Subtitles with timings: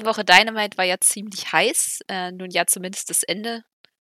[0.00, 2.00] diese Woche Dynamite war ja ziemlich heiß.
[2.08, 3.64] Äh, nun ja, zumindest das Ende.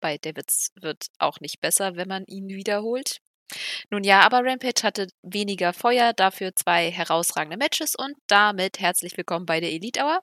[0.02, 3.20] Bei Davids wird auch nicht besser, wenn man ihn wiederholt.
[3.90, 9.46] Nun ja, aber Rampage hatte weniger Feuer, dafür zwei herausragende Matches und damit herzlich willkommen
[9.46, 10.20] bei der Elite Hour.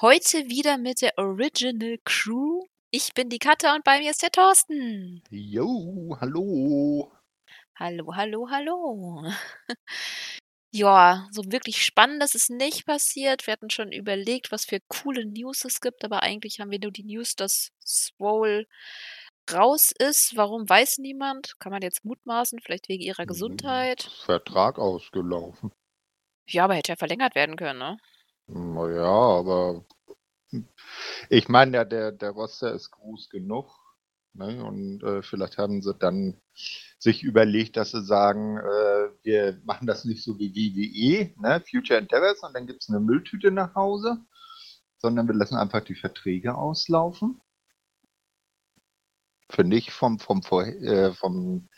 [0.00, 2.64] Heute wieder mit der Original Crew.
[2.90, 5.22] Ich bin die Katha und bei mir ist der Thorsten.
[5.30, 7.12] Jo, hallo.
[7.76, 9.32] Hallo, hallo, hallo.
[10.78, 13.46] Ja, so wirklich Spannendes ist nicht passiert.
[13.46, 16.90] Wir hatten schon überlegt, was für coole News es gibt, aber eigentlich haben wir nur
[16.90, 18.66] die News, dass Swole
[19.50, 20.36] raus ist.
[20.36, 21.58] Warum weiß niemand?
[21.60, 24.10] Kann man jetzt mutmaßen, vielleicht wegen ihrer Hm, Gesundheit.
[24.24, 25.70] Vertrag ausgelaufen.
[26.48, 27.98] Ja, aber hätte ja verlängert werden können, ne?
[28.48, 29.84] Naja, aber
[31.28, 33.70] ich meine, der, der, der Roster ist groß genug.
[34.36, 34.64] Ne?
[34.64, 36.40] Und äh, vielleicht haben sie dann
[36.98, 41.62] sich überlegt, dass sie sagen, äh, wir machen das nicht so wie WWE, ne?
[41.68, 44.18] Future Endeavors, und dann gibt es eine Mülltüte nach Hause,
[44.98, 47.40] sondern wir lassen einfach die Verträge auslaufen.
[49.50, 51.68] Finde ich vom, vom, äh, vom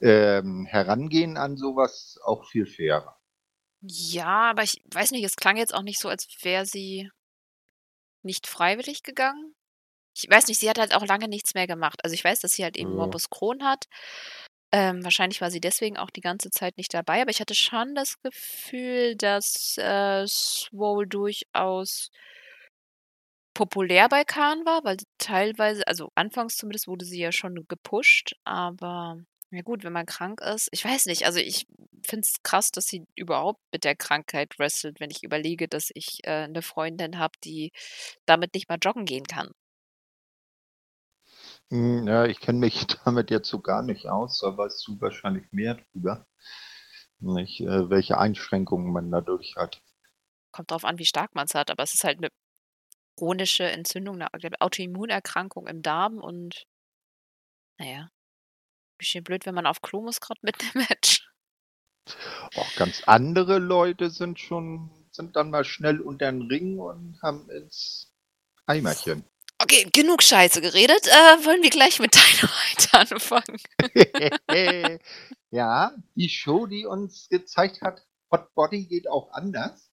[0.00, 3.16] ähm, Herangehen an sowas auch viel fairer.
[3.80, 7.10] Ja, aber ich weiß nicht, es klang jetzt auch nicht so, als wäre sie
[8.22, 9.51] nicht freiwillig gegangen.
[10.14, 12.00] Ich weiß nicht, sie hat halt auch lange nichts mehr gemacht.
[12.04, 12.96] Also ich weiß, dass sie halt eben Ja.
[12.96, 13.86] Morbus Crohn hat.
[14.72, 17.94] Ähm, wahrscheinlich war sie deswegen auch die ganze Zeit nicht dabei, aber ich hatte schon
[17.94, 22.10] das Gefühl, dass äh, Swole durchaus
[23.54, 28.34] populär bei Khan war, weil sie teilweise, also anfangs zumindest wurde sie ja schon gepusht,
[28.44, 29.18] aber
[29.50, 31.66] ja gut, wenn man krank ist, ich weiß nicht, also ich
[32.04, 36.20] finde es krass, dass sie überhaupt mit der Krankheit wrestelt, wenn ich überlege, dass ich
[36.24, 37.70] äh, eine Freundin habe, die
[38.26, 39.50] damit nicht mal joggen gehen kann.
[41.72, 45.50] Hm, Ja, ich kenne mich damit jetzt so gar nicht aus, da weißt du wahrscheinlich
[45.52, 46.26] mehr drüber.
[47.18, 49.80] Nicht, äh, welche Einschränkungen man dadurch hat.
[50.52, 52.28] Kommt drauf an, wie stark man es hat, aber es ist halt eine
[53.16, 56.64] chronische Entzündung, eine eine Autoimmunerkrankung im Darm und
[57.78, 58.08] naja,
[58.98, 61.26] bisschen blöd, wenn man auf Klo muss gerade mit dem Match.
[62.56, 67.48] Auch ganz andere Leute sind schon, sind dann mal schnell unter den Ring und haben
[67.48, 68.12] ins
[68.66, 69.24] Eimerchen.
[69.62, 71.06] Okay, genug Scheiße geredet.
[71.06, 73.60] Äh, wollen wir gleich mit Dynamite anfangen?
[75.50, 79.90] ja, die Show, die uns gezeigt hat, Hot Body geht auch anders.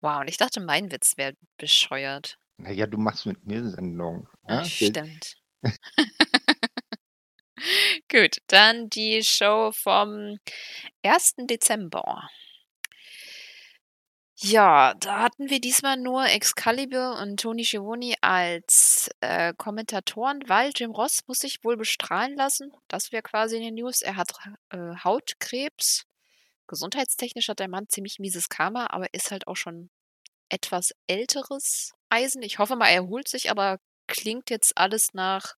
[0.00, 2.38] Wow, und ich dachte, mein Witz wäre bescheuert.
[2.58, 4.28] Naja, du machst mit mir Sendung.
[4.48, 4.64] Ja?
[4.64, 5.36] Stimmt.
[8.10, 10.38] Gut, dann die Show vom
[11.02, 11.34] 1.
[11.48, 12.28] Dezember.
[14.38, 20.90] Ja, da hatten wir diesmal nur Excalibur und Tony Schiavone als äh, Kommentatoren, weil Jim
[20.90, 22.70] Ross muss sich wohl bestrahlen lassen.
[22.88, 24.02] Das wäre quasi in den News.
[24.02, 24.32] Er hat
[24.70, 26.04] äh, Hautkrebs.
[26.66, 29.88] Gesundheitstechnisch hat der Mann ziemlich mieses Karma, aber ist halt auch schon
[30.50, 32.42] etwas älteres Eisen.
[32.42, 35.54] Ich hoffe mal, er erholt sich, aber klingt jetzt alles nach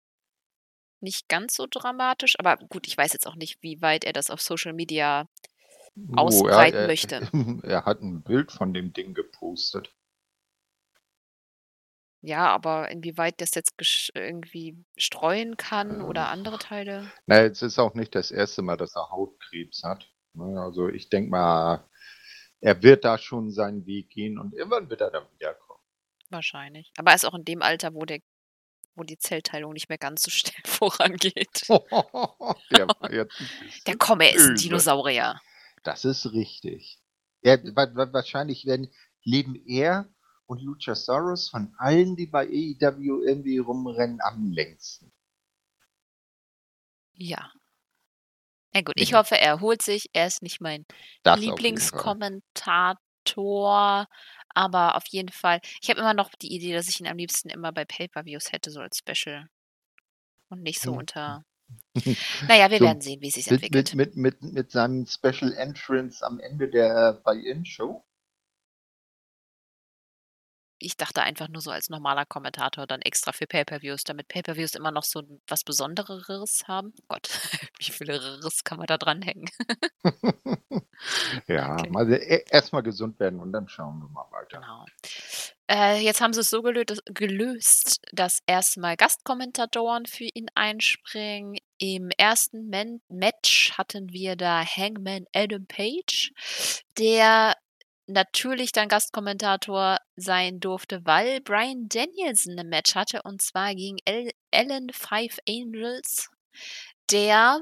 [1.01, 2.39] nicht ganz so dramatisch.
[2.39, 5.29] Aber gut, ich weiß jetzt auch nicht, wie weit er das auf Social Media
[5.97, 7.29] Oh, ausbreiten er, möchte.
[7.65, 9.93] Er hat ein Bild von dem Ding gepostet.
[12.21, 13.75] Ja, aber inwieweit das jetzt
[14.15, 17.11] irgendwie streuen kann oder Äh, andere Teile.
[17.27, 20.11] Na, es ist auch nicht das erste Mal, dass er Hautkrebs hat.
[20.35, 21.89] Ne, Also ich denke mal,
[22.61, 25.81] er wird da schon seinen Weg gehen und irgendwann wird er dann wiederkommen.
[26.31, 26.93] Wahrscheinlich.
[26.99, 28.19] Aber er ist auch in dem Alter, wo der,
[28.97, 31.67] wo die Zellteilung nicht mehr ganz so schnell vorangeht.
[31.69, 32.87] Der
[33.87, 34.57] Der bisschen komm, er ist ein.
[34.57, 35.41] Dinosaurier.
[35.83, 36.99] Das ist richtig.
[37.43, 38.91] Er, wa- wa- wahrscheinlich werden,
[39.23, 40.09] leben er
[40.47, 45.13] und Luchasaurus von allen, die bei AEW irgendwie rumrennen, am längsten.
[47.15, 47.53] Ja.
[48.73, 49.19] Na gut, ich Ja.
[49.19, 50.09] hoffe, er erholt sich.
[50.13, 50.85] Er ist nicht mein.
[51.27, 54.07] Lieblingskommentator,
[54.55, 55.61] aber auf jeden Fall.
[55.83, 58.71] Ich habe immer noch die Idee, dass ich ihn am liebsten immer bei Pay-per-Views hätte,
[58.71, 59.49] so als Special.
[60.51, 60.99] Und nicht so Hm.
[60.99, 61.45] unter.
[62.49, 63.93] Naja, wir So werden sehen, wie es sich Mit, entwickelt.
[63.95, 68.05] mit, mit, mit, mit seinem Special Entrance am Ende der Buy-In-Show.
[70.81, 74.93] Ich dachte einfach nur so als normaler Kommentator dann extra für Pay-per-Views, damit Pay-per-Views immer
[74.93, 76.95] noch so was Besondereres haben.
[77.09, 77.29] Gott,
[77.79, 79.51] wie viele Riss kann man da dranhängen?
[81.49, 81.91] ja, Okay.
[81.91, 84.61] mal e- erstmal gesund werden und dann schauen wir mal weiter.
[84.61, 84.85] Genau.
[85.71, 91.59] Äh, jetzt haben sie es so gelöst, dass erstmal Gastkommentatoren für ihn einspringen.
[91.79, 96.33] Im ersten Man Match hatten wir da Hangman Adam Page,
[96.99, 97.55] der
[98.07, 104.31] natürlich dann Gastkommentator sein durfte, weil Brian Danielson ein Match hatte und zwar gegen El
[104.51, 106.31] Ellen Five Angels,
[107.11, 107.61] der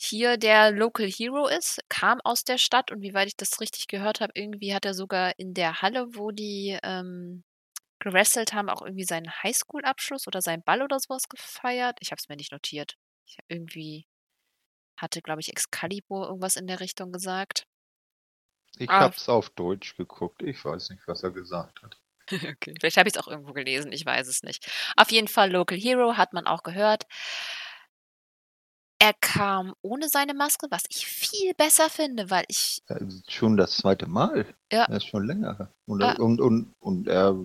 [0.00, 3.88] hier der Local Hero ist, kam aus der Stadt und wie weit ich das richtig
[3.88, 7.44] gehört habe, irgendwie hat er sogar in der Halle, wo die ähm,
[8.00, 11.98] gewrestelt haben, auch irgendwie seinen Highschool-Abschluss oder seinen Ball oder sowas gefeiert.
[12.00, 12.96] Ich habe es mir nicht notiert.
[13.26, 14.06] Ich irgendwie
[14.98, 17.64] hatte, glaube ich, Excalibur irgendwas in der Richtung gesagt.
[18.78, 19.00] Ich Ah.
[19.00, 20.42] hab's auf Deutsch geguckt.
[20.42, 22.00] Ich weiß nicht, was er gesagt hat.
[22.56, 24.70] Okay, vielleicht habe ich es auch irgendwo gelesen, ich weiß es nicht.
[24.96, 27.04] Auf jeden Fall Local Hero hat man auch gehört.
[29.00, 33.56] Er kam ohne seine Maske, was ich viel besser finde, weil ich Ja, ist schon
[33.56, 34.46] das zweite Mal.
[34.72, 34.84] Ja.
[34.84, 35.72] Er ist schon länger.
[35.86, 36.14] Und, Ah.
[36.18, 37.36] und, und, und er,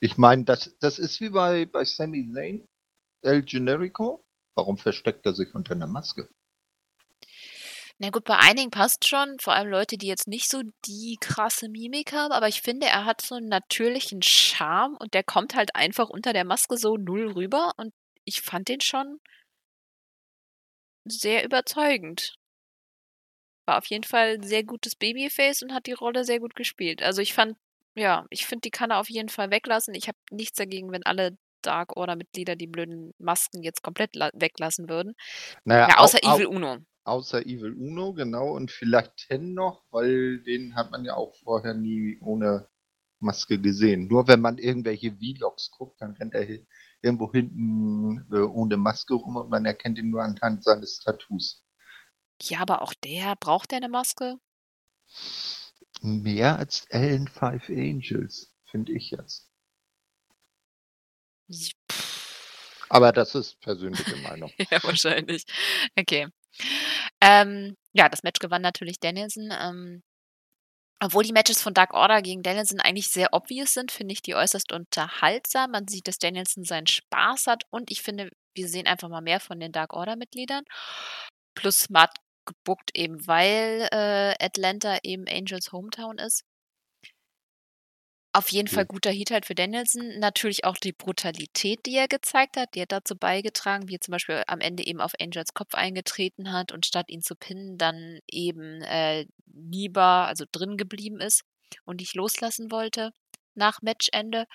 [0.00, 2.66] ich meine, das, das ist wie bei, bei Sami Zayn,
[3.22, 4.24] El Generico.
[4.54, 6.28] Warum versteckt er sich unter einer Maske?
[7.98, 11.68] Na gut, bei einigen passt schon, vor allem Leute, die jetzt nicht so die krasse
[11.68, 15.76] Mimik haben, aber ich finde, er hat so einen natürlichen Charme und der kommt halt
[15.76, 17.92] einfach unter der Maske so null rüber und
[18.24, 19.20] ich fand den schon
[21.04, 22.34] sehr überzeugend.
[23.66, 27.02] War auf jeden Fall ein sehr gutes Babyface und hat die Rolle sehr gut gespielt.
[27.02, 27.56] Also ich fand,
[27.94, 29.94] ja, ich finde, die kann er auf jeden Fall weglassen.
[29.94, 34.88] Ich habe nichts dagegen, wenn alle Dark Order-Mitglieder die blöden Masken jetzt komplett la- weglassen
[34.88, 35.14] würden.
[35.64, 36.78] Naja, Ja, außer au, Evil Uno.
[37.04, 38.50] Au, außer Evil Uno, genau.
[38.56, 42.66] Und vielleicht Ten noch, weil den hat man ja auch vorher nie ohne
[43.20, 44.08] Maske gesehen.
[44.08, 46.44] Nur wenn man irgendwelche Vlogs guckt, dann rennt er
[47.02, 51.62] irgendwo hinten äh, ohne Maske rum und man erkennt ihn nur anhand seines Tattoos.
[52.42, 54.36] Ja, aber auch der, braucht der eine Maske?
[56.02, 59.50] Mehr als Ellen Five Angels, finde ich jetzt.
[62.88, 64.50] Aber das ist persönliche Meinung.
[64.70, 65.44] Ja, wahrscheinlich.
[65.96, 66.28] Okay.
[67.20, 69.50] Ähm, ja, das Match gewann natürlich Danielson.
[69.52, 70.02] Ähm,
[71.02, 74.34] obwohl die Matches von Dark Order gegen Danielson eigentlich sehr obvious sind, finde ich die
[74.34, 75.70] äußerst unterhaltsam.
[75.70, 79.40] Man sieht, dass Danielson seinen Spaß hat und ich finde, wir sehen einfach mal mehr
[79.40, 80.64] von den Dark Order-Mitgliedern.
[81.54, 82.16] Plus smart
[82.46, 86.44] gebuckt eben, weil äh, Atlanta eben Angels Hometown ist.
[88.32, 90.20] Auf jeden Fall guter Heat halt für Danielson.
[90.20, 94.12] Natürlich auch die Brutalität, die er gezeigt hat, die hat dazu beigetragen, wie er zum
[94.12, 98.20] Beispiel am Ende eben auf Angels Kopf eingetreten hat und statt ihn zu pinnen, dann
[98.28, 101.42] eben äh, lieber, also drin geblieben ist
[101.84, 103.12] und nicht loslassen wollte
[103.54, 104.46] nach Matchende.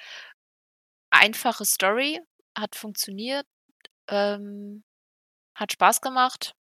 [1.10, 2.22] Einfache Story,
[2.58, 3.46] hat funktioniert,
[4.10, 4.84] ähm,
[5.56, 6.56] hat Spaß gemacht,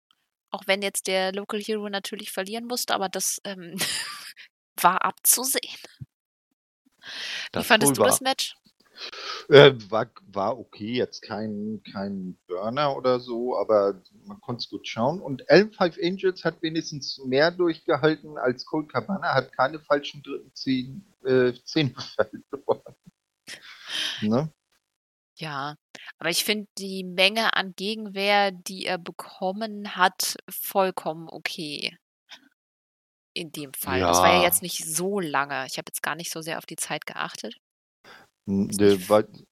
[0.50, 3.76] auch wenn jetzt der Local Hero natürlich verlieren musste, aber das ähm,
[4.80, 5.76] war abzusehen.
[7.46, 8.20] Wie Das fandest wohl du das.
[8.20, 8.56] Match?
[9.48, 14.86] Äh, war, war okay, jetzt kein, kein Burner oder so, aber man konnte es gut
[14.86, 15.20] schauen.
[15.20, 20.54] Und Elm Five Angels hat wenigstens mehr durchgehalten als Cold Cabana, hat keine falschen dritten
[20.54, 22.94] Zehn, äh, Zehn verloren.
[24.20, 24.52] Ne?
[25.36, 25.76] Ja,
[26.18, 31.96] aber ich finde die Menge an Gegenwehr, die er bekommen hat, vollkommen okay.
[33.32, 34.00] In dem Fall.
[34.00, 34.42] Das war ja Ja.
[34.42, 35.66] jetzt nicht so lange.
[35.66, 37.56] Ich habe jetzt gar nicht so sehr auf die Zeit geachtet.
[38.46, 38.98] Ne,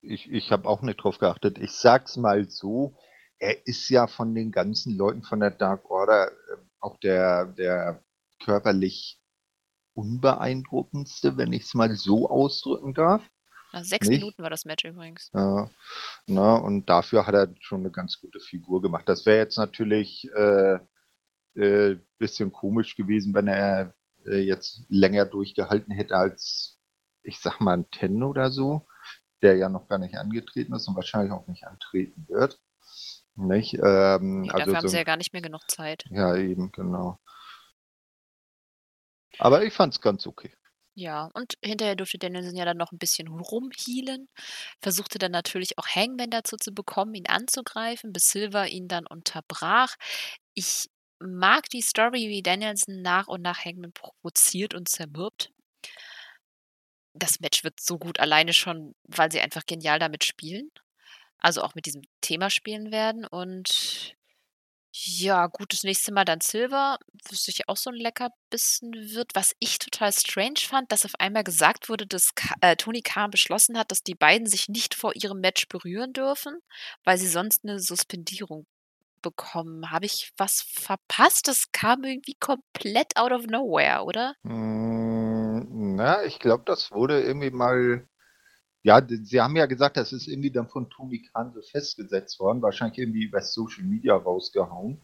[0.01, 1.59] ich ich habe auch nicht drauf geachtet.
[1.59, 2.97] Ich sag's mal so,
[3.39, 8.03] er ist ja von den ganzen Leuten von der Dark Order äh, auch der, der
[8.43, 9.21] körperlich
[9.95, 13.23] unbeeindruckendste, wenn ich es mal so ausdrücken darf.
[13.73, 14.21] Nach sechs Nicht?
[14.21, 15.31] Minuten war das Match übrigens.
[15.35, 15.71] Ja,
[16.27, 19.09] na, und dafür hat er schon eine ganz gute Figur gemacht.
[19.09, 20.79] Das wäre jetzt natürlich äh,
[21.55, 23.95] äh, bisschen komisch gewesen, wenn er
[24.27, 26.79] äh, jetzt länger durchgehalten hätte als,
[27.23, 28.87] ich sag mal, ein Ten oder so,
[29.43, 32.61] der ja noch gar nicht angetreten ist und wahrscheinlich auch nicht antreten wird.
[33.37, 33.79] Nicht?
[33.83, 36.07] Ähm, Nee, also dafür haben so, sie ja gar nicht mehr genug Zeit.
[36.11, 37.19] ja, eben, genau.
[39.39, 40.53] Aber ich fand's ganz okay.
[40.95, 44.29] Ja, und hinterher durfte Danielson ja dann noch ein bisschen rumhealen.
[44.83, 49.95] Versuchte dann natürlich auch Hangman dazu zu bekommen, ihn anzugreifen, bis Silver ihn dann unterbrach.
[50.55, 55.53] Ich mag die Story, wie Danielson nach und nach Hangman provoziert und zermürbt.
[57.15, 60.71] Das Match wird so gut alleine schon, weil sie einfach genial damit spielen.
[61.39, 63.25] Also auch mit diesem Thema spielen werden.
[63.27, 64.17] Und
[64.93, 66.99] ja, gut, das nächste Mal dann Silver,
[67.29, 69.35] was sicher auch so ein Leckerbissen wird.
[69.35, 73.79] Was ich total strange fand, dass auf einmal gesagt wurde, dass äh, Tony Khan beschlossen
[73.79, 76.59] hat, dass die beiden sich nicht vor ihrem Match berühren dürfen,
[77.05, 78.67] weil sie sonst eine Suspendierung
[79.23, 79.91] bekommen.
[79.91, 81.49] Habe ich was verpasst?
[81.49, 84.35] Das kam irgendwie komplett out of nowhere, oder?
[84.43, 88.07] Mm, Na, ich glaube, das wurde irgendwie mal.
[88.83, 92.63] Ja, sie haben ja gesagt, das ist irgendwie dann von Tony Khan so festgesetzt worden,
[92.63, 95.03] wahrscheinlich irgendwie über Social Media rausgehauen.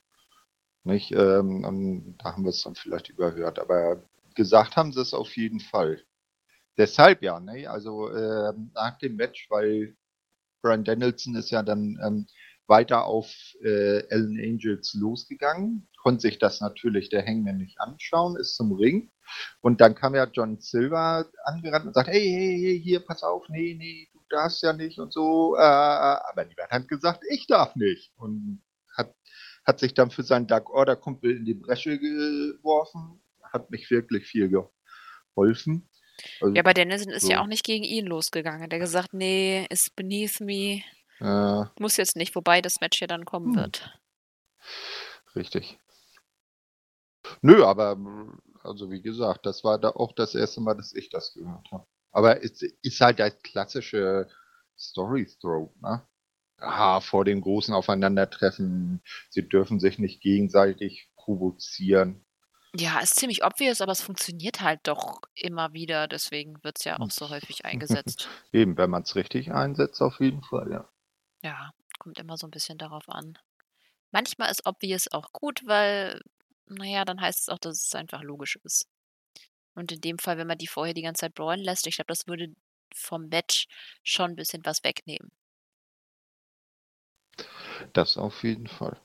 [0.85, 1.13] Nicht?
[1.13, 4.03] Ähm, da haben wir es dann vielleicht überhört, aber
[4.35, 6.03] gesagt haben sie es auf jeden Fall.
[6.77, 7.69] Deshalb ja, ne?
[7.69, 9.97] Also ähm, nach dem Match, weil
[10.63, 12.27] Brian Danielson ist ja dann ähm,
[12.67, 18.57] weiter auf äh, Ellen Angels losgegangen, konnte sich das natürlich der Hangman nicht anschauen, ist
[18.57, 19.11] zum Ring.
[19.61, 23.49] Und dann kam ja John Silver angerannt und sagt, hey, hey, hey, hier, pass auf,
[23.49, 25.57] nee, nee, du darfst ja nicht und so.
[25.57, 28.13] Äh, aber niemand hat gesagt, ich darf nicht.
[28.17, 28.63] Und
[28.97, 29.15] hat,
[29.65, 33.21] hat sich dann für seinen Dark Order Kumpel in die Bresche geworfen.
[33.43, 35.89] Hat mich wirklich viel geholfen.
[36.41, 37.31] Also, ja, aber Dennison ist so.
[37.31, 38.69] ja auch nicht gegen ihn losgegangen.
[38.69, 40.83] Der gesagt, nee, ist beneath me.
[41.21, 43.57] Äh, Muss jetzt nicht, wobei das Match ja dann kommen hm.
[43.57, 43.99] wird.
[45.37, 45.79] Richtig.
[47.43, 47.97] Nö, aber
[48.63, 51.87] also wie gesagt, das war da auch das erste Mal, dass ich das gehört habe.
[52.13, 54.29] Aber es ist halt das klassische
[54.79, 56.07] Story-Throw, ne?
[56.59, 62.25] Ah, vor dem großen Aufeinandertreffen, sie dürfen sich nicht gegenseitig provozieren.
[62.77, 66.99] Ja, ist ziemlich obvious, aber es funktioniert halt doch immer wieder, deswegen wird es ja
[66.99, 68.29] auch so häufig eingesetzt.
[68.53, 70.89] Eben, wenn man es richtig einsetzt, auf jeden Fall, ja.
[71.45, 71.71] Ja,
[72.01, 73.39] kommt immer so ein bisschen darauf an.
[74.13, 76.21] Manchmal ist obvious auch gut, weil,
[76.67, 78.89] naja, dann heißt es auch, dass es einfach logisch ist.
[79.75, 82.09] Und in dem Fall, wenn man die vorher die ganze Zeit brawlen lässt, ich glaube,
[82.09, 82.55] das würde
[82.95, 83.67] vom Match
[84.05, 85.31] schon ein bisschen was wegnehmen.
[87.95, 89.01] Das auf jeden Fall.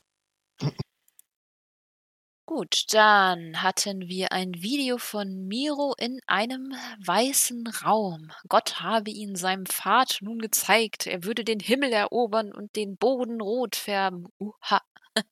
[2.52, 6.74] Gut, dann hatten wir ein Video von Miro in einem
[7.06, 8.32] weißen Raum.
[8.48, 13.40] Gott habe ihn seinem Pfad nun gezeigt, er würde den Himmel erobern und den Boden
[13.40, 14.26] rot färben.
[14.40, 14.80] Uha.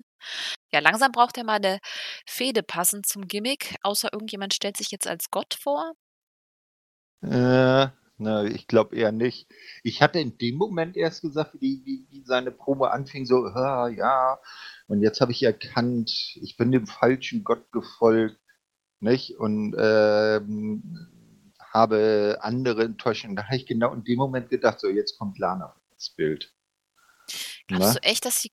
[0.73, 1.81] Ja, langsam braucht er mal eine
[2.25, 5.95] Fehde passend zum Gimmick, außer irgendjemand stellt sich jetzt als Gott vor.
[7.23, 9.49] Äh, na, ich glaube eher nicht.
[9.83, 14.39] Ich hatte in dem Moment erst gesagt, wie, wie, wie seine Promo anfing, so, ja,
[14.89, 18.41] und jetzt habe ich erkannt, ich bin dem falschen Gott gefolgt,
[19.01, 19.39] nicht?
[19.39, 20.83] Und ähm,
[21.73, 23.25] habe andere enttäuscht.
[23.27, 26.53] Und da habe ich genau in dem Moment gedacht, so, jetzt kommt Lana ins Bild.
[27.67, 28.51] Glaubst du echt, dass sie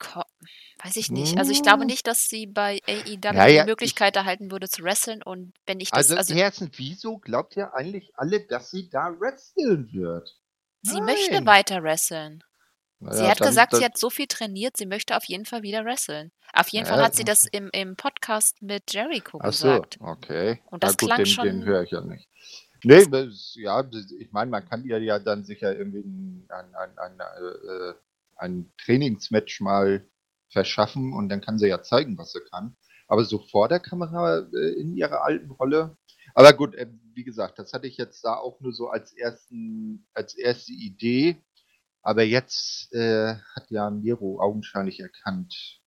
[0.84, 1.38] Weiß ich nicht.
[1.38, 1.88] Also ich glaube hm.
[1.88, 5.80] nicht, dass sie bei AEW naja, die Möglichkeit ich, erhalten würde zu wresteln und wenn
[5.80, 6.10] ich das.
[6.10, 10.38] Also, also erstens, wieso glaubt ihr eigentlich alle, dass sie da wresteln wird?
[10.82, 11.06] Sie Nein.
[11.06, 12.44] möchte weiter wresteln.
[13.00, 15.64] Sie hat dann, gesagt, dann, sie hat so viel trainiert, sie möchte auf jeden Fall
[15.64, 16.32] wieder wresteln.
[16.54, 19.98] Auf jeden Fall hat sie das im, im Podcast mit Jericho Ach gesagt.
[20.00, 20.62] So, okay.
[20.72, 21.46] Und das gut, klang den, schon.
[21.46, 22.30] Den höre ich ja nicht.
[22.84, 23.84] Nee, das, ja,
[24.20, 27.94] ich meine, man kann ihr ja dann sicher irgendwie ein, ein, ein, ein, äh,
[28.36, 30.08] ein Trainingsmatch mal
[30.50, 32.76] verschaffen und dann kann sie ja zeigen, was sie kann.
[33.08, 35.98] Aber so vor der Kamera äh, in ihrer alten Rolle.
[36.34, 40.08] Aber gut, äh, wie gesagt, das hatte ich jetzt da auch nur so als ersten,
[40.14, 41.44] als erste Idee.
[42.06, 45.82] Aber jetzt äh, hat ja Miro augenscheinlich erkannt,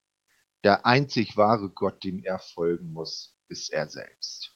[0.64, 4.52] der einzig wahre Gott, dem er folgen muss, ist er selbst.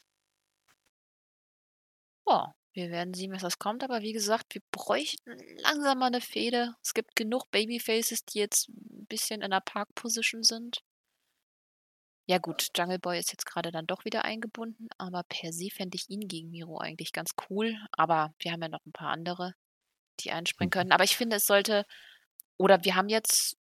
[2.26, 6.20] Oh, wir werden sehen, was das kommt, aber wie gesagt, wir bräuchten langsam mal eine
[6.20, 6.74] Fehde.
[6.82, 10.82] Es gibt genug Babyfaces, die jetzt ein bisschen in der Park-Position sind.
[12.26, 15.94] Ja gut, Jungle Boy ist jetzt gerade dann doch wieder eingebunden, aber per se fände
[15.94, 17.76] ich ihn gegen Miro eigentlich ganz cool.
[17.92, 19.54] Aber wir haben ja noch ein paar andere,
[20.20, 20.72] die einspringen mhm.
[20.72, 20.92] können.
[20.92, 21.84] Aber ich finde, es sollte,
[22.56, 23.56] oder wir haben jetzt,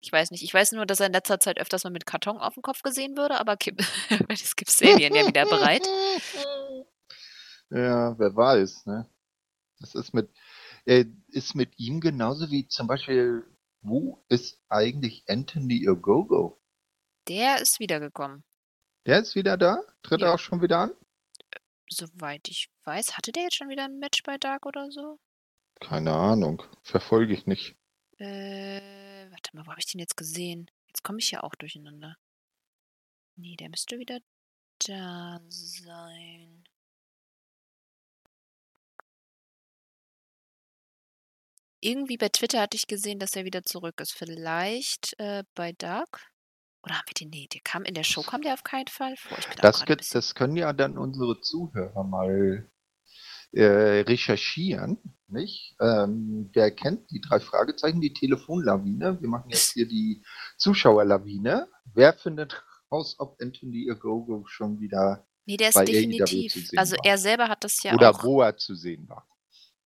[0.00, 2.38] ich weiß nicht, ich weiß nur, dass er in letzter Zeit öfters mal mit Karton
[2.38, 3.56] auf dem Kopf gesehen würde, aber
[4.28, 5.86] es gibt Sabian ja wieder bereit.
[7.74, 9.08] Ja, wer weiß, ne?
[9.80, 10.28] Das ist mit,
[10.84, 13.44] äh, ist mit ihm genauso wie zum Beispiel,
[13.80, 16.60] wo ist eigentlich Anthony Ogogo?
[17.28, 18.44] Der ist wiedergekommen.
[19.06, 19.82] Der ist wieder da?
[20.02, 20.28] Tritt ja.
[20.28, 20.90] er auch schon wieder an?
[21.92, 25.18] Soweit ich weiß, hatte der jetzt schon wieder ein Match bei Dark oder so?
[25.80, 26.62] Keine Ahnung.
[26.82, 27.76] Verfolge ich nicht.
[28.18, 30.70] Äh, warte mal, wo habe ich den jetzt gesehen?
[30.88, 32.16] Jetzt komme ich ja auch durcheinander.
[33.36, 34.20] Nee, der müsste wieder
[34.86, 36.64] da sein.
[41.80, 44.12] Irgendwie bei Twitter hatte ich gesehen, dass er wieder zurück ist.
[44.12, 46.31] Vielleicht äh, bei Dark?
[46.82, 47.30] Oder haben wir den?
[47.30, 49.38] Nee, der kam in der Show, kam der auf keinen Fall vor.
[49.60, 52.68] das, das können ja dann unsere Zuhörer mal
[53.52, 53.64] äh,
[54.00, 54.98] recherchieren,
[55.28, 55.76] nicht?
[55.80, 59.20] Ähm, wer kennt die drei Fragezeichen, die Telefonlawine?
[59.20, 60.24] Wir machen jetzt hier die
[60.56, 61.68] Zuschauerlawine.
[61.94, 66.70] Wer findet raus, ob Anthony Agogo schon wieder Nee, der ist bei definitiv.
[66.76, 67.04] Also war?
[67.04, 68.18] er selber hat das ja Oder auch.
[68.20, 69.26] Oder wo er zu sehen war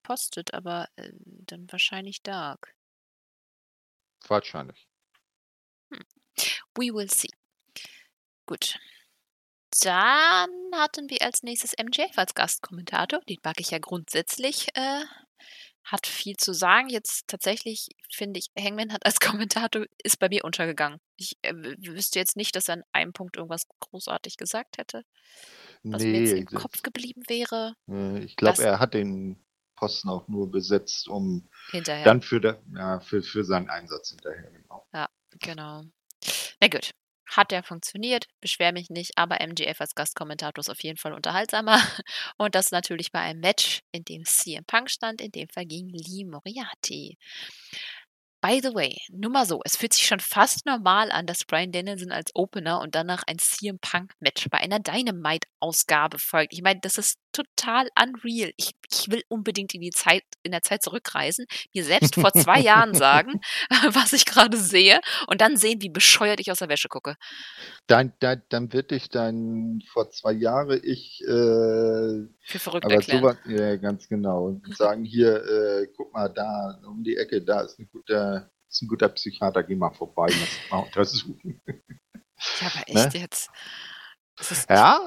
[0.07, 2.75] postet, aber äh, dann wahrscheinlich Dark.
[4.29, 4.89] Wahrscheinlich.
[5.91, 6.05] Hm.
[6.77, 7.31] We will see.
[8.47, 8.79] Gut.
[9.83, 13.21] Dann hatten wir als nächstes MJF als Gastkommentator.
[13.29, 14.69] Den mag ich ja grundsätzlich.
[14.75, 15.05] Äh,
[15.87, 16.89] hat viel zu sagen.
[16.89, 21.01] Jetzt tatsächlich finde ich, Hangman hat als Kommentator ist bei mir untergegangen.
[21.17, 25.03] Ich äh, wüsste jetzt nicht, dass er an einem Punkt irgendwas großartig gesagt hätte,
[25.83, 27.75] was nee, mir jetzt im Kopf geblieben wäre.
[27.89, 29.43] Äh, ich glaube, er hat den
[29.77, 32.05] Posten auch nur besetzt, um hinterher.
[32.05, 34.87] dann für, der, ja, für, für seinen Einsatz hinterher, genau.
[34.93, 35.85] Ja, genau.
[36.61, 36.91] Na gut.
[37.29, 41.79] hat der funktioniert, beschwer mich nicht, aber MJF als Gastkommentator ist auf jeden Fall unterhaltsamer.
[42.39, 45.89] Und das natürlich bei einem Match, in dem CM Punk stand, in dem Fall gegen
[45.91, 47.19] Lee Moriarty.
[48.43, 51.73] By the way, nur mal so, es fühlt sich schon fast normal an, dass Brian
[51.73, 56.53] Danielson als Opener und danach ein CM Punk Match bei einer Dynamite Ausgabe folgt.
[56.53, 58.53] Ich meine, das ist total unreal.
[58.57, 62.61] Ich, ich will unbedingt in die Zeit, in der Zeit zurückreisen, mir selbst vor zwei
[62.61, 63.41] Jahren sagen,
[63.93, 67.17] was ich gerade sehe und dann sehen, wie bescheuert ich aus der Wäsche gucke.
[67.87, 73.21] Dann, dann, dann wird dich dein vor zwei Jahre ich äh, Für verrückt aber erklären.
[73.23, 74.47] sowas, ja, ganz genau.
[74.47, 78.83] Und sagen hier, äh, guck mal, da um die Ecke, da ist ein guter, ist
[78.83, 81.61] ein guter Psychiater, geh mal vorbei, lass mal untersuchen.
[82.61, 83.05] Ja, aber Ne?
[83.05, 83.51] echt jetzt.
[84.39, 85.01] Es ist Ja,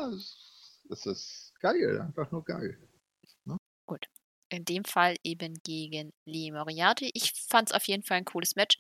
[0.90, 2.78] es ist geil, einfach nur geil.
[4.50, 7.12] in dem Fall eben gegen Lee Moriarty.
[7.14, 8.80] Ich fand es auf jeden Fall ein cooles Match.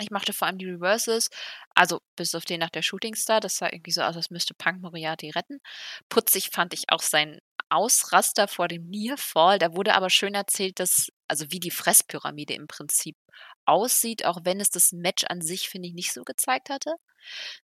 [0.00, 1.28] Ich mochte vor allem die Reverses,
[1.74, 4.54] also bis auf den nach der Shooting Star, das sah irgendwie so aus, als müsste
[4.54, 5.60] Punk Moriarty retten.
[6.08, 7.40] Putzig fand ich auch sein
[7.70, 9.58] Ausraster vor dem Nearfall.
[9.58, 13.16] Da wurde aber schön erzählt, dass, also wie die Fresspyramide im Prinzip
[13.64, 16.94] aussieht, auch wenn es das Match an sich, finde ich, nicht so gezeigt hatte.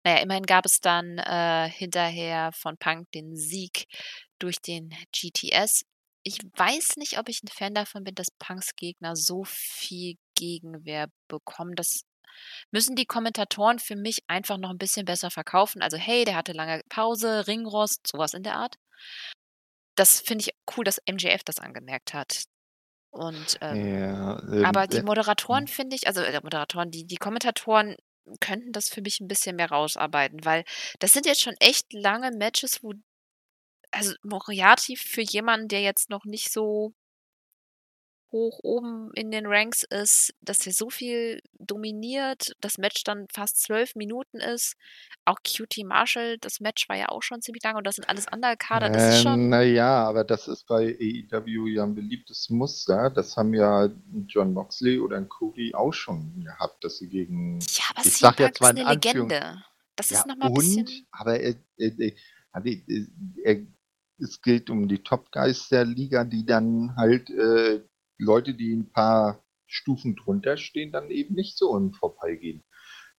[0.03, 3.85] Naja, immerhin gab es dann äh, hinterher von Punk den Sieg
[4.39, 5.83] durch den GTS.
[6.23, 11.07] Ich weiß nicht, ob ich ein Fan davon bin, dass Punks Gegner so viel Gegenwehr
[11.27, 11.75] bekommen.
[11.75, 12.01] Das
[12.71, 15.81] müssen die Kommentatoren für mich einfach noch ein bisschen besser verkaufen.
[15.81, 18.75] Also, hey, der hatte lange Pause, Ringrost, sowas in der Art.
[19.95, 22.45] Das finde ich cool, dass MJF das angemerkt hat.
[23.11, 27.17] Und ähm, Ja, ähm, aber die äh, Moderatoren finde ich, also äh, Moderatoren, die, die
[27.17, 27.95] Kommentatoren
[28.39, 30.63] könnten das für mich ein bisschen mehr rausarbeiten, weil
[30.99, 32.93] das sind jetzt schon echt lange Matches, wo,
[33.91, 36.93] also Moriarty für jemanden, der jetzt noch nicht so
[38.33, 43.61] hoch oben in den Ranks ist, dass er so viel dominiert, das Match dann fast
[43.61, 44.75] zwölf Minuten ist.
[45.23, 48.25] Auch QT Marshall, das Match war ja auch schon ziemlich lang und das sind alles
[48.29, 48.89] Underkader.
[48.89, 49.47] Das ist Äh, schon.
[49.49, 53.09] naja, aber das ist bei AEW ja ein beliebtes Muster.
[53.09, 53.87] Das haben ja
[54.27, 57.59] John Moxley oder ein Cody auch schon gehabt, dass sie gegen.
[57.61, 59.63] Ja, aber Ich sag jetzt mal ist in eine Anführung- Legende.
[59.95, 61.05] Das Ja, ist nochmal ein bisschen.
[61.11, 62.11] aber er, er, er,
[63.43, 63.57] er,
[64.19, 67.81] es gilt um die Top Guys der Liga, die dann halt äh,
[68.17, 72.63] Leute, die ein paar Stufen drunter stehen, dann eben nicht so im Vorbeigehen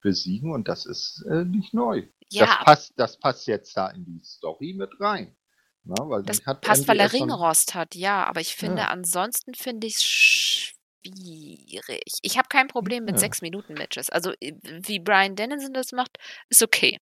[0.00, 0.52] besiegen.
[0.52, 2.06] Und das ist äh, nicht neu.
[2.30, 5.36] Ja, das, passt, das passt jetzt da in die Story mit rein.
[5.84, 8.88] Na, weil Das passt, weil er Ringrost hat, ja, aber ich finde, Ja.
[8.88, 12.02] ansonsten finde ich es schwierig.
[12.22, 13.18] Ich habe kein Problem mit Ja.
[13.18, 14.08] sechs Minuten Matches.
[14.08, 16.16] Also äh, wie Brian Dennison das macht,
[16.48, 16.98] ist okay.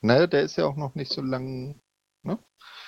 [0.00, 1.80] Naja, der ist ja auch noch nicht so lang.
[2.22, 2.38] Ne?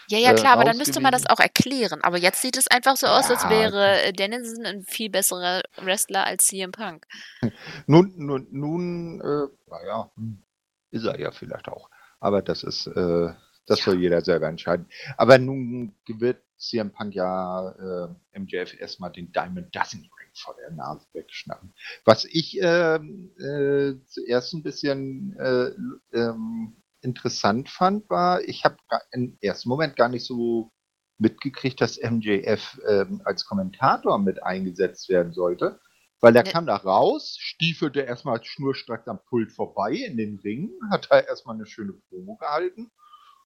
[0.09, 2.01] Ja, ja, Äh, klar, aber dann müsste man das auch erklären.
[2.03, 3.51] Aber jetzt sieht es einfach so aus, als Ja.
[3.51, 7.07] wäre äh, Dennison ein viel besserer Wrestler als CM Punk.
[7.87, 10.43] Nun, nun, nun äh, naja, hm,
[10.91, 11.91] ist er ja vielleicht auch.
[12.21, 13.33] Aber das ist, äh,
[13.67, 13.85] das Ja.
[13.85, 14.89] soll jeder selber entscheiden.
[15.17, 20.71] Aber nun wird CM Punk ja äh, MJF erstmal den Diamond Dozen Ring vor der
[20.73, 21.75] Nase wegschnappen.
[22.05, 25.71] Was ich ähm, äh, zuerst ein bisschen äh,
[26.17, 28.77] ähm, interessant fand, war, ich habe
[29.13, 30.73] im ersten Moment gar nicht so
[31.19, 35.81] mitgekriegt, dass MJF ähm, als Kommentator mit eingesetzt werden sollte.
[36.21, 40.71] Weil er Ne- kam da raus, stiefelte erstmal schnurstracks am Pult vorbei in den Ring,
[40.91, 42.91] hat da erstmal eine schöne Promo gehalten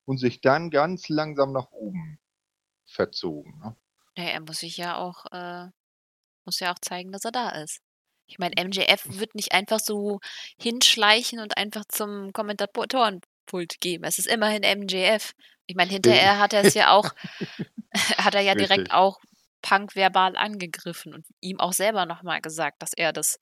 [0.05, 2.19] und sich dann ganz langsam nach oben
[2.87, 3.59] verzogen.
[3.61, 3.77] Ne?
[4.17, 5.69] Ja, er muss sich ja auch, äh,
[6.47, 7.81] muss ja auch zeigen, dass er da ist.
[8.29, 10.21] Ich meine, MJF wird nicht einfach so
[10.61, 12.33] hinschleichen und einfach zum
[13.51, 14.05] Kommentatorenpult geben.
[14.05, 15.33] Es ist immerhin MJF.
[15.67, 17.13] Ich meine, hinterher hat er es ja auch,
[18.19, 18.95] hat er ja direkt Richtig.
[18.95, 19.19] auch
[19.63, 23.39] Punk verbal angegriffen und ihm auch selber nochmal gesagt, dass er das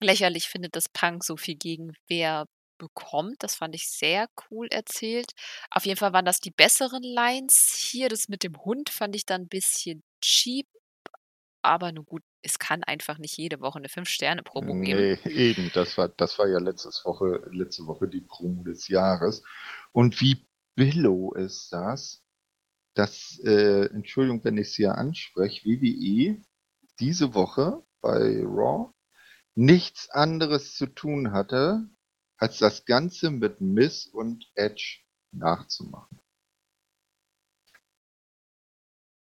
[0.00, 2.46] lächerlich findet, dass Punk so viel Gegenwehr
[2.78, 3.36] bekommt.
[3.40, 5.32] Das fand ich sehr cool erzählt.
[5.70, 8.08] Auf jeden Fall waren das die besseren Lines hier.
[8.08, 10.66] Das mit dem Hund fand ich dann ein bisschen cheap.
[11.62, 15.18] Aber nun gut, es kann einfach nicht jede Woche eine 5-Sterne-Promo geben.
[15.24, 19.42] Eben, das war, das war ja letztes Woche, letzte Woche die Promo des Jahres.
[19.92, 22.22] Und wie billow ist das,
[22.94, 26.42] dass, äh, Entschuldigung, wenn ich es hier anspreche, WWE
[27.00, 28.92] diese Woche bei Raw
[29.54, 31.88] nichts anderes zu tun hatte,
[32.36, 35.00] als das Ganze mit Miss und Edge
[35.30, 36.21] nachzumachen.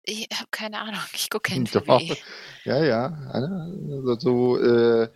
[0.10, 1.88] Ich habe keine Ahnung, ich gucke keinen Doch.
[1.88, 2.18] WWE.
[2.66, 3.06] Ja, ja.
[3.32, 5.10] Also so, äh,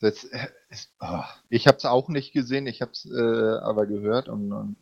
[0.00, 3.86] das äh, ist, oh, ich habe es auch nicht gesehen, ich habe es äh, aber
[3.86, 4.76] gehört und, und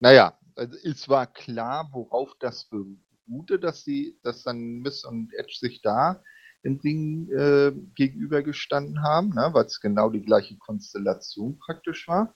[0.00, 5.56] naja, also es war klar, worauf das beruhte, dass sie, dass dann Miss und Edge
[5.58, 6.22] sich da
[6.62, 12.34] im Ring äh, gegenübergestanden haben, ne, weil es genau die gleiche Konstellation praktisch war.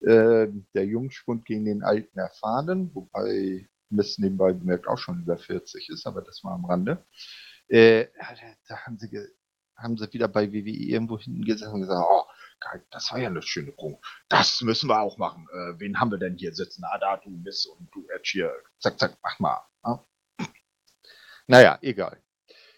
[0.00, 5.88] Äh, der Jungspund gegen den alten Erfahrenen, wobei Miss nebenbei bemerkt auch schon über 40
[5.90, 7.04] ist, aber das war am Rande.
[7.68, 8.06] Äh,
[8.68, 9.18] da haben sie,
[9.76, 12.24] haben sie wieder bei WWE irgendwo hinten gesessen und gesagt, oh,
[12.90, 14.00] das war ja eine schöne Prung.
[14.28, 15.46] Das müssen wir auch machen.
[15.52, 16.84] Äh, wen haben wir denn hier sitzen?
[16.84, 18.52] Ah, da, du Miss und du Edge hier.
[18.78, 19.60] Zack, zack, mach mal.
[19.84, 20.04] Ja?
[21.46, 22.20] Naja, egal.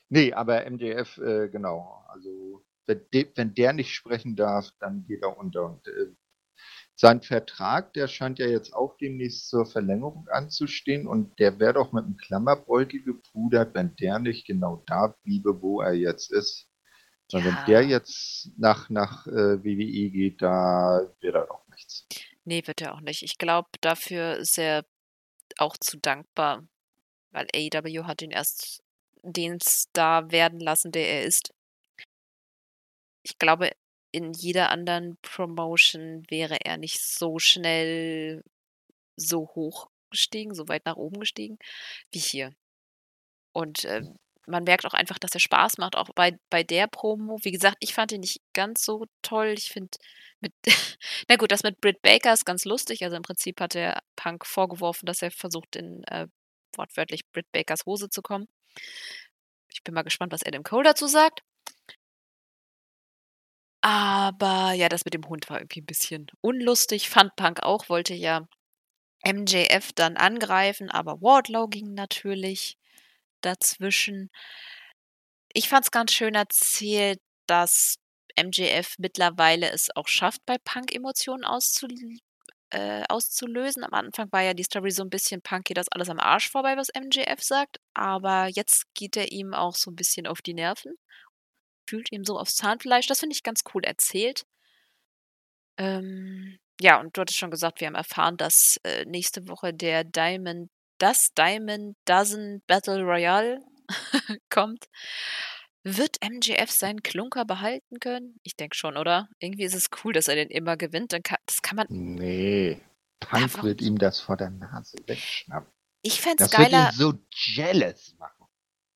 [0.08, 2.04] Nee, aber MDF, äh, genau.
[2.08, 3.00] Also, wenn,
[3.34, 5.64] wenn, der nicht sprechen darf, dann geht er unter.
[5.64, 6.14] Und äh,
[7.00, 11.92] sein Vertrag, der scheint ja jetzt auch demnächst zur Verlängerung anzustehen und der wäre doch
[11.92, 16.66] mit einem Klammerbeutel gepudert, wenn der nicht genau da bliebe, wo er jetzt ist.
[17.32, 17.46] Und ja.
[17.46, 22.04] wenn der jetzt nach, nach äh, WWE geht, da wird er auch nichts.
[22.44, 23.22] Nee, wird er auch nicht.
[23.22, 24.84] Ich glaube, dafür ist er
[25.58, 26.66] auch zu dankbar,
[27.30, 28.82] weil AEW hat ihn erst
[29.22, 31.54] den Star werden lassen, der er ist.
[33.22, 33.70] Ich glaube,
[34.10, 38.42] in jeder anderen Promotion wäre er nicht so schnell
[39.16, 41.58] so hoch gestiegen, so weit nach oben gestiegen,
[42.12, 42.54] wie hier.
[43.52, 44.02] Und äh,
[44.46, 47.38] man merkt auch einfach, dass er Spaß macht, auch bei, bei der Promo.
[47.42, 49.54] Wie gesagt, ich fand ihn nicht ganz so toll.
[49.56, 49.98] Ich finde
[50.40, 50.52] mit,
[51.28, 53.04] na gut, das mit Britt Baker ist ganz lustig.
[53.04, 56.28] Also im Prinzip hat der Punk vorgeworfen, dass er versucht, in äh,
[56.76, 58.48] wortwörtlich Britt Bakers Hose zu kommen.
[59.72, 61.42] Ich bin mal gespannt, was Adam Cole dazu sagt.
[63.80, 67.08] Aber ja, das mit dem Hund war irgendwie ein bisschen unlustig.
[67.08, 68.48] Fand Punk auch, wollte ja
[69.24, 72.78] MJF dann angreifen, aber Wardlow ging natürlich
[73.40, 74.30] dazwischen.
[75.52, 77.96] Ich fand es ganz schön erzählt, dass
[78.40, 81.90] MJF mittlerweile es auch schafft, bei Punk Emotionen auszul
[82.70, 83.84] äh, auszulösen.
[83.84, 86.50] Am Anfang war ja die Story so ein bisschen Punk geht das alles am Arsch
[86.50, 90.54] vorbei, was MJF sagt, aber jetzt geht er ihm auch so ein bisschen auf die
[90.54, 90.94] Nerven,
[91.88, 93.06] fühlt ihm so aufs Zahnfleisch.
[93.06, 94.44] Das finde ich ganz cool erzählt.
[95.78, 100.04] Ähm, ja, und du hattest schon gesagt, wir haben erfahren, dass äh, nächste Woche der
[100.04, 103.60] Diamond das Diamond Dozen Battle Royale
[104.50, 104.86] kommt,
[105.84, 108.38] wird MJF seinen Klunker behalten können?
[108.42, 109.28] Ich denke schon, oder?
[109.38, 111.12] Irgendwie ist es cool, dass er den immer gewinnt.
[111.12, 111.86] Dann kann, das kann man.
[111.88, 112.80] Nee.
[113.20, 115.72] Punk wird ihm das vor der Nase wegschnappen.
[116.02, 116.92] Ich fände es geiler.
[116.94, 118.37] Wird ihn so jealous machen.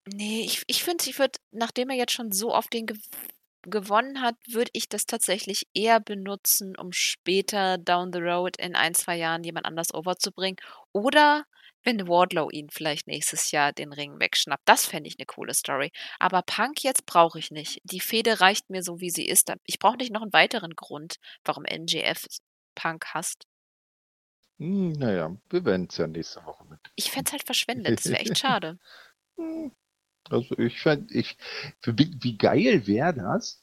[0.07, 2.99] Nee, ich, ich finde, ich würde, nachdem er jetzt schon so auf den ge
[3.65, 8.93] gewonnen hat, würde ich das tatsächlich eher benutzen, um später down the road in ein,
[8.93, 10.57] zwei Jahren jemand anders overzubringen.
[10.91, 11.45] Oder
[11.85, 14.63] wenn Wardlow ihn vielleicht nächstes Jahr den Ring wegschnappt.
[14.65, 15.91] Das fände ich eine coole Story.
[16.19, 17.81] Aber Punk jetzt brauche ich nicht.
[17.85, 19.53] Die Fehde reicht mir so, wie sie ist.
[19.65, 22.27] Ich brauche nicht noch einen weiteren Grund, warum NJF
[22.75, 23.47] Punk hasst.
[24.59, 26.81] Hm, naja, wir werden es ja nächste Woche mit.
[26.95, 27.99] Ich fände es halt verschwendet.
[27.99, 28.79] Das wäre echt schade.
[30.31, 31.37] Also ich fände, ich,
[31.81, 33.63] für, wie, wie geil wäre das,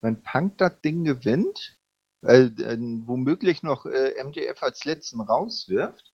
[0.00, 1.78] wenn Punk das Ding gewinnt,
[2.22, 6.10] äh, äh, womöglich noch äh, MJF als letzten rauswirft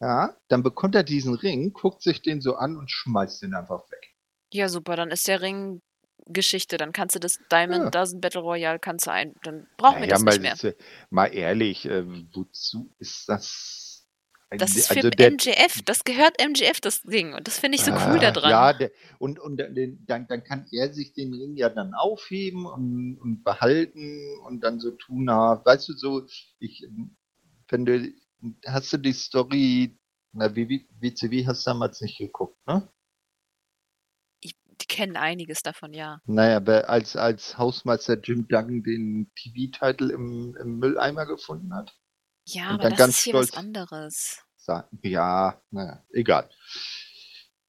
[0.00, 3.90] ja, dann bekommt er diesen Ring, guckt sich den so an und schmeißt den einfach
[3.90, 4.14] weg.
[4.52, 5.80] Ja, super, dann ist der Ring
[6.26, 6.76] Geschichte.
[6.76, 7.90] Dann kannst du das Diamond ja.
[7.90, 9.34] Dozen Battle Royale kannst du ein.
[9.42, 10.74] Dann brauchen naja, wir das mal, nicht mehr.
[11.10, 13.87] Mal ehrlich, äh, wozu ist das?
[14.50, 17.34] Das ist für also der, MGF, das gehört MGF, das Ding.
[17.34, 18.50] Und das finde ich so ah, cool daran.
[18.50, 23.18] Ja, der, und, und dann, dann kann er sich den Ring ja dann aufheben und,
[23.18, 26.26] und behalten und dann so tun, na, weißt du, so,
[26.60, 26.86] ich
[27.66, 28.10] finde,
[28.66, 29.98] hast du die Story,
[30.32, 32.88] na, WCW hast du damals nicht geguckt, ne?
[34.40, 36.22] Ich, die kennen einiges davon, ja.
[36.24, 41.97] Naja, aber als, als Hausmeister Jim Duggan den TV-Titel im, im Mülleimer gefunden hat.
[42.50, 44.42] Ja, aber das ist hier was anderes.
[44.56, 46.48] Sagen, ja, naja, egal.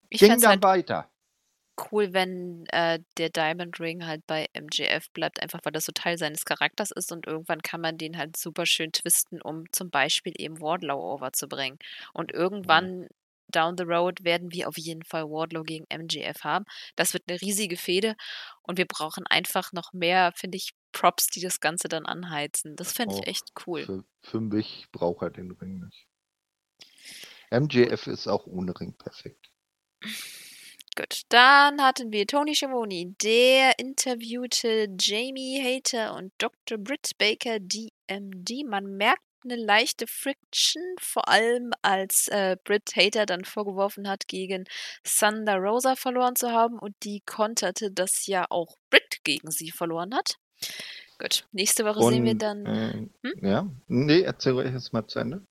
[0.10, 1.10] Ich Ging dann halt weiter
[1.92, 6.18] cool, wenn äh, der Diamond Ring halt bei MJF bleibt, einfach weil das so Teil
[6.18, 10.34] seines Charakters ist und irgendwann kann man den halt super schön twisten, um zum Beispiel
[10.38, 11.80] eben Wardlow overzubringen.
[12.14, 12.40] Und mhm.
[12.40, 13.08] irgendwann
[13.52, 16.66] down the road werden wir auf jeden Fall Wardlow gegen MJF haben.
[16.96, 18.16] Das wird eine riesige Fehde
[18.62, 22.76] und wir brauchen einfach noch mehr, finde ich, Props, die das Ganze dann anheizen.
[22.76, 23.86] Das fände ich echt cool.
[23.86, 26.08] Für, für mich braucht er den Ring nicht.
[27.52, 29.50] MJF ist auch ohne Ring perfekt.
[30.96, 36.78] Gut, dann hatten wir Tony Schiavone, der interviewte Jamie Hater und Dr.
[36.78, 38.66] Britt Baker, DMD.
[38.68, 44.66] Man merkt eine leichte Friction, vor allem als äh, Britt Hater dann vorgeworfen hat, gegen
[45.04, 50.14] Thunder Rosa verloren zu haben und die konterte, dass ja auch Britt gegen sie verloren
[50.14, 50.38] hat.
[51.20, 52.66] Gut, nächste Woche und, sehen wir dann.
[52.66, 53.34] Äh, hm?
[53.42, 55.46] Ja, nee, erzähl euch jetzt mal zu Ende.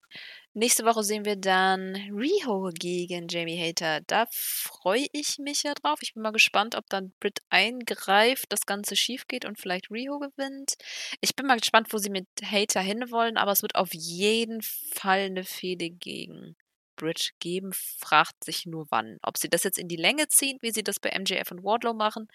[0.55, 4.01] Nächste Woche sehen wir dann Riho gegen Jamie Hater.
[4.07, 5.99] Da freue ich mich ja drauf.
[6.03, 10.19] Ich bin mal gespannt, ob dann Britt eingreift, das Ganze schief geht und vielleicht Riho
[10.19, 10.75] gewinnt.
[11.21, 15.21] Ich bin mal gespannt, wo sie mit Hater hinwollen, aber es wird auf jeden Fall
[15.21, 16.57] eine Fehde gegen
[16.97, 17.73] Britt geben.
[17.73, 19.19] Fragt sich nur wann.
[19.23, 21.95] Ob sie das jetzt in die Länge ziehen, wie sie das bei MJF und Wardlow
[21.95, 22.27] machen,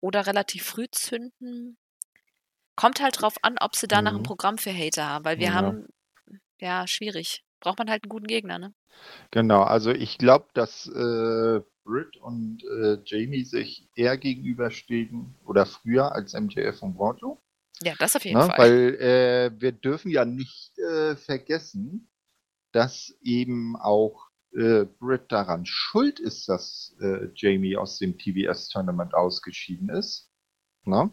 [0.00, 1.78] oder relativ früh zünden.
[2.76, 4.22] Kommt halt drauf an, ob sie danach ein Mhm.
[4.22, 5.54] Programm für Hater haben, weil wir Ja.
[5.54, 5.86] haben,
[6.60, 7.44] ja, schwierig.
[7.60, 8.74] Braucht man halt einen guten Gegner, ne?
[9.30, 16.12] Genau, also ich glaube, dass äh, Britt und äh, Jamie sich eher gegenüberstehen oder früher
[16.12, 17.40] als MJF und Wardlow.
[17.82, 18.48] Ja, das auf jeden Ne?
[18.48, 18.58] Fall.
[18.58, 22.08] Weil äh, wir dürfen ja nicht äh, vergessen,
[22.72, 29.88] dass eben auch äh, Britt daran schuld ist, dass äh, Jamie aus dem TBS-Tournament ausgeschieden
[29.90, 30.30] ist.
[30.84, 31.10] Ne?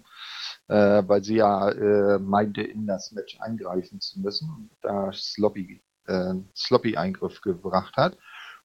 [0.74, 5.84] Äh, weil sie ja äh, meinte, in das Match eingreifen zu müssen und da Sloppy,
[6.08, 8.18] äh, Sloppy-Eingriff gebracht hat.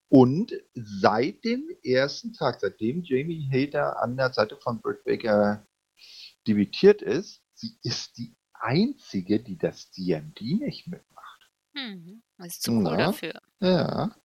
[0.08, 5.66] Und seit dem ersten Tag, seitdem Jamie Hater an der Seite von Britt Baker
[6.46, 11.50] debütiert ist, sie ist die einzige, die das DMD nicht mitmacht.
[11.74, 12.22] Mhm.
[12.38, 12.96] Das ist zu cool Na?
[12.96, 13.38] dafür.
[13.60, 14.16] Ja.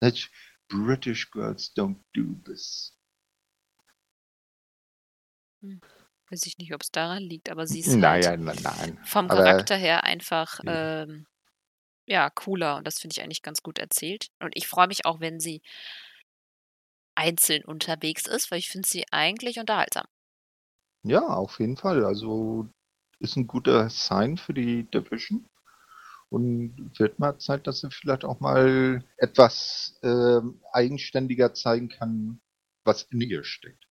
[0.00, 0.30] That's
[0.66, 2.96] British girls don't do this.
[6.32, 8.98] Weiß ich nicht, ob es daran liegt, aber sie ist Naja, halt nein, nein.
[9.04, 11.02] vom aber- Charakter her einfach Ja.
[11.02, 11.26] ähm,
[12.06, 14.28] ja cooler und das finde ich eigentlich ganz gut erzählt.
[14.40, 15.60] Und ich freue mich auch, wenn sie
[17.14, 20.06] einzeln unterwegs ist, weil ich finde sie eigentlich unterhaltsam.
[21.04, 22.04] Ja, auf jeden Fall.
[22.04, 22.68] Also
[23.18, 25.46] ist ein guter Sign für die Division.
[26.30, 32.40] Und wird mal Zeit, dass sie vielleicht auch mal etwas ähm, eigenständiger zeigen kann,
[32.84, 33.84] was in ihr steckt.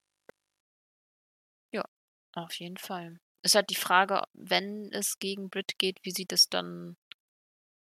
[2.33, 3.19] Auf jeden Fall.
[3.43, 6.95] Ist halt die Frage, wenn es gegen Brit geht, wie sie das dann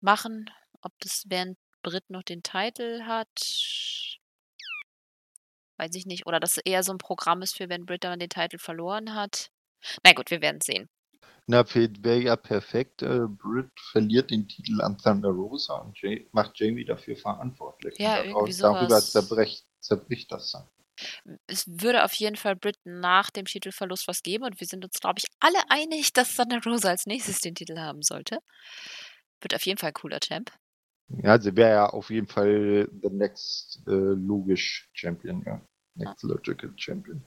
[0.01, 0.51] machen.
[0.83, 3.29] Ob das während Brit noch den Titel hat.
[5.77, 6.27] Weiß ich nicht.
[6.27, 9.51] Oder dass eher so ein Programm ist für, wenn Brit dann den Titel verloren hat.
[10.03, 10.89] Na gut, wir werden sehen.
[11.47, 13.03] Na, wäre ja perfekt.
[13.03, 17.99] Äh, Britt verliert den Titel an Thunder Rosa und Ja- macht Jamie dafür verantwortlich.
[17.99, 19.13] Ja, und irgendwie darüber sowas.
[19.13, 20.67] zerbricht, zerbricht das dann.
[21.47, 25.01] Es würde auf jeden Fall Brit nach dem Titelverlust was geben und wir sind uns,
[25.01, 28.39] glaube ich, alle einig, dass Thunder Rosa als nächstes den Titel haben sollte.
[29.41, 30.53] Wird auf jeden Fall ein cooler Champ.
[31.09, 35.61] Ja, sie wäre ja auf jeden Fall the next äh, logisch Champion, ja.
[35.97, 37.25] Next logical Champion.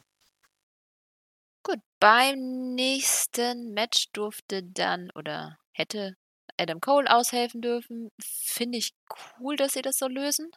[1.64, 6.16] Gut, beim nächsten Match durfte dann oder hätte
[6.58, 8.12] Adam Cole aushelfen dürfen.
[8.20, 8.94] Finde ich
[9.40, 10.52] cool, dass sie das so lösen.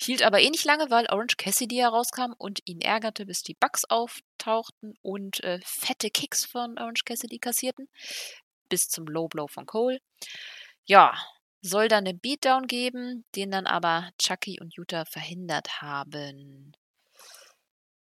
[0.00, 3.84] Hielt aber eh nicht lange, weil Orange Cassidy herauskam und ihn ärgerte, bis die Bugs
[3.84, 7.88] auftauchten und äh, fette Kicks von Orange Cassidy kassierten.
[8.68, 10.00] Bis zum Low Blow von Cole.
[10.84, 11.14] Ja,
[11.62, 16.76] soll dann eine Beatdown geben, den dann aber Chucky und Utah verhindert haben.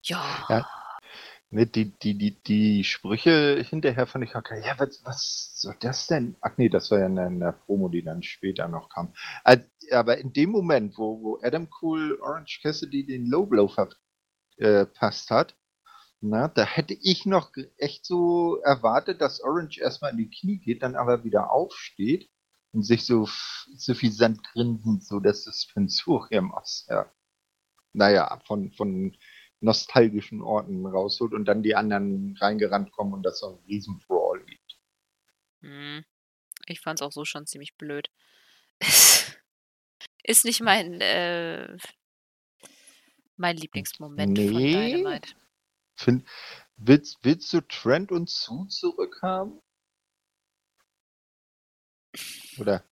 [0.03, 0.45] Ja.
[0.49, 0.86] Ja.
[1.49, 4.61] Ne, die, die, die, die Sprüche hinterher fand ich geil.
[4.65, 6.35] Ja, was, was soll das denn?
[6.41, 9.13] Ach nee, das war ja eine, eine Promo, die dann später noch kam.
[9.91, 13.69] Aber in dem Moment, wo, wo Adam Cole Orange Cassidy den Low Blow
[14.57, 15.55] verpasst hat,
[16.19, 20.81] na, da hätte ich noch echt so erwartet, dass Orange erstmal in die Knie geht,
[20.81, 22.29] dann aber wieder aufsteht
[22.73, 23.27] und sich so,
[23.77, 27.11] Sand grinsend, so das Suspensorium aus der,
[27.93, 29.15] naja, von, von
[29.59, 34.43] nostalgischen Orten rausholt und dann die anderen reingerannt kommen und das so ein riesen Brawl
[34.45, 34.79] gibt.
[35.61, 36.05] Hm.
[36.67, 38.09] Ich fand's auch so schon ziemlich blöd.
[40.23, 41.77] Ist nicht mein, äh,
[43.37, 44.93] mein Lieblingsmoment von Nee.
[44.93, 45.35] Dynamite.
[45.95, 46.27] Find,
[46.75, 49.61] willst, willst du Trent und Sue zurückhaben?
[52.59, 52.83] Oder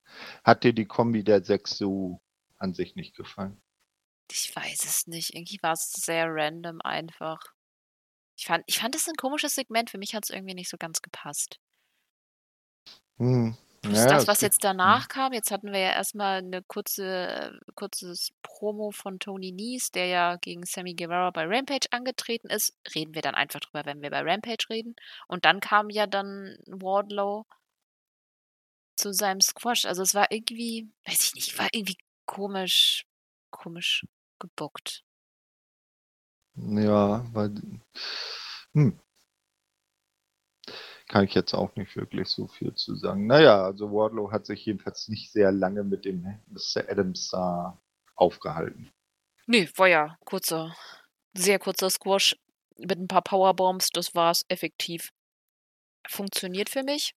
[0.44, 2.22] hat dir die Kombi der sechs so
[2.58, 3.62] an sich nicht gefallen?
[4.32, 5.36] Ich weiß es nicht.
[5.36, 7.40] Irgendwie war es sehr random einfach.
[8.38, 9.90] Ich fand, ich fand es ein komisches Segment.
[9.90, 11.60] Für mich hat es irgendwie nicht so ganz gepasst.
[13.18, 13.56] Hm.
[13.94, 18.32] Ja, das, was jetzt danach kam, jetzt hatten wir ja erstmal eine kurze, äh, kurzes
[18.42, 22.76] Promo von Tony Nies, der ja gegen Sammy Guevara bei Rampage angetreten ist.
[22.96, 24.96] Reden wir dann einfach drüber, wenn wir bei Rampage reden.
[25.28, 27.46] Und dann kam ja dann Wardlow
[28.96, 29.86] zu seinem Squash.
[29.86, 33.06] Also es war irgendwie, weiß ich nicht, war irgendwie komisch,
[33.52, 34.06] komisch
[34.40, 35.04] gebuckt.
[36.56, 37.54] Ja, weil.
[38.74, 39.00] Hm.
[41.08, 43.28] Kann ich jetzt auch nicht wirklich so viel zu sagen.
[43.28, 46.90] Naja, also Wardlow hat sich jedenfalls nicht sehr lange mit dem Mr.
[46.90, 47.80] Adams da
[48.16, 48.92] aufgehalten.
[49.46, 50.76] Nee, war ja kurzer,
[51.34, 52.36] sehr kurzer Squash
[52.78, 53.90] mit ein paar Powerbombs.
[53.90, 55.12] Das war's effektiv.
[56.08, 57.14] Funktioniert für mich.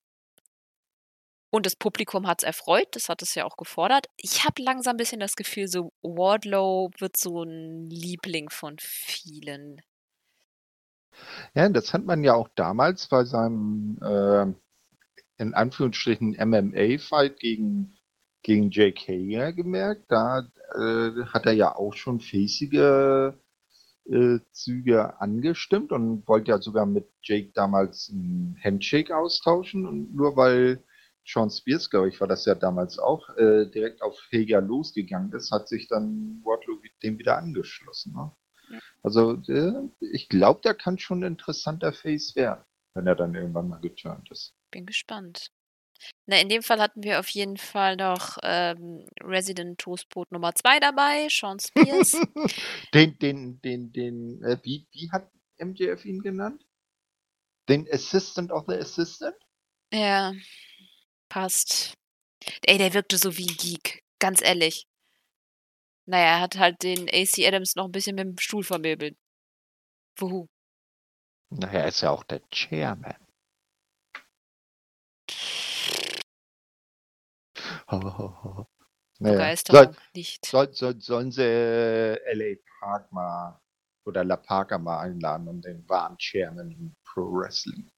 [1.50, 4.08] Und das Publikum hat es erfreut, das hat es ja auch gefordert.
[4.18, 9.82] Ich habe langsam ein bisschen das Gefühl, so Wardlow wird so ein Liebling von vielen.
[11.56, 14.54] Ja, das hat man ja auch damals bei seinem äh,
[15.38, 17.98] in Anführungsstrichen MMA-Fight gegen,
[18.44, 20.12] gegen Jake Hager gemerkt.
[20.12, 23.34] Da äh, hat er ja auch schon fäßige
[24.06, 29.86] äh, Züge angestimmt und wollte ja sogar mit Jake damals ein Handshake austauschen.
[29.86, 30.84] Und nur weil
[31.28, 35.52] Sean Spears, glaube ich, war das ja damals auch, äh, direkt auf Hager losgegangen ist,
[35.52, 38.14] hat sich dann Wardlow dem wieder angeschlossen.
[38.14, 38.32] Ne?
[38.72, 38.80] Ja.
[39.04, 42.64] Also äh, ich glaube, der kann schon ein interessanter Face werden,
[42.94, 44.54] wenn er dann irgendwann mal geturnt ist.
[44.72, 45.52] Bin gespannt.
[46.28, 50.80] Na, in dem Fall hatten wir auf jeden Fall noch ähm, Resident Toastbrot Nummer 2
[50.80, 52.12] dabei, Sean Spears.
[52.94, 56.64] den, den, den, den, äh, wie, wie hat MJF ihn genannt?
[57.68, 59.36] Den Assistant of the Assistant?
[59.92, 60.34] Ja,
[61.30, 61.94] passt.
[62.66, 64.88] Ey, der wirkte so wie ein Geek, ganz ehrlich.
[66.06, 69.18] Naja, er hat halt den AC Adams noch ein bisschen mit dem Stuhl vermöbelt.
[70.18, 70.48] Wuhu.
[71.50, 73.16] Naja, er ist ja auch der Chairman.
[79.20, 79.56] naja.
[79.66, 80.46] soll, nicht.
[80.46, 83.60] Soll, soll, sollen sie äh, LA Park mal
[84.06, 87.90] oder La Parka mal einladen und den wahren Chairman Pro Wrestling.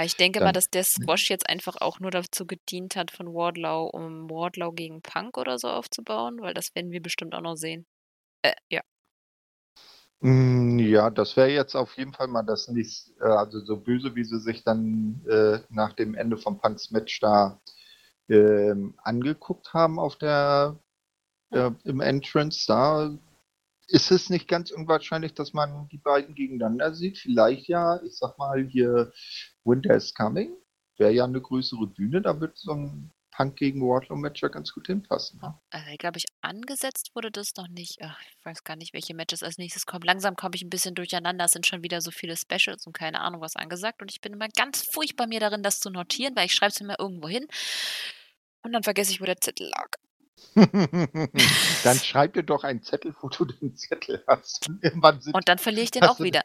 [0.00, 3.28] Ich denke Dann, mal, dass der Squash jetzt einfach auch nur dazu gedient hat von
[3.34, 7.56] Wardlow, um Wardlow gegen Punk oder so aufzubauen, weil das werden wir bestimmt auch noch
[7.56, 7.86] sehen.
[8.42, 8.80] Äh, ja.
[10.22, 14.14] Hm, ja, das wäre jetzt auf jeden Fall mal das nächste, äh, also so böse,
[14.14, 17.60] wie sie sich dann äh, nach dem Ende vom Punks Match da
[18.28, 20.78] ähm, angeguckt haben auf der
[21.50, 23.10] äh, im Entrance, da
[23.88, 27.18] ist es nicht ganz unwahrscheinlich, dass man die beiden gegeneinander sieht.
[27.18, 29.12] Vielleicht ja, ich sag mal hier
[29.64, 30.56] Winter is Coming.
[30.98, 34.72] Wäre ja eine größere Bühne, da wird so ein Punk gegen Wardlow Match ja ganz
[34.72, 35.40] gut hinpassen.
[35.42, 35.58] Ne?
[35.70, 37.98] Also, glaube ich, angesetzt wurde das noch nicht.
[38.02, 40.04] Ach, ich weiß gar nicht, welche Matches als nächstes kommen.
[40.04, 41.46] Langsam komme ich ein bisschen durcheinander.
[41.46, 44.02] Es sind schon wieder so viele Specials und keine Ahnung, was angesagt.
[44.02, 46.80] Und ich bin immer ganz furchtbar mir darin, das zu notieren, weil ich schreibe es
[46.80, 47.46] immer irgendwo hin.
[48.62, 49.96] Und dann vergesse ich, wo der Zettel lag.
[50.54, 54.68] dann schreib dir doch einen Zettel, wo du den Zettel hast.
[54.68, 56.42] Und, irgendwann sind, und dann verliere ich den auch wieder.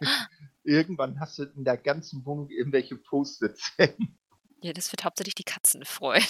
[0.63, 4.17] irgendwann hast du in der ganzen Wohnung irgendwelche Post-its hängen.
[4.63, 6.25] Ja, das wird hauptsächlich die Katzen freuen.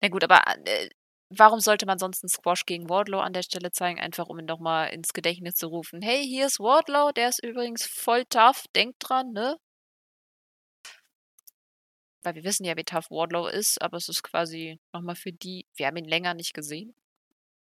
[0.00, 0.88] Na gut, aber äh,
[1.30, 4.00] warum sollte man sonst einen Squash gegen Wardlow an der Stelle zeigen?
[4.00, 6.02] Einfach um ihn doch mal ins Gedächtnis zu rufen.
[6.02, 9.58] Hey, hier ist Wardlow, der ist übrigens voll tough, denkt dran, ne?
[12.22, 15.66] Weil wir wissen ja, wie tough Wardlow ist, aber es ist quasi nochmal für die,
[15.74, 16.94] wir haben ihn länger nicht gesehen.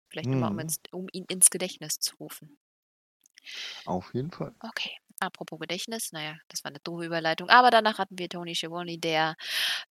[0.10, 0.70] Vielleicht nochmal, um, mhm.
[0.92, 2.58] um ihn ins Gedächtnis zu rufen.
[3.86, 4.54] Auf jeden Fall.
[4.60, 4.98] Okay.
[5.20, 7.50] Apropos Gedächtnis, naja, das war eine doofe Überleitung.
[7.50, 9.36] Aber danach hatten wir Tony Schiavone, der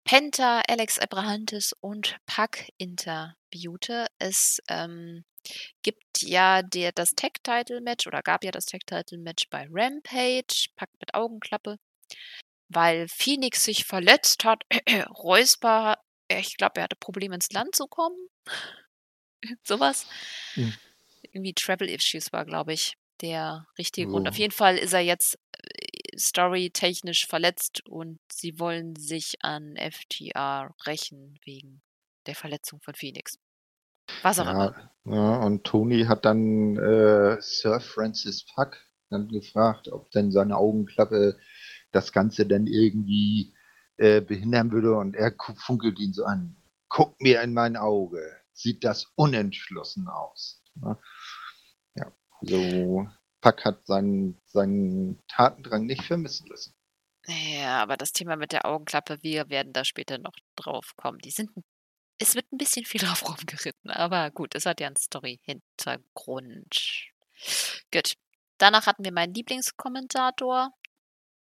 [0.04, 4.06] Penta, Alex Abrahantes und Pack interviewte.
[4.18, 5.24] Es ähm,
[5.82, 11.78] gibt ja der, das Tag-Title-Match oder gab ja das Tag-Title-Match bei Rampage, Pack mit Augenklappe,
[12.74, 14.62] weil Phoenix sich verletzt hat.
[15.10, 18.16] Räusper, ich glaube, er hatte Probleme ins Land zu kommen.
[19.62, 20.06] Sowas.
[20.54, 20.72] Hm.
[21.32, 24.28] Irgendwie Travel Issues war, glaube ich der richtige Grund.
[24.28, 30.74] Auf jeden Fall ist er jetzt äh, storytechnisch verletzt und sie wollen sich an FTR
[30.87, 31.82] rächen wegen
[32.26, 33.38] der Verletzung von Phoenix.
[34.22, 34.90] Was auch ja, immer.
[35.04, 38.76] Ja, und Tony hat dann äh, Sir Francis Puck
[39.10, 41.38] dann gefragt, ob denn seine Augenklappe
[41.94, 43.54] das Ganze dann irgendwie
[43.96, 46.57] äh, behindern würde und er funkelt ihn so an.
[46.88, 48.20] Guck mir in mein Auge.
[48.52, 50.62] Sieht das unentschlossen aus.
[50.76, 50.96] Ne?
[52.46, 53.09] So,
[53.40, 56.74] Pack hat seinen, seinen Tatendrang nicht vermissen lassen.
[57.26, 61.18] Ja, aber das Thema mit der Augenklappe, wir werden da später noch drauf kommen.
[61.20, 61.50] Die sind,
[62.18, 67.11] es wird ein bisschen viel drauf rumgeritten, aber gut, es hat ja einen Story-Hintergrund.
[67.92, 68.14] Gut.
[68.59, 70.70] Danach hatten wir meinen Lieblingskommentator,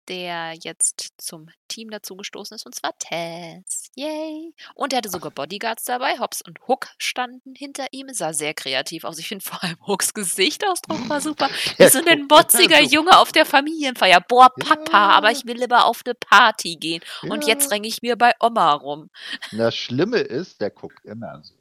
[0.09, 3.91] der jetzt zum Team dazugestoßen ist, und zwar Tess.
[3.95, 4.55] Yay!
[4.75, 6.19] Und er hatte sogar Bodyguards dabei.
[6.19, 8.09] Hobbs und Hook standen hinter ihm.
[8.13, 9.19] Sah sehr kreativ aus.
[9.19, 11.49] Ich finde vor allem Hooks Gesichtsausdruck war super.
[11.79, 14.21] Wie so ein motziger Junge auf der Familienfeier.
[14.21, 15.11] Boah, Papa, ja.
[15.11, 17.03] aber ich will lieber auf eine Party gehen.
[17.23, 17.31] Ja.
[17.31, 19.11] Und jetzt renne ich mir bei Oma rum.
[19.53, 21.55] Das Schlimme ist, der guckt immer so.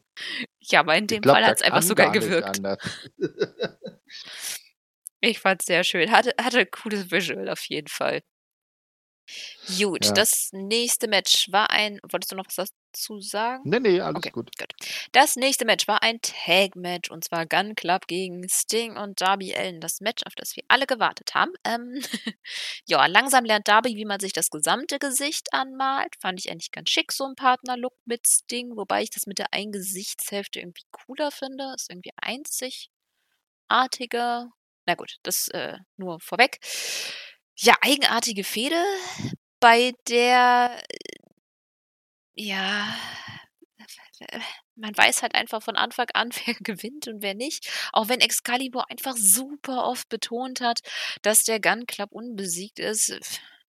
[0.60, 2.62] Ja, aber in dem glaub, Fall hat es einfach sogar gewirkt.
[5.22, 6.12] ich fand es sehr schön.
[6.12, 8.22] Hatte, hatte ein cooles Visual auf jeden Fall.
[9.78, 10.12] Gut, Ja.
[10.12, 12.00] das nächste Match war ein.
[12.10, 13.62] Wolltest du noch was dazu sagen?
[13.66, 14.50] Nee, nee, alles Okay, gut.
[14.58, 14.74] gut.
[15.14, 19.80] Das nächste Match war ein Tag-Match und zwar Gun Club gegen Sting und Darby Allen.
[19.80, 21.54] Das Match, auf das wir alle gewartet haben.
[21.64, 22.02] Ähm,
[22.88, 26.16] ja, langsam lernt Darby, wie man sich das gesamte Gesicht anmalt.
[26.20, 29.54] Fand ich eigentlich ganz schick, so ein Partnerlook mit Sting, wobei ich das mit der
[29.54, 31.74] einen Gesichtshälfte irgendwie cooler finde.
[31.76, 32.90] Ist irgendwie einzigartiger.
[34.92, 36.60] Na gut, das äh, nur vorweg.
[37.56, 38.76] Ja, eigenartige Fehde,
[39.62, 40.84] bei der
[42.34, 42.94] ja,
[44.76, 47.70] man weiß halt einfach von Anfang an, wer gewinnt und wer nicht.
[47.94, 50.82] Auch wenn Excalibur einfach super oft betont hat,
[51.22, 53.18] dass der Gun Club unbesiegt ist.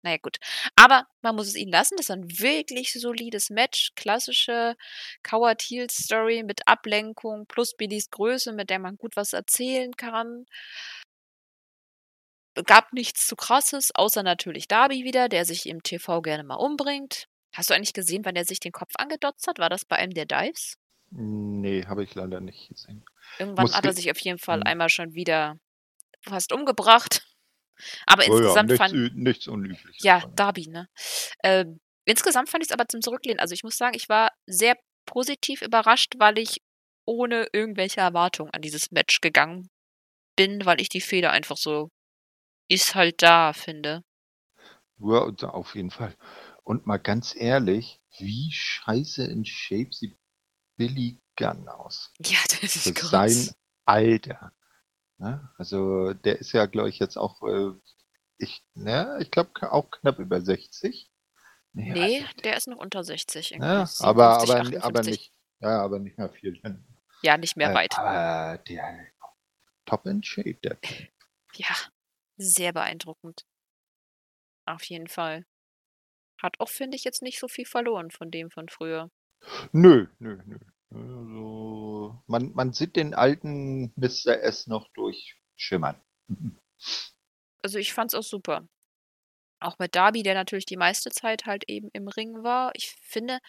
[0.03, 0.37] Naja, gut.
[0.75, 1.95] Aber man muss es ihnen lassen.
[1.97, 3.91] Das ist ein wirklich solides Match.
[3.95, 4.75] Klassische
[5.23, 10.45] Coward Heel Story mit Ablenkung plus Billys Größe, mit der man gut was erzählen kann.
[12.65, 17.27] Gab nichts zu krasses, außer natürlich Darby wieder, der sich im TV gerne mal umbringt.
[17.55, 19.57] Hast du eigentlich gesehen, wann er sich den Kopf angedotzt hat?
[19.57, 20.77] War das bei einem der Dives?
[21.09, 23.05] Nee, habe ich leider nicht gesehen.
[23.39, 24.67] Irgendwann Muss hat er sich auf jeden Fall Hm.
[24.67, 25.57] einmal schon wieder
[26.21, 27.25] fast umgebracht.
[28.05, 30.03] Aber Oh ja, insgesamt nichts, fand nichts Unübliches.
[30.03, 30.23] ja.
[30.35, 30.87] Darby, ne?
[31.43, 33.39] Ähm, insgesamt fand ich es aber zum Zurücklehnen.
[33.39, 36.61] Also ich muss sagen, ich war sehr positiv überrascht, weil ich
[37.05, 39.69] ohne irgendwelche Erwartungen an dieses Match gegangen
[40.37, 41.89] bin, weil ich die Feder einfach so
[42.69, 44.03] ist halt da finde.
[44.99, 46.15] Ja, und auf jeden Fall.
[46.63, 50.17] Und mal ganz ehrlich, wie scheiße in Shape sieht
[50.77, 52.11] Billy Gunn aus?
[52.19, 53.45] Ja, das ist Für krass.
[53.45, 53.55] sein
[53.85, 54.53] Alter.
[55.23, 55.49] Ne?
[55.57, 57.71] Also der ist ja, glaube ich, jetzt auch, äh,
[58.37, 61.09] ich, ne, ich glaube auch knapp über 60.
[61.71, 63.65] Nee, Nee, also, der ist noch unter 60 irgendwie.
[63.65, 64.83] ja, 57, aber, aber, 58.
[64.83, 66.61] aber nicht, ja, aber nicht mehr viel.
[67.21, 67.97] Ja, nicht mehr Äh, weit.
[67.97, 69.07] Aber der
[69.85, 70.77] top in Shape, der
[71.55, 71.73] Ja,
[72.35, 73.45] sehr beeindruckend.
[74.65, 75.45] Auf jeden Fall.
[76.41, 79.09] Hat auch, finde ich, jetzt nicht so viel verloren von dem von früher.
[79.71, 80.57] Nö, nö, nö.
[80.93, 84.41] Also, man, man sieht den alten Mr.
[84.41, 85.99] S noch durchschimmern.
[87.61, 88.67] Also ich fand's auch super.
[89.59, 92.71] Auch mit Darby, der natürlich die meiste Zeit halt eben im Ring war.
[92.75, 93.39] Ich finde,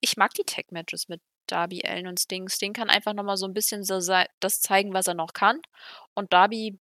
[0.00, 2.48] ich mag die Tag-Matches mit Darby, Allen und Sting.
[2.48, 4.00] Sting kann einfach nochmal so ein bisschen so
[4.40, 5.60] das zeigen, was er noch kann.
[6.14, 6.78] Und Darby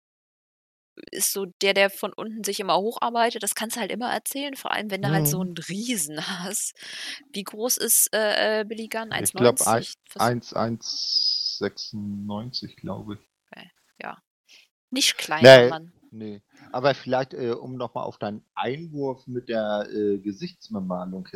[1.11, 3.39] ist so der, der von unten sich immer hocharbeiten.
[3.39, 5.47] Das kannst du halt immer erzählen, vor allem wenn du halt so Mhm.
[5.47, 6.73] einen Riesen hast.
[7.33, 9.11] Wie groß ist äh, äh, Billy Gunn?
[9.21, 9.93] Ich glaube 1,90?
[10.15, 10.19] Was-
[11.63, 13.19] 1,196, glaube ich.
[14.91, 15.69] Nicht klein, Nee.
[15.69, 15.93] Mann.
[16.09, 16.41] Nee.
[16.71, 21.27] Aber vielleicht, äh, um nochmal auf deinen Einwurf mit der äh, Gesichtsbemalung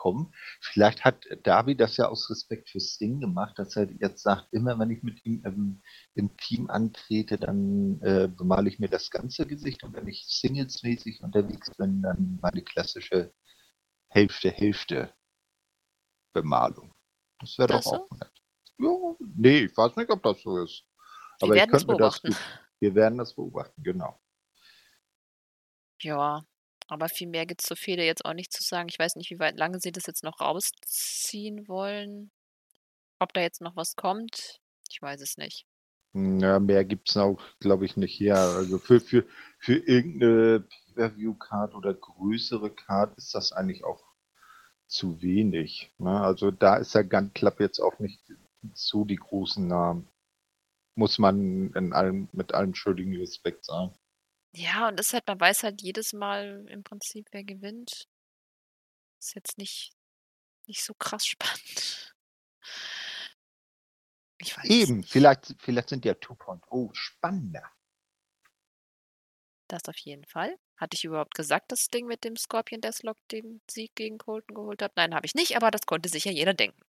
[0.00, 4.48] hinzukommen, vielleicht hat Darby das ja aus Respekt für Sting gemacht, dass er jetzt sagt,
[4.52, 5.82] immer wenn ich mit ihm ähm,
[6.14, 11.22] im Team antrete, dann äh, bemale ich mir das ganze Gesicht und wenn ich singlesmäßig
[11.22, 13.32] unterwegs bin, dann meine klassische
[14.08, 16.92] Hälfte-Hälfte-Bemalung.
[17.38, 17.92] Das wäre doch so?
[17.92, 18.32] auch nett.
[18.78, 20.84] Ja, nee, ich weiß nicht, ob das so ist.
[21.40, 22.28] Wir Aber ich könnte mir das beobachten.
[22.28, 22.36] gut.
[22.80, 24.18] Wir werden das beobachten, genau.
[26.02, 26.42] Ja,
[26.90, 28.88] aber viel mehr gibt's zur Fehde jetzt auch nicht zu sagen.
[28.88, 32.30] Ich weiß nicht, wie weit lange sie das jetzt noch rausziehen wollen.
[33.18, 35.66] Ob da jetzt noch was kommt, ich weiß es nicht.
[36.12, 38.36] Ja, mehr gibt's auch, glaube ich, nicht hier.
[38.36, 39.24] Also für, für,
[39.58, 44.02] für irgendeine Pay-Per-View-Card oder größere Card ist das eigentlich auch
[44.88, 45.92] zu wenig.
[45.98, 46.20] Ne?
[46.20, 48.20] Also da ist der Gun Club jetzt auch nicht
[48.74, 50.08] so die großen Namen.
[50.96, 53.94] Muss man in allem, mit allem schuldigen Respekt sagen.
[54.52, 58.08] Ja, und das ist halt, man weiß halt jedes Mal im Prinzip, wer gewinnt.
[59.20, 59.92] Ist jetzt nicht,
[60.66, 62.14] nicht so krass spannend.
[64.38, 67.70] Ich weiß Eben, vielleicht, vielleicht sind ja 2.0 spannender.
[69.70, 70.56] Das auf jeden Fall.
[70.76, 74.82] Hatte ich überhaupt gesagt, das Ding mit dem Scorpion Deathlock den Sieg gegen Colton geholt
[74.82, 74.96] hat?
[74.96, 76.80] Nein, habe ich nicht, aber das konnte sich ja jeder denken.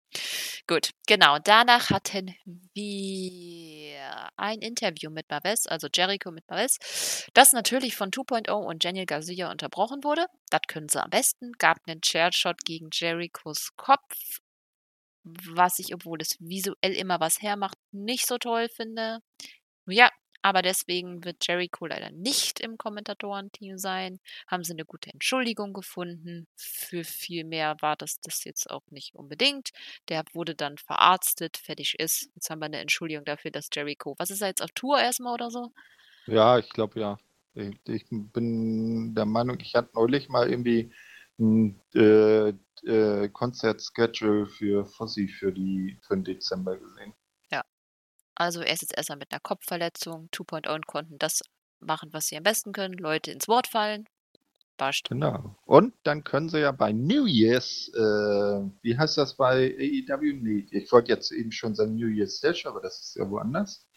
[0.66, 1.38] Gut, genau.
[1.38, 2.34] Danach hatten
[2.74, 9.06] wir ein Interview mit Marves, also Jericho mit Marves, das natürlich von 2.0 und Daniel
[9.06, 10.26] Garcia unterbrochen wurde.
[10.50, 11.52] Das können sie am besten.
[11.60, 14.40] Gab einen Chairshot gegen Jerichos Kopf,
[15.24, 19.20] was ich, obwohl es visuell immer was hermacht, nicht so toll finde.
[19.86, 20.10] Ja,
[20.42, 24.20] aber deswegen wird Jericho leider nicht im Kommentatorenteam sein.
[24.48, 26.48] Haben sie eine gute Entschuldigung gefunden.
[26.56, 29.70] Für viel mehr war das das jetzt auch nicht unbedingt.
[30.10, 32.30] Der wurde dann verarztet, fertig ist.
[32.36, 34.16] Jetzt haben wir eine Entschuldigung dafür, dass Jericho.
[34.18, 35.72] Was ist er jetzt auf Tour erstmal oder so?
[36.28, 37.18] Ja, ich glaube ja.
[37.54, 40.94] Ich, ich bin der Meinung, ich hatte neulich mal irgendwie
[41.38, 47.14] ein äh, äh, Konzert-Schedule für Fossi für, die, für den Dezember gesehen.
[48.42, 50.28] Also er ist jetzt erstmal mit einer Kopfverletzung.
[50.34, 51.44] 2.0 konnten das
[51.80, 52.96] machen, was sie am besten können.
[52.96, 54.10] Leute ins Wort fallen.
[54.78, 55.10] Passt.
[55.10, 55.56] Genau.
[55.66, 58.00] Und dann können sie ja bei New Year's, äh,
[58.82, 60.34] wie heißt das bei AEW?
[60.42, 63.88] Nee, ich wollte jetzt eben schon sagen New Year's Dash, aber das ist ja woanders.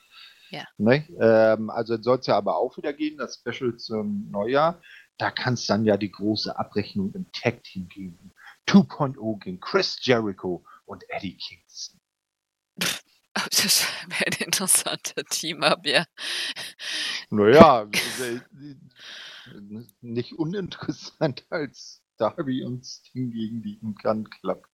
[0.51, 0.65] Ja.
[0.77, 1.09] Ne?
[1.19, 4.79] Ähm, also soll es ja aber auch wieder gehen, das Special zum Neujahr.
[5.17, 8.35] Da kann es dann ja die große Abrechnung im Tag-Team geben.
[8.69, 11.99] 2.0 gegen Chris Jericho und Eddie Kingston.
[13.51, 16.05] Das wäre ein interessanter Team-Up, ja.
[17.31, 17.89] Naja,
[18.21, 18.41] äh,
[20.01, 24.69] nicht uninteressant als Darby und Sting gegen die Gun Club.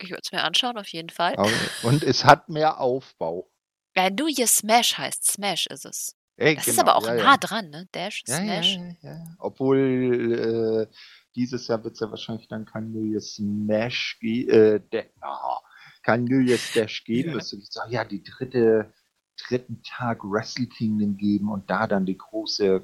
[0.00, 1.36] Ich würde es mir anschauen, auf jeden Fall.
[1.36, 1.50] Aber,
[1.82, 3.50] und es hat mehr Aufbau.
[3.96, 5.24] Ja, New Year Smash heißt.
[5.32, 6.14] Smash ist es.
[6.36, 7.36] Ey, Das genau, ist aber auch ja, nah ja.
[7.36, 7.88] dran, ne?
[7.92, 8.78] Dash, Ja, Smash.
[9.00, 9.24] ja.
[9.38, 10.94] Obwohl äh,
[11.34, 14.50] dieses Jahr wird es ja wahrscheinlich dann kein New Year's Smash geben.
[14.50, 14.80] Äh,
[15.20, 15.60] Da-
[16.08, 17.32] kein New Year's Dash geben.
[17.32, 17.36] Ja.
[17.36, 18.94] Es wird so, ja, die dritte,
[19.36, 22.82] dritten Tag Wrestle Kingdom geben und da dann die große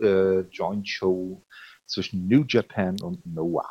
[0.00, 1.42] äh, Joint Show
[1.86, 3.66] zwischen New Japan und Noah.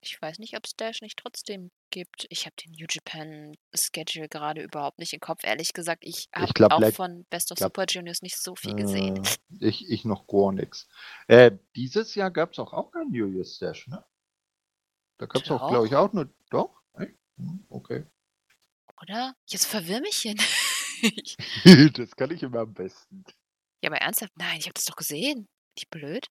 [0.00, 2.26] Ich weiß nicht, ob es Dash nicht trotzdem gibt.
[2.30, 5.44] Ich habe den New Japan Schedule gerade überhaupt nicht im Kopf.
[5.44, 9.24] Ehrlich gesagt, ich habe auch von Best of glaub- Super Juniors nicht so viel gesehen.
[9.24, 9.28] Äh,
[9.68, 10.88] ich, ich noch gar nichts.
[11.28, 14.04] Äh, dieses Jahr gab es auch, auch kein New Year's Dash, ne?
[15.18, 16.28] Da gab es auch, glaube ich, auch nur.
[16.50, 16.82] Doch?
[16.94, 18.04] Hm, Okay.
[19.02, 19.34] Oder?
[19.46, 20.36] Jetzt verwirr mich hin.
[21.94, 23.24] das kann ich immer am besten.
[23.82, 24.32] ja, aber ernsthaft?
[24.36, 25.48] Nein, ich habe das doch gesehen.
[25.76, 26.26] Nicht blöd.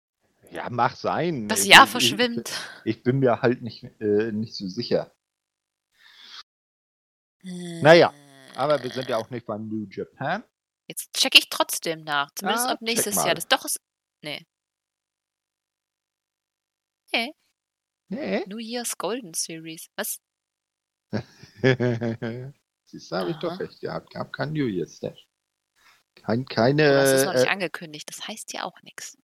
[0.51, 1.47] Ja, mach sein.
[1.47, 2.51] Das Ich- Jahr ich- verschwimmt.
[2.85, 5.13] Ich, ich bin mir halt nicht, äh, nicht so sicher.
[7.43, 8.13] Naja,
[8.55, 10.43] Aber wir sind ja auch nicht beim New Japan.
[10.89, 12.29] Jetzt checke ich trotzdem nach.
[12.35, 13.15] Zumindest Ah, ob nächstes.
[13.15, 13.35] Jahr.
[13.35, 13.79] Das doch ist.
[14.21, 14.45] Nee.
[18.09, 18.43] Nee.
[18.47, 19.87] New Year's Golden Series.
[19.97, 20.19] Was?
[22.87, 24.13] Siehst du, habe ich doch recht gehabt.
[24.13, 25.27] Gab kein New Year's Dash.
[26.15, 26.89] Kein, keine.
[26.89, 28.09] Aber es ist noch nicht äh, angekündigt.
[28.09, 29.17] Das heißt ja auch nichts.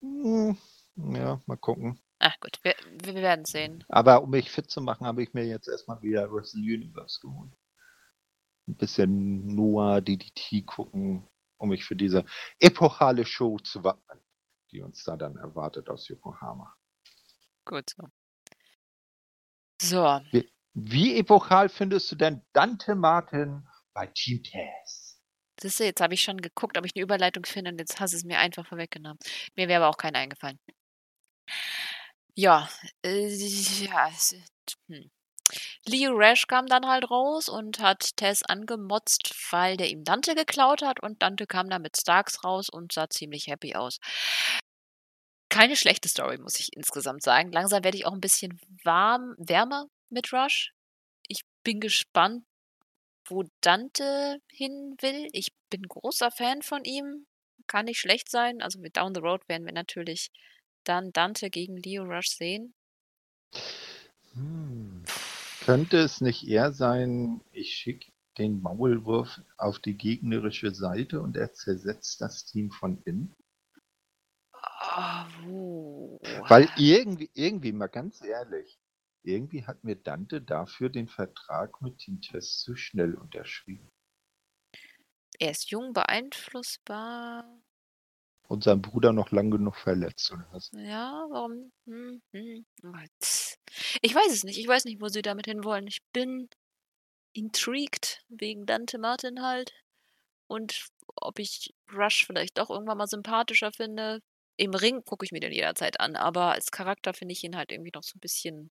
[0.00, 0.56] hm,
[0.96, 2.00] ja, mal gucken.
[2.20, 3.84] Ach gut, wir, wir werden sehen.
[3.88, 7.52] Aber um mich fit zu machen, habe ich mir jetzt erstmal wieder Wrestle Universe geholt.
[8.68, 12.24] Ein bisschen Noah DDT gucken, um mich für diese
[12.58, 14.20] epochale Show zu wappnen,
[14.70, 16.76] die uns da dann erwartet aus Yokohama.
[17.64, 18.06] Gut so.
[19.82, 20.20] So,
[20.74, 25.10] Wie epochal findest du denn Dante Martin bei Team Taz?
[25.60, 28.12] siehst du, jetzt habe ich schon geguckt, ob ich eine Überleitung finde und jetzt hast
[28.12, 29.18] du es mir einfach vorweggenommen.
[29.56, 30.58] Mir wäre aber auch keine eingefallen.
[32.34, 32.68] Ja,
[33.04, 34.10] äh, ja,
[34.88, 35.10] hm.
[35.84, 40.82] Leo Rash kam dann halt raus und hat Tess angemotzt, weil der ihm Dante geklaut
[40.82, 43.98] hat und Dante kam dann mit Starks raus und sah ziemlich happy aus.
[45.48, 47.50] Keine schlechte Story, muss ich insgesamt sagen.
[47.50, 50.72] Langsam werde ich auch ein bisschen warm, wärmer mit Rush.
[51.28, 52.44] Ich bin gespannt,
[53.26, 55.28] wo Dante hin will.
[55.32, 57.26] Ich bin großer Fan von ihm.
[57.66, 58.62] Kann nicht schlecht sein.
[58.62, 60.30] Also mit Down the Road werden wir natürlich
[60.84, 62.74] dann Dante gegen Leo Rush sehen.
[64.32, 65.04] Hm.
[65.64, 71.52] Könnte es nicht eher sein, ich schicke den Maulwurf auf die gegnerische Seite und er
[71.52, 73.34] zersetzt das Team von innen?
[75.42, 76.18] Wo?
[76.48, 78.78] Weil irgendwie, irgendwie, mal ganz ehrlich,
[79.22, 83.88] irgendwie hat mir Dante dafür den Vertrag mit Team Test zu schnell unterschrieben.
[85.38, 87.60] Er ist jung, beeinflussbar.
[88.48, 90.70] Und sein Bruder noch lang genug verletzt, oder was?
[90.72, 91.72] Ja, warum?
[91.86, 92.66] Hm, hm.
[94.02, 94.58] Ich weiß es nicht.
[94.58, 95.86] Ich weiß nicht, wo sie damit hinwollen.
[95.86, 96.48] Ich bin
[97.32, 99.72] intrigued wegen Dante Martin halt.
[100.48, 104.20] Und ob ich Rush vielleicht doch irgendwann mal sympathischer finde.
[104.56, 107.72] Im Ring gucke ich mir den jederzeit an, aber als Charakter finde ich ihn halt
[107.72, 108.70] irgendwie noch so ein bisschen.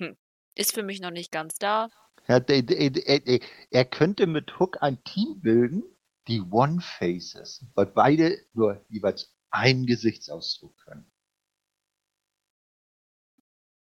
[0.00, 0.16] Hm.
[0.56, 1.88] Ist für mich noch nicht ganz da.
[2.26, 3.40] Er, der-
[3.70, 5.82] er könnte mit Hook ein Team bilden,
[6.28, 11.10] die One Faces, weil beide nur jeweils einen Gesichtsausdruck können.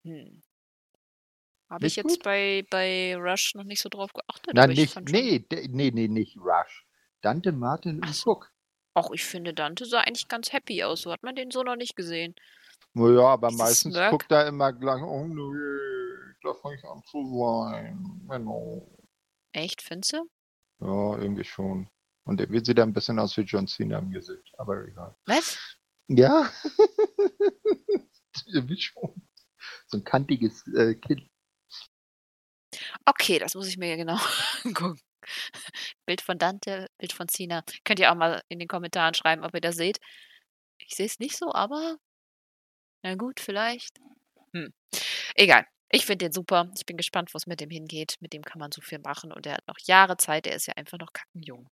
[0.05, 0.41] Hm.
[1.69, 2.23] Habe ich jetzt gut?
[2.23, 4.53] bei, bei Rush noch nicht so drauf geachtet.
[4.53, 6.85] Nein, nicht, nee, nee, nee, nicht Rush.
[7.21, 8.25] Dante Martin Ach und.
[8.25, 8.51] Hook.
[8.93, 11.01] Auch ich finde, Dante sah eigentlich ganz happy aus.
[11.01, 12.35] So hat man den so noch nicht gesehen.
[12.93, 14.11] Naja, aber Dieses meistens Smirk.
[14.11, 15.35] guckt er immer gleich, oh nee,
[16.45, 18.27] da fange ich an zu weinen.
[18.29, 18.87] Genau.
[19.51, 20.29] Echt, findest du?
[20.79, 21.89] Ja, irgendwie schon.
[22.25, 25.15] Und er sieht ein bisschen aus wie John Cena im Gesicht, aber egal.
[25.25, 25.57] Was?
[26.07, 26.49] Ja.
[28.47, 29.21] irgendwie schon.
[29.87, 31.29] So ein kantiges äh, Kind.
[33.05, 34.17] Okay, das muss ich mir genau
[34.63, 34.99] angucken.
[36.05, 37.63] Bild von Dante, Bild von Cena.
[37.83, 39.99] Könnt ihr auch mal in den Kommentaren schreiben, ob ihr das seht.
[40.77, 41.97] Ich sehe es nicht so, aber
[43.01, 43.99] na gut, vielleicht.
[44.53, 44.73] Hm.
[45.35, 45.65] Egal.
[45.89, 46.71] Ich finde den super.
[46.75, 48.15] Ich bin gespannt, wo es mit dem hingeht.
[48.19, 50.47] Mit dem kann man so viel machen und er hat noch Jahre Zeit.
[50.47, 51.69] Er ist ja einfach noch kackenjung.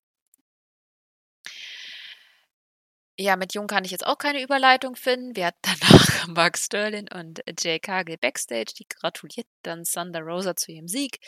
[3.19, 5.37] Ja, mit Jung kann ich jetzt auch keine Überleitung finden.
[5.37, 8.73] Wir hatten danach Mark Sterling und Jay Cargill backstage.
[8.79, 11.19] Die gratuliert dann Thunder Rosa zu ihrem Sieg,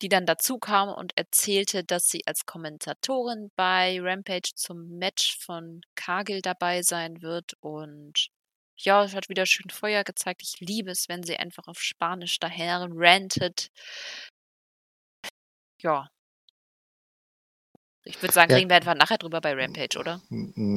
[0.00, 5.80] die dann dazu kam und erzählte, dass sie als Kommentatorin bei Rampage zum Match von
[5.96, 7.54] Cargill dabei sein wird.
[7.60, 8.28] Und
[8.78, 10.42] ja, es hat wieder schön Feuer gezeigt.
[10.42, 13.70] Ich liebe es, wenn sie einfach auf Spanisch daher rantet.
[15.80, 16.08] Ja,
[18.08, 18.56] ich würde sagen, Ja.
[18.56, 20.22] reden wir einfach nachher drüber bei Rampage, oder?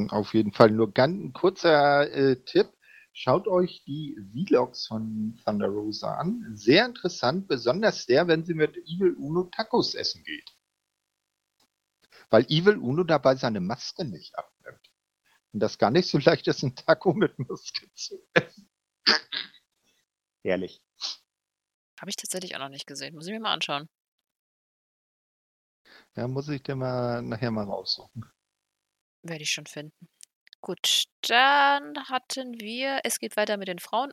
[0.09, 2.67] Auf jeden Fall nur ganz ein kurzer äh, Tipp.
[3.13, 6.51] Schaut euch die Vlogs von Thunder Rosa an.
[6.55, 10.49] Sehr interessant, besonders der, wenn sie mit Evil Uno Tacos essen geht.
[12.29, 14.90] Weil Evil Uno dabei seine Maske nicht abnimmt.
[15.53, 18.69] Und das gar nicht so leicht ist, ein Taco mit Maske zu essen.
[20.43, 20.81] Herrlich.
[21.99, 23.13] Habe ich tatsächlich auch noch nicht gesehen.
[23.13, 23.87] Muss ich mir mal anschauen.
[26.15, 28.25] Ja, muss ich dir mal nachher mal raussuchen.
[29.23, 30.09] Werde ich schon finden.
[30.61, 34.11] Gut, dann hatten wir, es geht weiter mit den Frauen.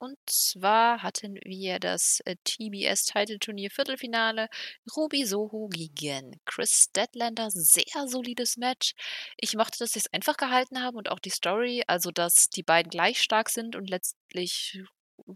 [0.00, 4.48] Und zwar hatten wir das äh, TBS Title Turnier Viertelfinale.
[4.96, 7.50] Ruby Soho gegen Chris Statlander.
[7.50, 8.92] Sehr solides Match.
[9.36, 12.62] Ich mochte, dass sie es einfach gehalten haben und auch die Story, also dass die
[12.62, 14.80] beiden gleich stark sind und letztlich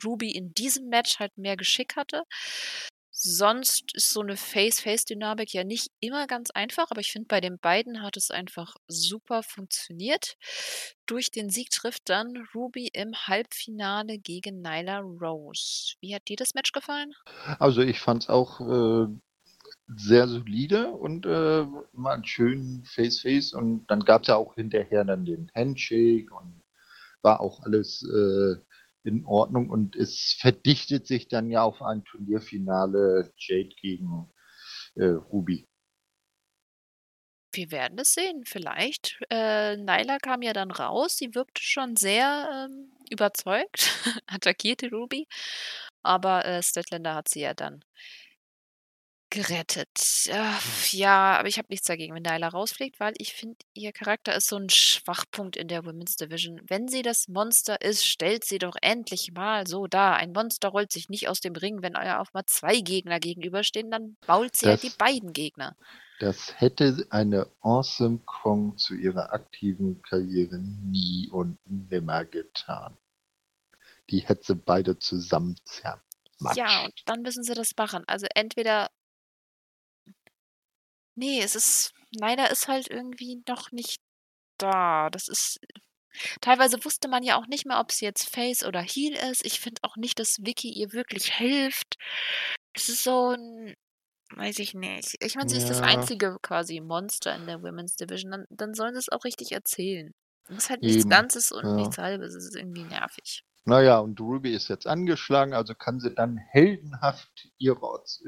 [0.04, 2.22] Ruby in diesem Match halt mehr Geschick hatte.
[3.24, 7.56] Sonst ist so eine Face-Face-Dynamik ja nicht immer ganz einfach, aber ich finde, bei den
[7.56, 10.34] beiden hat es einfach super funktioniert.
[11.06, 15.94] Durch den Sieg trifft dann Ruby im Halbfinale gegen Nyla Rose.
[16.00, 17.12] Wie hat dir das Match gefallen?
[17.60, 19.06] Also ich fand es auch äh,
[19.94, 25.04] sehr solide und äh, mal einen schönen Face-Face und dann gab es ja auch hinterher
[25.04, 26.60] dann den Handshake und
[27.22, 28.56] war auch alles äh,
[29.05, 34.30] in Ordnung und es verdichtet sich dann ja auf ein Turnierfinale Jade gegen
[34.94, 35.66] äh, Ruby.
[37.55, 39.20] Wir werden es sehen, vielleicht.
[39.28, 41.18] Äh, Nyla kam ja dann raus.
[41.18, 43.90] Sie wirkte schon sehr ähm, überzeugt,
[44.26, 45.28] attackierte Ruby.
[46.03, 47.84] Aber äh, Statlander hat sie ja dann
[49.33, 50.26] gerettet.
[50.26, 50.53] Äh,
[50.91, 54.47] ja, aber ich habe nichts dagegen, wenn Nyla rausfliegt, weil ich finde, ihr Charakter ist
[54.49, 56.61] so ein Schwachpunkt in der Women's Division.
[56.68, 60.16] Wenn sie das Monster ist, stellt sie doch endlich mal so dar.
[60.16, 63.91] Ein Monster rollt sich nicht aus dem Ring, wenn euer auf mal zwei Gegner gegenüberstehen,
[63.91, 65.76] dann bault sie halt Das- die beiden Gegner.
[66.20, 72.97] Das hätte eine Awesome Kong zu ihrer aktiven Karriere nie und nimmer getan.
[74.11, 76.57] Die hätte sie beide zusammen zermatscht.
[76.57, 78.05] Ja, und dann müssen sie das machen.
[78.07, 78.91] Also entweder.
[81.14, 81.92] Nee, es ist.
[82.14, 84.00] Leider ist halt irgendwie noch nicht
[84.58, 85.08] da.
[85.10, 85.58] Das ist.
[86.42, 89.44] Teilweise wusste man ja auch nicht mehr, ob sie jetzt Face oder Heel ist.
[89.46, 91.96] Ich finde auch nicht, dass Vicky ihr wirklich hilft.
[92.74, 93.74] Es ist so ein.
[94.34, 95.16] Weiß ich nicht.
[95.20, 95.84] Ich meine, sie ist das Ja.
[95.84, 98.30] einzige quasi Monster in der Women's Division.
[98.32, 100.12] Dann, dann sollen sie es auch richtig erzählen.
[100.48, 101.74] Es ist halt nichts Eben, Ganzes und ja.
[101.74, 102.34] nichts Halbes.
[102.34, 103.42] Es ist irgendwie nervig.
[103.64, 108.22] Naja, und Ruby ist jetzt angeschlagen, also kann sie dann heldenhaft ihre Odds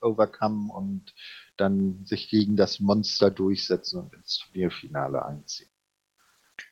[0.00, 1.14] overcome und
[1.58, 5.70] dann sich gegen das Monster durchsetzen und ins Turnierfinale einziehen.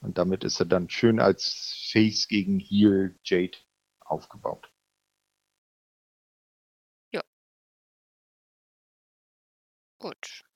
[0.00, 3.58] Und damit ist er dann schön als Face gegen Heel Jade
[4.00, 4.70] aufgebaut.
[10.00, 10.47] Gut.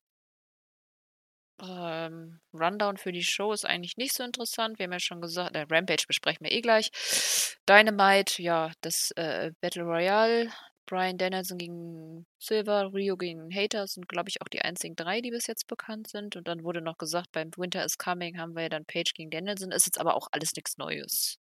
[1.62, 4.78] Ähm, Rundown für die Show ist eigentlich nicht so interessant.
[4.78, 6.90] Wir haben ja schon gesagt, äh, Rampage besprechen wir eh gleich.
[7.68, 10.50] Dynamite, ja, das äh, Battle Royale.
[10.86, 15.30] Brian Danielson gegen Silver, Rio gegen Hater sind, glaube ich, auch die einzigen drei, die
[15.30, 16.34] bis jetzt bekannt sind.
[16.36, 19.30] Und dann wurde noch gesagt, beim Winter is Coming haben wir ja dann Page gegen
[19.30, 19.70] Danielson.
[19.70, 21.38] Ist jetzt aber auch alles nichts Neues.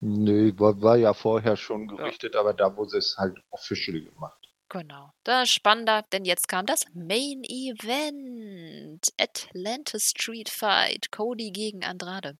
[0.00, 4.43] Nö, war, war ja vorher schon gerichtet, aber da wurde es halt official gemacht.
[4.68, 5.10] Genau.
[5.24, 9.06] Das ist spannender, denn jetzt kam das Main Event.
[9.18, 11.10] Atlanta Street Fight.
[11.10, 12.38] Cody gegen Andrade.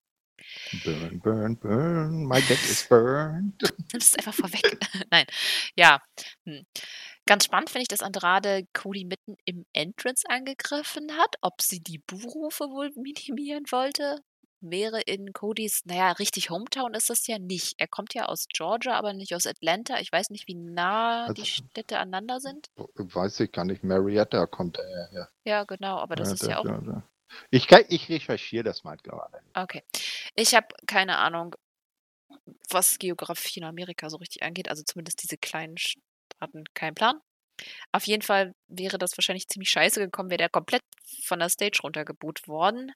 [0.84, 3.54] Burn, burn, burn, my deck is burned.
[3.92, 4.78] Nimm es einfach vorweg.
[5.10, 5.26] Nein.
[5.76, 6.00] Ja.
[6.44, 6.66] Hm.
[7.26, 11.36] Ganz spannend finde ich, dass Andrade Cody mitten im Entrance angegriffen hat.
[11.40, 14.20] Ob sie die Buhrufe wohl minimieren wollte,
[14.70, 17.74] wäre in Codys, naja, richtig Hometown ist das ja nicht.
[17.78, 19.98] Er kommt ja aus Georgia, aber nicht aus Atlanta.
[20.00, 22.68] Ich weiß nicht, wie nah die Also- Städte aneinander sind.
[22.94, 25.28] Weiß ich gar nicht, Marietta kommt er her.
[25.44, 27.02] Ja, genau, aber das ist ja auch
[27.50, 29.40] Ich, kann- ich recherchiere das mal gerade.
[29.54, 29.82] Okay.
[30.34, 31.54] Ich habe keine Ahnung,
[32.70, 34.68] was Geografie in Amerika so richtig angeht.
[34.68, 37.20] Also zumindest diese kleinen Staaten, kein Plan.
[37.92, 40.82] Auf jeden Fall wäre das wahrscheinlich ziemlich scheiße gekommen, wäre der komplett
[41.22, 42.92] von der Stage runtergeboot worden.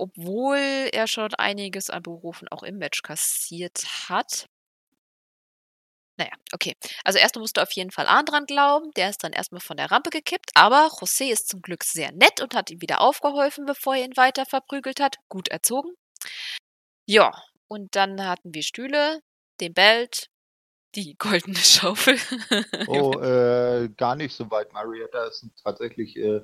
[0.00, 4.46] Obwohl er schon einiges an Berufen auch im Match kassiert hat.
[6.16, 6.74] Naja, okay.
[7.04, 8.90] Also erstmal musst du auf jeden Fall Ahn dran glauben.
[8.92, 12.40] Der ist dann erstmal von der Rampe gekippt, aber José ist zum Glück sehr nett
[12.40, 15.16] und hat ihm wieder aufgeholfen, bevor er ihn weiter verprügelt hat.
[15.28, 15.90] Gut erzogen.
[17.06, 17.32] Ja,
[17.68, 19.20] und dann hatten wir Stühle,
[19.60, 20.28] den Belt,
[20.94, 22.16] die goldene Schaufel.
[22.86, 24.72] Oh, äh, gar nicht so weit.
[24.72, 26.40] Marietta ist tatsächlich äh,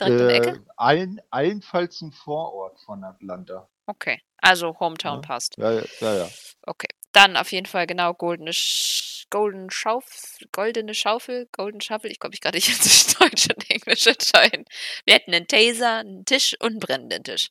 [0.00, 0.64] Direkt die äh, Ecke?
[0.76, 3.68] allen, allenfalls ein Vorort von Atlanta.
[3.86, 5.20] Okay, also Hometown Ja.
[5.20, 5.56] passt.
[5.58, 6.14] Ja, ja, ja.
[6.16, 6.28] ja.
[6.62, 12.10] Okay, dann auf jeden Fall genau goldene, Sch Golden Schauf goldene Schaufel, Golden Shuffle.
[12.10, 14.64] Ich komme mich gerade nicht zwischen Deutsch und Englisch entscheiden.
[15.04, 17.50] Wir hätten einen Taser, einen Tisch und einen brennenden Tisch.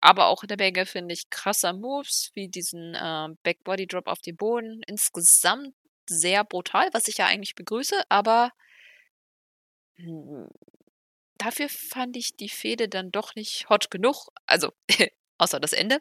[0.00, 4.36] Aber auch eine Menge, finde ich, krasser Moves, wie diesen äh, Backbody Drop auf den
[4.36, 4.82] Boden.
[4.86, 5.74] Insgesamt
[6.08, 8.52] sehr brutal, was ich ja eigentlich begrüße, aber
[9.96, 10.48] hm,
[11.38, 14.28] dafür fand ich die Fehde dann doch nicht hot genug.
[14.46, 14.72] Also,
[15.38, 16.00] außer das Ende.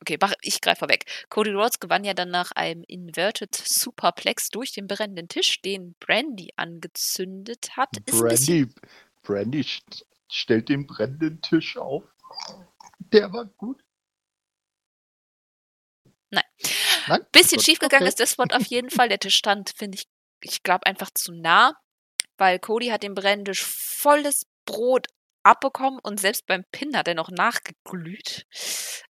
[0.00, 1.04] Okay, mach, ich greife vorweg.
[1.30, 6.50] Cody Rhodes gewann ja dann nach einem Inverted Superplex durch den brennenden Tisch, den Brandy
[6.56, 7.90] angezündet hat.
[8.04, 8.68] Ist Brandy,
[9.22, 12.02] Brandy st- stellt den brennenden Tisch auf.
[12.98, 13.82] Der war gut.
[16.30, 16.44] Nein.
[17.06, 17.24] Nein?
[17.30, 18.08] bisschen Gut, schiefgegangen okay.
[18.08, 19.08] ist das Wort auf jeden Fall.
[19.08, 20.08] Der Tisch stand, finde ich,
[20.42, 21.76] ich glaube einfach zu nah,
[22.38, 25.06] weil Cody hat den brennenden Tisch volles Brot
[25.42, 28.46] abbekommen und selbst beim Pin hat er noch nachgeglüht.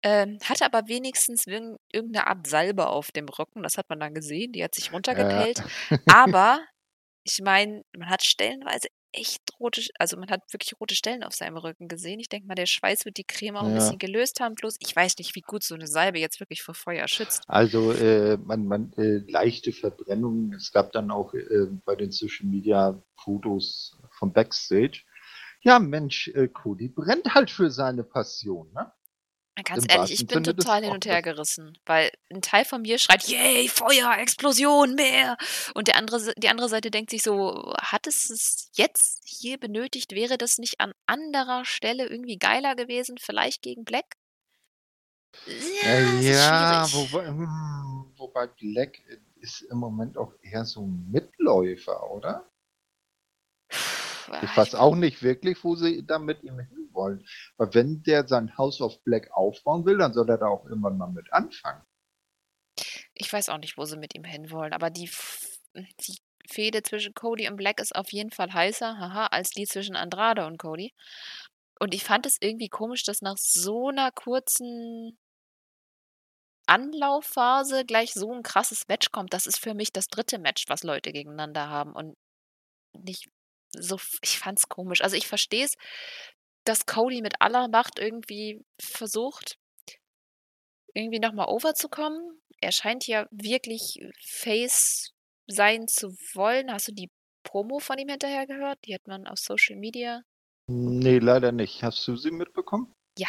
[0.02, 4.52] Ähm, hatte aber wenigstens irgendeine Art Salbe auf dem Rücken, das hat man dann gesehen,
[4.52, 5.62] die hat sich runtergepellt.
[6.12, 6.60] Aber
[7.24, 11.56] ich meine, man hat stellenweise echt rote, also man hat wirklich rote Stellen auf seinem
[11.56, 12.20] Rücken gesehen.
[12.20, 13.74] Ich denke mal, der Schweiß wird die Creme auch ein Ja.
[13.74, 14.54] bisschen gelöst haben.
[14.54, 17.42] Bloß ich weiß nicht, wie gut so eine Salbe jetzt wirklich vor Feuer schützt.
[17.46, 20.52] Also äh, man, man äh, leichte Verbrennungen.
[20.54, 25.02] Es gab dann auch äh, bei den Social Media Fotos vom Backstage.
[25.62, 28.92] Ja, Mensch, äh, Cody brennt halt für seine Passion, ne?
[29.62, 32.82] Ganz Im ehrlich, ich bin Sinne total hin und her gerissen, weil ein Teil von
[32.82, 35.36] mir schreit, yay, Feuer, Explosion, mehr.
[35.74, 40.12] Und der andere, die andere Seite denkt sich so, hat es es jetzt hier benötigt?
[40.12, 43.16] Wäre das nicht an anderer Stelle irgendwie geiler gewesen?
[43.18, 44.16] Vielleicht gegen Black?
[45.46, 49.00] Ja, Äh, ja, wobei, hm, wobei Black
[49.36, 52.50] ist im Moment auch eher so ein Mitläufer, oder?
[54.42, 57.26] Ich weiß auch nicht wirklich, wo sie da mit ihm hinwollen.
[57.56, 60.98] Weil wenn der sein House of Black aufbauen will, dann soll er da auch irgendwann
[60.98, 61.82] mal mit anfangen.
[63.14, 65.10] Ich weiß auch nicht, wo sie mit ihm hinwollen, aber die,
[65.74, 66.18] die
[66.48, 70.46] Fehde zwischen Cody und Black ist auf jeden Fall heißer, haha, als die zwischen Andrade
[70.46, 70.92] und Cody.
[71.80, 75.18] Und ich fand es irgendwie komisch, dass nach so einer kurzen
[76.66, 79.32] Anlaufphase gleich so ein krasses Match kommt.
[79.34, 82.16] Das ist für mich das dritte Match, was Leute gegeneinander haben und
[82.92, 83.28] nicht
[83.78, 83.98] so.
[84.22, 85.02] Ich fand's komisch.
[85.02, 85.74] Also ich verstehe es,
[86.64, 89.58] dass Cody mit aller Macht irgendwie versucht,
[90.94, 92.40] irgendwie nochmal overzukommen.
[92.60, 95.12] Er scheint ja wirklich Face
[95.46, 96.72] sein zu wollen.
[96.72, 97.10] Hast du die
[97.44, 98.78] Promo von ihm hinterher gehört?
[98.86, 100.22] Die hat man auf Social Media.
[100.66, 101.82] Nee, leider nicht.
[101.82, 102.92] Hast du sie mitbekommen?
[103.18, 103.28] Ja,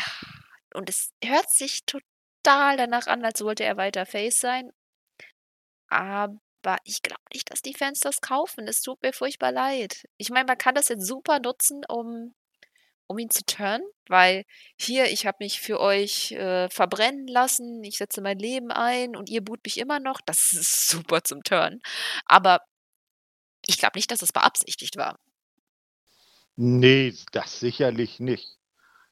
[0.74, 4.72] und es hört sich total danach an, als wollte er weiter Face sein.
[5.90, 6.38] Aber
[6.84, 8.68] ich glaube nicht, dass die Fans das kaufen.
[8.68, 10.06] Es tut mir furchtbar leid.
[10.18, 12.34] Ich meine, man kann das jetzt super nutzen, um,
[13.08, 14.46] um ihn zu turnen, weil
[14.80, 19.30] hier, ich habe mich für euch äh, verbrennen lassen, ich setze mein Leben ein und
[19.30, 20.22] ihr boot mich immer noch.
[20.26, 21.82] Das ist super zum Turn.
[22.26, 22.60] Aber
[23.68, 25.18] ich glaube nicht, dass es beabsichtigt war.
[26.56, 28.58] Nee, das sicherlich nicht.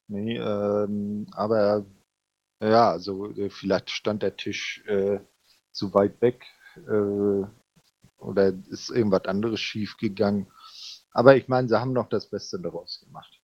[0.08, 1.84] Nee, ähm, aber
[2.60, 5.20] ja, also äh, vielleicht stand der Tisch äh,
[5.72, 6.46] zu weit weg
[6.76, 7.46] äh,
[8.18, 10.48] oder ist irgendwas anderes schief gegangen.
[11.12, 13.40] Aber ich meine, sie haben noch das Beste daraus gemacht.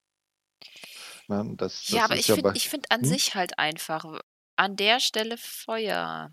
[1.29, 3.05] Ja, das, Ja, das aber ich ja finde find an Hm?
[3.05, 4.05] sich halt einfach,
[4.57, 6.31] an der Stelle Feuer.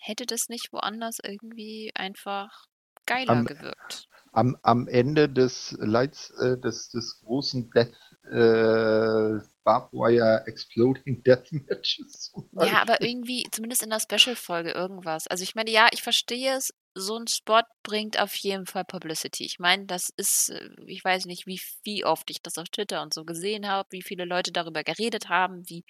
[0.00, 2.64] Hätte das nicht woanders irgendwie einfach
[3.06, 4.08] geiler Am- gewirkt?
[4.32, 7.94] am, am Ende des Lights, äh, des, des großen Death
[8.24, 12.30] äh, Barbed Wire Exploding Death Matches.
[12.30, 15.26] zum Ja, aber irgendwie, zumindest in der Special-Folge, irgendwas.
[15.26, 19.44] Also ich meine, ja, ich verstehe es, so ein Spot bringt auf jeden Fall Publicity.
[19.44, 23.02] Ich meine, das ist, äh, ich weiß nicht, wie, wie oft ich das auf Twitter
[23.02, 25.84] und so gesehen habe, wie viele Leute darüber geredet haben, wie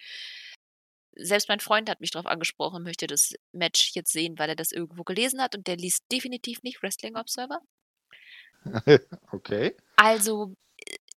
[1.17, 4.73] selbst mein Freund hat mich darauf angesprochen, möchte das Match jetzt sehen, weil er das
[4.73, 7.61] irgendwo gelesen hat und der liest definitiv nicht Wrestling Observer.
[9.33, 9.77] okay.
[9.97, 10.55] Also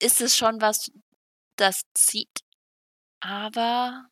[0.02, 0.90] ist es schon was,
[1.56, 2.42] das zieht,
[3.20, 4.06] aber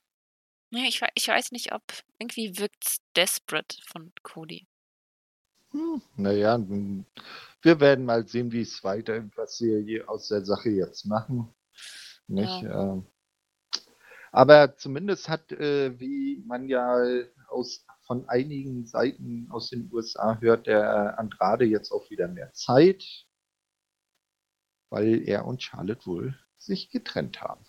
[0.71, 1.83] ja, ich, ich weiß nicht, ob
[2.19, 4.67] irgendwie wirkt desperate von Cody.
[5.73, 6.59] Hm, naja,
[7.63, 11.53] wir werden mal sehen, wie es weiter, was sie aus der Sache jetzt machen.
[12.29, 12.63] Nicht?
[12.63, 13.07] Ähm,
[14.31, 17.03] aber zumindest hat, äh, wie man ja
[17.49, 23.05] aus von einigen Seiten aus den USA hört der Andrade jetzt auch wieder mehr Zeit,
[24.91, 27.65] weil er und Charlotte wohl sich getrennt haben.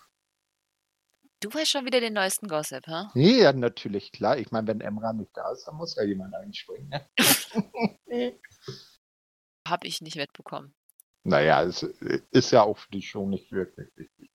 [1.40, 3.06] Du weißt schon wieder den neuesten Gossip, hä?
[3.14, 4.38] Nee, ja, natürlich, klar.
[4.38, 7.08] Ich meine, wenn Emra nicht da ist, dann muss ja jemand einspringen, ne?
[9.66, 10.74] Hab ich nicht mitbekommen.
[11.24, 14.30] Naja, es ist ja auch für die Show nicht wirklich wichtig.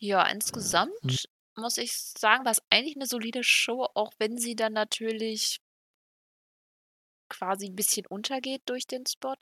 [0.00, 1.16] Ja, insgesamt Hm.
[1.62, 5.60] muss ich sagen, war es eigentlich eine solide Show, auch wenn sie dann natürlich
[7.30, 9.36] quasi ein bisschen untergeht durch den Spot.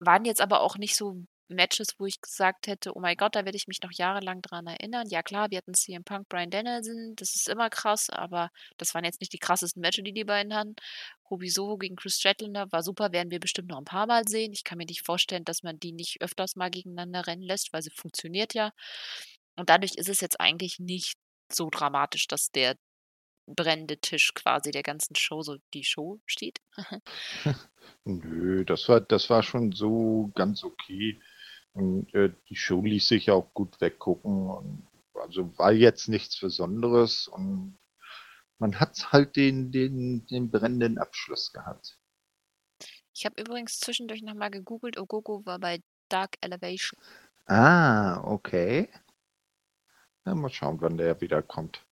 [0.00, 3.44] Waren jetzt aber auch nicht so Matches, wo ich gesagt hätte: „Oh mein Gott, da
[3.44, 7.14] werde ich mich noch jahrelang dran erinnern.“ Ja klar, wir hatten CM Punk, Bryan Danielson,
[7.16, 10.54] das ist immer krass, aber das waren jetzt nicht die krassesten Matches, die die beiden
[10.54, 10.76] hatten.
[11.30, 14.52] Ruby Soho gegen Chris Statlander war super, werden wir bestimmt noch ein paar Mal sehen.
[14.52, 17.82] Ich kann mir nicht vorstellen, dass man die nicht öfters mal gegeneinander rennen lässt, weil
[17.82, 18.72] sie funktioniert ja.
[19.56, 21.16] Und dadurch ist es jetzt eigentlich nicht
[21.50, 22.76] so dramatisch, dass der
[23.46, 26.60] brennende Tisch quasi der ganzen Show so die Show steht.
[28.04, 31.20] Nö, das war, das war schon so ganz okay.
[31.72, 34.50] Und äh, die Show ließ sich ja auch gut weggucken.
[34.50, 37.28] Und also war jetzt nichts Besonderes.
[37.28, 37.78] Und
[38.58, 41.98] man hat halt den, den, den brennenden Abschluss gehabt.
[43.14, 44.98] Ich habe übrigens zwischendurch nochmal gegoogelt.
[44.98, 47.00] Ogogo war bei Dark Elevation.
[47.46, 48.88] Ah, okay.
[50.24, 51.84] Ja, mal schauen, wann der wieder kommt.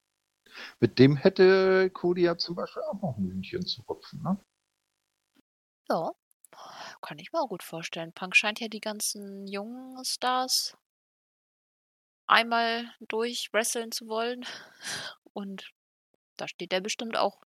[0.80, 4.38] Mit dem hätte Cody ja zum Beispiel auch noch ein Hühnchen zu rupfen, ne?
[5.88, 6.12] Ja,
[7.02, 8.12] kann ich mir auch gut vorstellen.
[8.12, 10.76] Punk scheint ja die ganzen jungen Stars
[12.26, 14.44] einmal durch wresteln zu wollen.
[15.32, 15.70] Und
[16.36, 17.40] da steht er bestimmt auch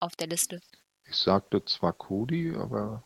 [0.00, 0.60] auf der Liste.
[1.04, 3.04] Ich sagte zwar Cody, aber.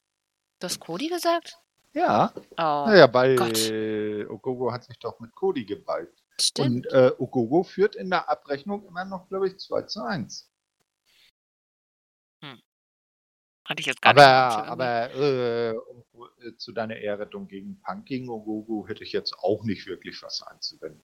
[0.60, 1.58] Du hast Cody gesagt?
[1.92, 2.32] Ja.
[2.34, 4.30] Oh, Naja, bei Gott.
[4.30, 6.22] Ogogo hat sich doch mit Cody geballt.
[6.40, 6.86] Stimmt.
[6.86, 10.50] Und äh, Ogogo führt in der Abrechnung immer noch, glaube ich, 2 zu 1.
[13.66, 14.68] Hatte ich jetzt gar nicht Aber, Schirm.
[14.68, 16.04] aber äh, um,
[16.40, 20.40] äh, zu deiner Ehrrettung gegen Punk gegen Ogogo hätte ich jetzt auch nicht wirklich was
[20.42, 21.02] einzuwenden.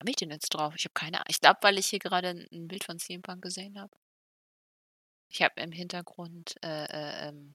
[0.00, 0.74] habe ich denn jetzt drauf?
[0.76, 1.26] Ich habe keine Ahnung.
[1.28, 3.94] Ich glaube, weil ich hier gerade ein, ein Bild von CM Punk gesehen habe.
[5.28, 7.54] Ich habe im Hintergrund äh, äh, ähm,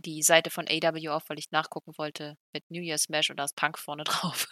[0.00, 3.44] die Seite von AW auf, weil ich nachgucken wollte mit New Year Smash und da
[3.44, 4.48] ist Punk vorne drauf.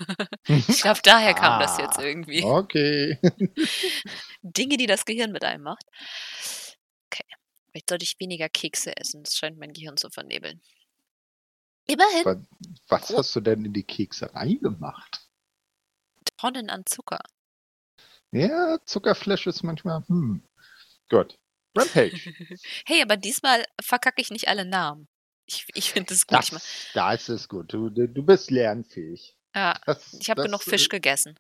[0.47, 2.43] ich glaube, daher kam das jetzt Ah, irgendwie.
[2.45, 3.19] Okay.
[4.43, 5.85] Dinge, die das Gehirn mit einem macht.
[7.07, 7.25] Okay.
[7.71, 9.23] Vielleicht sollte ich weniger Kekse essen.
[9.23, 10.61] Das scheint mein Gehirn zu vernebeln.
[11.87, 12.39] Immerhin Was,
[12.89, 13.19] was Oh.
[13.19, 15.21] hast du denn in die Kekse reingemacht?
[16.37, 17.21] Tonnen an Zucker.
[18.33, 20.43] Ja, Zuckerflash ist manchmal, hm.
[21.09, 21.37] Gut.
[21.77, 22.33] Rampage.
[22.87, 25.09] hey, aber diesmal verkacke ich nicht alle Namen.
[25.51, 26.39] Ich, ich finde es gut.
[26.53, 27.73] Ich, da ist es gut.
[27.73, 29.37] Du, du bist lernfähig.
[29.55, 31.37] ja, Das, ich habe genug Fisch gegessen.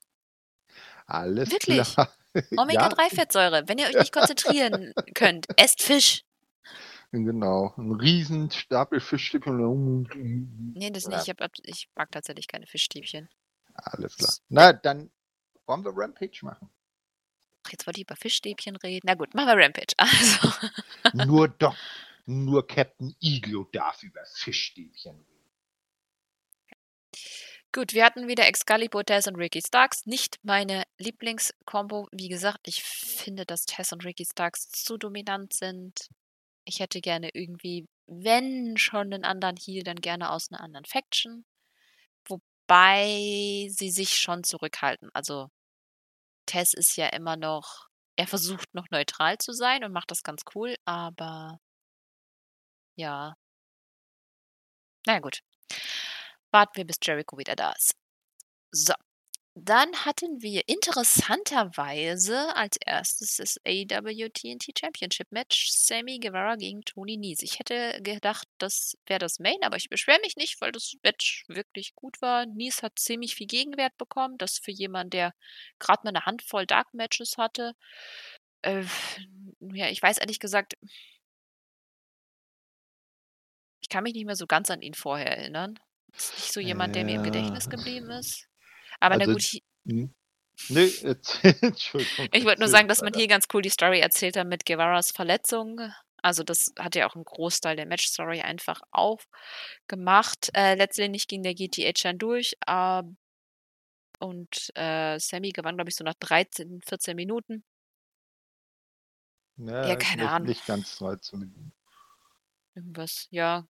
[1.07, 1.93] Alles Wirklich?
[1.95, 2.13] klar.
[2.57, 3.69] Omega-3-Fettsäure.
[3.69, 6.25] Wenn ihr euch nicht konzentrieren könnt, esst Fisch.
[7.13, 7.75] Genau.
[7.77, 10.75] Ein riesen Stapel Fischstäbchen.
[10.77, 11.23] Nee, das nicht.
[11.23, 13.29] Ich, hab, ich mag tatsächlich keine Fischstäbchen.
[13.75, 14.33] Alles klar.
[14.49, 15.11] Na, dann
[15.67, 16.69] wollen wir Rampage machen.
[17.65, 19.03] Ach, jetzt wollte ich über Fischstäbchen reden.
[19.05, 19.95] Na gut, machen wir Rampage.
[19.99, 21.77] Also, nur doch,
[22.27, 25.51] nur Captain Iglo darf über Fischstäbchen reden.
[27.73, 30.07] gut, wir hatten wieder Excalibur, Tess und Ricky Starks.
[30.07, 32.09] Nicht meine Lieblingskombo.
[32.13, 36.09] Wie gesagt, ich finde, dass Tess und Ricky Starks zu dominant sind.
[36.65, 41.45] Ich hätte gerne irgendwie, wenn schon einen anderen Heal, dann gerne aus einer anderen Faction.
[42.27, 45.11] Wobei sie sich schon zurückhalten.
[45.15, 45.49] Also
[46.47, 50.43] Tess ist ja immer noch, er versucht noch neutral zu sein und macht das ganz
[50.55, 51.61] cool, aber
[53.01, 53.35] ja.
[55.07, 55.41] Na gut.
[56.53, 57.95] Warten wir, bis Jericho wieder da ist.
[58.73, 58.95] So.
[59.55, 67.17] Dann hatten wir interessanterweise als erstes das AEW TNT Championship Match Sammy Guevara gegen Tony
[67.17, 67.45] Nese.
[67.45, 71.45] Ich hätte gedacht, das wäre das Main, aber ich beschwere mich nicht, weil das Match
[71.49, 72.47] wirklich gut war.
[72.47, 74.39] Nese hat ziemlich viel Gegenwert bekommen.
[74.39, 75.35] Das für jemanden, der
[75.81, 77.75] gerade mal eine Handvoll Dark Matches hatte.
[78.63, 78.85] Äh,
[79.61, 80.75] ja, ich weiß ehrlich gesagt,
[83.91, 85.79] kann mich nicht mehr so ganz an ihn vorher erinnern.
[86.17, 88.49] Ist nicht so jemand, der mir im Gedächtnis geblieben ist.
[89.01, 90.15] Aber na also- gut, ich, Hm?
[90.69, 90.91] Nee,
[91.63, 92.29] Entschuldigung.
[92.33, 95.11] ich wollte nur sagen, dass man hier ganz cool die Story erzählt hat mit Guevaras
[95.11, 95.81] Verletzung.
[96.23, 100.51] Also das hat ja auch einen Großteil der Match-Story einfach aufgemacht.
[100.55, 102.57] Äh, letztendlich ging der GTH dann durch.
[102.67, 103.03] Äh,
[104.19, 107.65] und äh, Sammy gewann, glaube ich, so nach 13, 14 Minuten.
[109.57, 110.49] Ja, Ja, keine nicht, Ahnung.
[110.49, 111.73] Nicht ganz 13 Minuten.
[112.75, 113.67] Irgendwas, ja.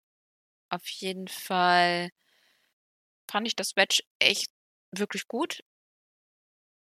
[0.71, 2.11] Auf jeden Fall
[3.31, 4.51] fand ich das Match echt
[4.93, 5.63] wirklich gut.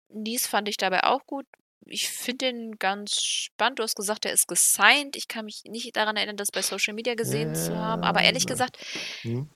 [0.09, 1.45] Nies fand ich dabei auch gut.
[1.85, 3.79] Ich finde den ganz spannend.
[3.79, 5.15] Du hast gesagt, er ist gesigned.
[5.15, 8.03] Ich kann mich nicht daran erinnern, das bei Social Media gesehen zu haben.
[8.03, 8.49] Aber ehrlich Ja.
[8.49, 8.77] gesagt,
[9.21, 9.49] Hm?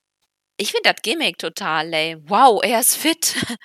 [0.56, 2.22] ich finde das Gimmick total lame.
[2.28, 3.36] Wow, er ist fit.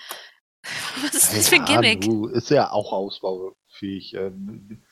[1.01, 2.05] Was ist das für ein Ja, Gimmick?
[2.05, 4.13] nu, ist ja auch ausbaufähig.
[4.15, 4.83] ähm.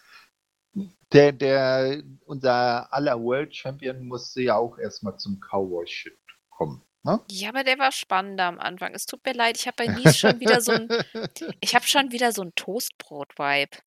[1.13, 6.17] Der, der, unser aller World Champion musste ja auch erstmal zum Cowboy-Shit
[6.49, 6.81] kommen.
[7.03, 7.21] Ne?
[7.31, 8.93] Ja, aber der war spannender am Anfang.
[8.93, 10.89] Es tut mir leid, ich habe bei Nies schon wieder so ein,
[11.61, 13.77] ich habe schon wieder so ein Toastbrot-Vibe.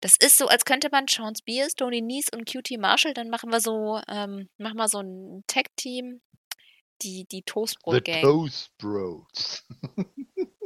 [0.00, 3.50] Das ist so, als könnte man Sean Spears, Tony Nies und QT Marshall, dann machen
[3.50, 6.20] wir so, ähm, machen wir so ein Tag-Team,
[7.02, 8.22] die, die Toastbrot-Gang.
[8.22, 9.66] Toast Bros.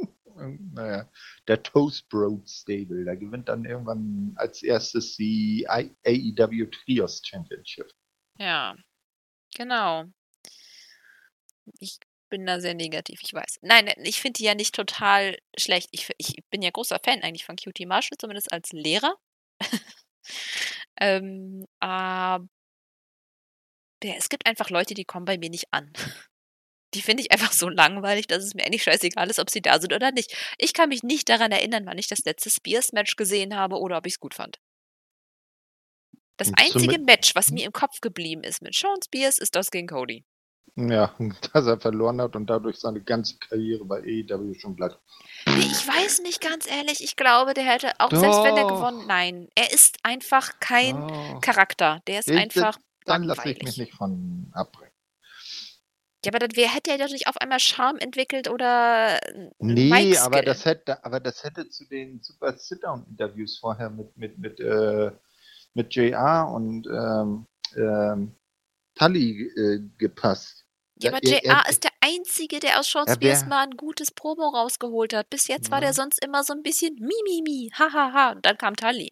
[0.73, 1.09] naja,
[1.47, 3.05] der Toast Bros Stable.
[3.05, 7.91] Da gewinnt dann irgendwann als erstes die AEW Trios Championship.
[8.39, 8.75] Ja,
[9.55, 10.05] genau.
[11.79, 13.59] Ich bin da sehr negativ, ich weiß.
[13.61, 15.89] Nein, ich finde die ja nicht total schlecht.
[15.91, 19.15] Ich, ich bin ja großer Fan eigentlich von QT Marshall, zumindest als Lehrer.
[20.99, 22.47] ähm, aber
[24.03, 25.93] es gibt einfach Leute, die kommen bei mir nicht an.
[26.93, 29.79] Die finde ich einfach so langweilig, dass es mir eigentlich scheißegal ist, ob sie da
[29.79, 30.35] sind oder nicht.
[30.57, 34.05] Ich kann mich nicht daran erinnern, wann ich das letzte Spears-Match gesehen habe oder ob
[34.05, 34.59] ich es gut fand.
[36.37, 39.87] Das einzige Match, was mir im Kopf geblieben ist mit Sean Spears, ist das gegen
[39.87, 40.25] Cody.
[40.75, 41.13] Ja,
[41.53, 44.99] dass er verloren hat und dadurch seine ganze Karriere bei AEW schon bleibt.
[45.45, 47.03] Nee, ich weiß nicht ganz ehrlich.
[47.03, 48.75] Ich glaube, der hätte, auch selbst wenn er Doch.
[48.77, 52.01] gewonnen, nein, er ist einfach kein Oh, Charakter.
[52.07, 54.92] Der ist Ich- einfach dann lasse ich mich nicht von abbringen.
[56.25, 60.17] Ja, aber wär, hätte er doch nicht auf einmal Charme entwickelt oder äh, Nee, Mic-Skill.
[60.25, 65.11] aber das hätte, aber das hätte zu den Super Sit-Down-Interviews vorher mit, mit, mit, äh,
[65.73, 67.45] mit JR und ähm,
[67.75, 68.35] ähm,
[68.95, 70.65] Tully äh, gepasst.
[71.01, 73.75] Ja, Ja, aber er- JR er- ist der Einzige, der aus Er Spears mal ein
[73.75, 75.29] gutes Promo rausgeholt hat.
[75.29, 75.93] Bis jetzt war der Ja.
[75.93, 78.31] sonst immer so ein bisschen mi, mi, mi, ha, ha, ha.
[78.33, 79.11] Und dann kam Tully.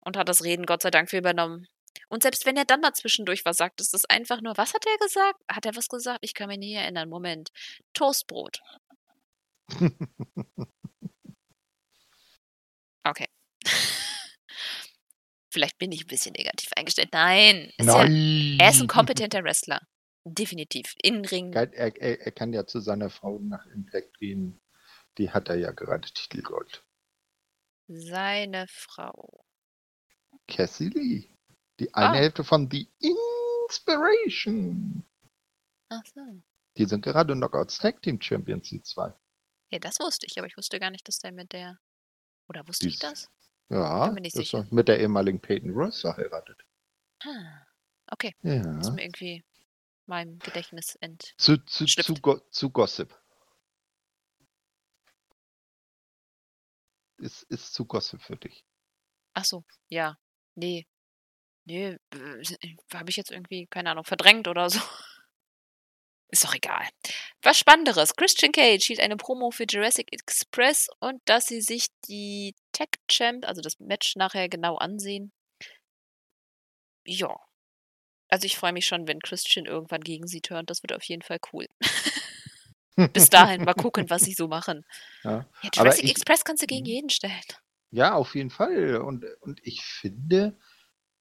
[0.00, 1.66] Und hat das Reden Gott sei Dank für übernommen.
[2.08, 4.84] Und selbst wenn er dann mal zwischendurch was sagt, ist das einfach nur, was hat
[4.86, 5.40] er gesagt?
[5.50, 6.20] Hat er was gesagt?
[6.22, 7.08] Ich kann mich nicht erinnern.
[7.08, 7.50] Moment.
[7.92, 8.60] Toastbrot.
[13.04, 13.26] Okay.
[15.50, 17.08] Vielleicht bin ich ein bisschen negativ eingestellt.
[17.12, 17.72] Nein.
[17.78, 18.58] Ist ja, Nein!
[18.60, 19.80] er ist ein kompetenter Wrestler.
[20.24, 20.94] Definitiv.
[21.02, 21.52] Innenring.
[21.54, 24.60] Er, er, er kann ja zu seiner Frau nach Impact gehen.
[25.16, 26.84] Die hat er ja gerade Titelgold.
[27.86, 29.44] Seine Frau.
[30.46, 31.30] Cassie Lee.
[31.78, 32.14] Die eine Ah.
[32.20, 32.88] Hälfte von The
[33.68, 35.04] Inspiration.
[35.90, 36.20] Ach so.
[36.76, 39.12] Die sind gerade Knockouts Tag Team Champions, die zwei.
[39.70, 41.78] Ja, das wusste ich, aber ich wusste gar nicht, dass der mit der.
[42.48, 43.30] Oder wusste ich Dies- das?
[43.70, 46.64] Ja, doch mit der ehemaligen Peyton Royce verheiratet.
[47.22, 47.66] Ah,
[48.10, 48.34] okay.
[48.42, 48.78] Ja.
[48.80, 49.44] Ist mir irgendwie
[50.06, 51.34] meinem Gedächtnis ent.
[51.36, 53.14] Zu, zu, zu, Go zu Gossip.
[57.18, 58.64] Ist, ist zu Gossip für dich.
[59.34, 60.16] Ach so, ja.
[60.54, 60.86] Nee.
[61.68, 61.98] Nee,
[62.94, 64.80] habe ich jetzt irgendwie, keine Ahnung, verdrängt oder so.
[66.30, 66.86] Ist doch egal.
[67.42, 68.14] Was Spannenderes.
[68.16, 73.46] Christian Cage hielt eine Promo für Jurassic Express und dass sie sich die Tech Champ,
[73.46, 75.32] also das Match nachher genau ansehen.
[77.06, 77.34] Ja.
[78.28, 80.68] Also ich freue mich schon, wenn Christian irgendwann gegen sie turnt.
[80.70, 81.66] Das wird auf jeden Fall cool.
[83.14, 84.84] Bis dahin mal gucken, was sie so machen.
[85.22, 85.46] Ja.
[85.62, 86.86] Ja, Jurassic ich- Express kannst du gegen Mhm.
[86.92, 87.32] jeden stellen.
[87.90, 88.96] Ja, auf jeden Fall.
[88.98, 90.58] Und, und ich finde,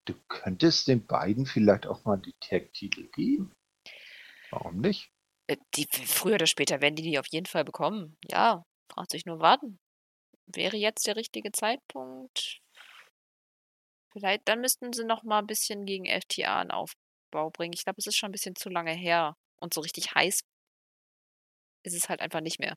[0.08, 3.52] du könntest den beiden vielleicht auch mal die Tag-Titel geben.
[4.52, 5.12] Warum nicht?
[5.48, 8.18] Äh, Die, früher oder später werden die die auf jeden Fall bekommen.
[8.30, 9.80] Ja, braucht sich nur warten.
[10.48, 12.60] Wäre jetzt der richtige Zeitpunkt?
[14.12, 17.74] Vielleicht, dann müssten sie noch mal ein bisschen gegen FTA in Aufbau bringen.
[17.74, 19.36] Ich glaube, es ist schon ein bisschen zu lange her.
[19.62, 20.42] Und so richtig heiß
[21.84, 22.76] ist es halt einfach nicht mehr.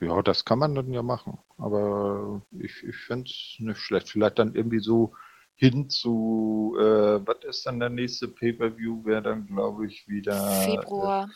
[0.00, 1.38] Ja, das kann man dann ja machen.
[1.58, 4.10] Aber ich, ich finde es nicht schlecht.
[4.10, 5.14] Vielleicht dann irgendwie so
[5.54, 9.04] hin zu, äh, was ist dann der nächste Pay-Per-View?
[9.04, 10.62] Wäre dann, glaube ich, wieder.
[10.62, 11.30] Februar.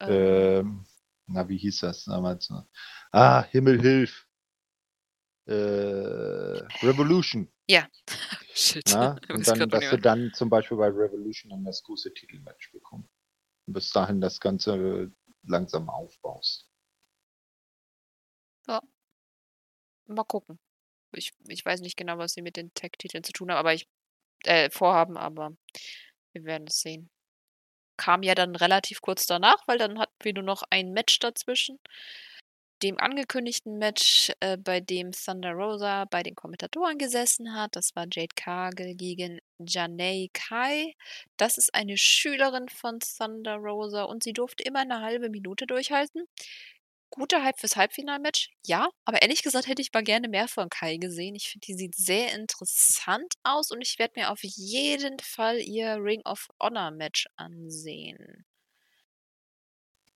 [0.00, 0.84] Äh, ähm,
[1.26, 2.50] na, wie hieß das damals?
[2.50, 2.66] noch?
[3.12, 4.26] Ah, Himmel hilf.
[5.46, 5.54] Äh,
[6.82, 7.48] Revolution.
[8.54, 8.90] Shit.
[8.92, 9.16] Na?
[9.30, 13.08] Und dann, dass wir dann zum Beispiel bei Revolution dann das große Titelmatch bekommen.
[13.66, 15.10] Und bis dahin das Ganze
[15.44, 16.68] langsam aufbaust.
[20.06, 20.58] Mal gucken.
[21.14, 23.88] Ich, ich weiß nicht genau, was sie mit den Tag-Titeln zu tun haben, aber ich
[24.44, 25.52] äh, vorhaben, aber
[26.32, 27.10] wir werden es sehen.
[27.96, 31.78] Kam ja dann relativ kurz danach, weil dann hatten wir nur noch ein Match dazwischen.
[32.82, 37.76] Dem angekündigten Match, äh, bei dem Thunder Rosa bei den Kommentatoren gesessen hat.
[37.76, 40.94] Das war Jade Cargill gegen Janay Kai.
[41.36, 46.26] Das ist eine Schülerin von Thunder Rosa und sie durfte immer eine halbe Minute durchhalten.
[47.12, 50.96] Guter Hype fürs Halbfinalmatch, ja, aber ehrlich gesagt hätte ich mal gerne mehr von Kai
[50.96, 51.34] gesehen.
[51.34, 55.96] Ich finde, die sieht sehr interessant aus und ich werde mir auf jeden Fall ihr
[56.02, 58.44] Ring of Honor Match ansehen.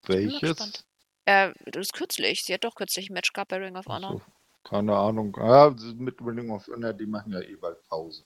[0.06, 0.84] Welches?
[1.26, 2.44] Äh, das ist kürzlich.
[2.44, 4.12] Sie hat doch kürzlich ein Match gehabt bei Ring of Honor.
[4.12, 4.22] So,
[4.68, 5.36] keine Ahnung.
[5.38, 8.24] Ja, mit Ring of Honor, die machen ja eh bald Pause.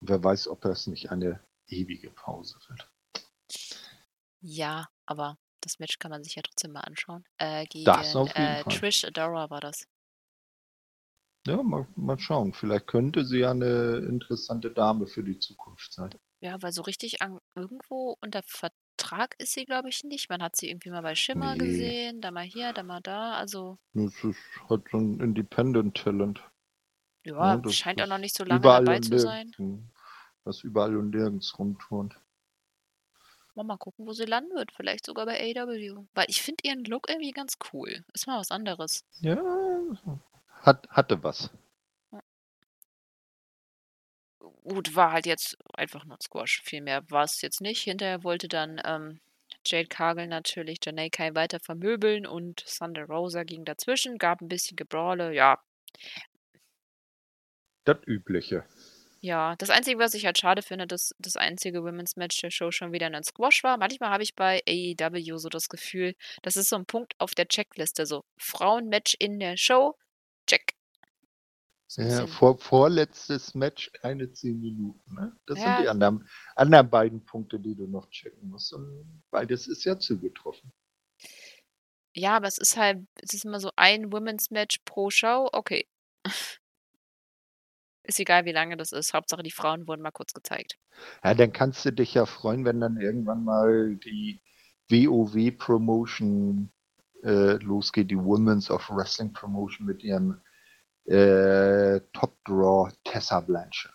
[0.00, 2.90] wer weiß, ob das nicht eine ewige Pause wird.
[4.40, 7.24] Ja, aber das Match kann man sich ja trotzdem mal anschauen.
[7.38, 8.72] Äh, gegen das auf jeden äh, Fall.
[8.72, 9.86] Trish Adora war das.
[11.46, 12.52] Ja, mal, mal schauen.
[12.52, 16.10] Vielleicht könnte sie ja eine interessante Dame für die Zukunft sein.
[16.40, 20.28] Ja, weil so richtig an, irgendwo unter Vertrag ist sie, glaube ich, nicht.
[20.28, 21.66] Man hat sie irgendwie mal bei Schimmer nee.
[21.66, 23.34] gesehen, da mal hier, da mal da.
[23.34, 23.78] Also.
[23.94, 24.38] Das ist
[24.68, 26.42] halt so ein Independent Talent.
[27.24, 29.52] Ja, ja scheint auch noch nicht so lange dabei zu sein.
[30.44, 32.18] Das überall und nirgends rumturnt.
[33.64, 34.72] Mal gucken, wo sie landen wird.
[34.72, 36.06] Vielleicht sogar bei AW.
[36.14, 38.04] Weil ich finde ihren Look irgendwie ganz cool.
[38.12, 39.04] Ist mal was anderes.
[39.20, 39.38] Ja,
[40.62, 41.50] hat, hatte was.
[44.62, 46.62] Gut, war halt jetzt einfach nur Squash.
[46.62, 47.82] Viel mehr war es jetzt nicht.
[47.82, 49.20] Hinterher wollte dann ähm,
[49.64, 54.76] Jade Cargill natürlich Janae Kai weiter vermöbeln und Thunder Rosa ging dazwischen, gab ein bisschen
[54.76, 55.34] Gebrawle.
[55.34, 55.58] Ja.
[57.84, 58.64] Das Übliche.
[59.22, 62.70] Ja, das Einzige, was ich halt schade finde, dass das einzige Women's Match der Show
[62.70, 63.76] schon wieder ein Squash war.
[63.76, 67.46] Manchmal habe ich bei AEW so das Gefühl, das ist so ein Punkt auf der
[67.46, 69.94] Checkliste, so Frauenmatch in der Show,
[70.46, 70.74] check.
[71.86, 75.14] So ja, vor, vorletztes Match keine 10 Minuten.
[75.14, 75.36] Ne?
[75.44, 75.64] Das ja.
[75.64, 78.72] sind die anderen, anderen beiden Punkte, die du noch checken musst.
[78.72, 80.72] Und beides ist ja zugetroffen.
[82.14, 85.48] Ja, aber es ist halt, es ist immer so ein Women's Match pro Show.
[85.52, 85.86] Okay.
[88.02, 89.14] Ist egal, wie lange das ist.
[89.14, 90.78] Hauptsache, die Frauen wurden mal kurz gezeigt.
[91.22, 94.40] Ja, dann kannst du dich ja freuen, wenn dann irgendwann mal die
[94.88, 96.72] WoW-Promotion
[97.22, 100.40] äh, losgeht, die Women's of Wrestling Promotion mit ihrem
[101.04, 103.94] äh, Top-Draw Tessa Blanchard.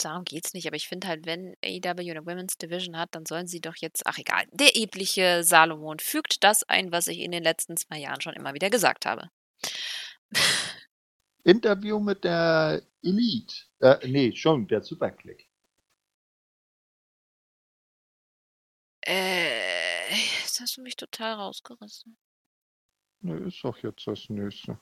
[0.00, 3.46] Darum geht's nicht, aber ich finde halt, wenn AEW eine Women's Division hat, dann sollen
[3.46, 7.42] sie doch jetzt, ach egal, der übliche Salomon fügt das ein, was ich in den
[7.42, 9.28] letzten zwei Jahren schon immer wieder gesagt habe.
[11.44, 13.54] Interview mit der Elite.
[13.80, 15.48] Äh, nee, schon, der Superclick.
[19.04, 22.16] Äh, jetzt hast du mich total rausgerissen.
[23.20, 24.78] Ne, ist doch jetzt das nächste.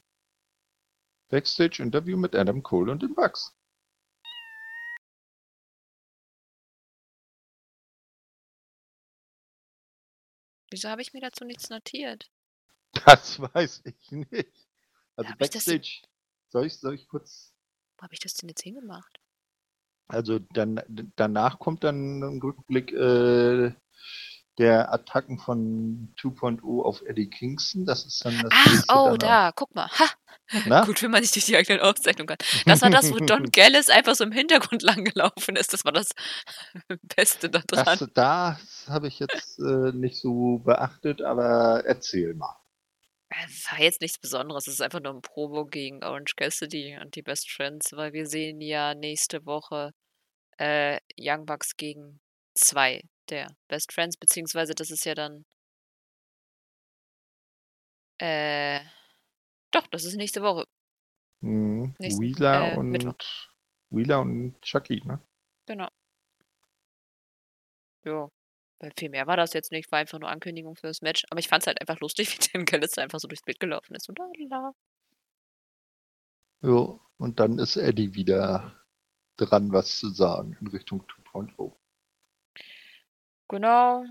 [1.29, 3.55] Backstage-Interview mit Adam Cole und den Bugs.
[10.71, 12.31] Wieso habe ich mir dazu nichts notiert?
[13.07, 14.69] Das weiß ich nicht.
[15.17, 16.03] Also Backstage,
[16.51, 17.55] soll ich, soll ich kurz.
[17.97, 19.21] Wo habe ich das denn jetzt hingemacht?
[20.09, 20.83] Also dann
[21.17, 23.73] danach kommt dann ein Rückblick äh,
[24.59, 27.87] der Attacken von 2.0 auf Eddie Kingston.
[27.87, 28.85] Das ist dann das.
[28.89, 29.89] Ach, oh, da, guck mal.
[29.89, 30.05] Ha!
[30.67, 30.85] Na?
[30.85, 32.63] Gut, wenn man nicht durch die eigenen Aufzeichnungen kann.
[32.67, 35.73] Das war das, wo Don Gallis einfach so im Hintergrund langgelaufen ist.
[35.73, 36.11] Das war das
[37.17, 37.99] Beste da dran.
[37.99, 42.60] Das, das habe ich jetzt äh, nicht so beachtet, aber erzähl mal.
[43.31, 44.67] Es war jetzt nichts Besonderes.
[44.67, 48.27] Es ist einfach nur ein Promo gegen Orange Cassidy und die Best Friends, weil wir
[48.27, 49.93] sehen ja nächste Woche
[50.59, 52.21] äh, Young Bucks gegen
[52.55, 55.45] zwei der Best Friends, beziehungsweise das ist ja dann.
[58.19, 58.81] Äh,
[59.71, 60.67] doch, das ist nächste Woche.
[61.41, 61.95] Mhm.
[61.99, 63.17] Wheeler, äh, und, Mittwoch.
[63.91, 65.21] Wheeler und Chucky, ne?
[65.67, 65.89] Genau.
[68.05, 68.29] Ja.
[68.81, 71.25] Weil viel mehr war das jetzt nicht, war einfach nur Ankündigung für das Match.
[71.31, 73.95] Aber ich fand es halt einfach lustig, wie Dan Gallis einfach so durchs Bild gelaufen
[73.95, 74.09] ist.
[74.09, 74.73] Und lalala.
[76.63, 78.75] Ja, und dann ist Eddie wieder
[79.37, 81.03] dran, was zu sagen in Richtung
[81.33, 81.75] 2.0.
[83.49, 84.05] Genau.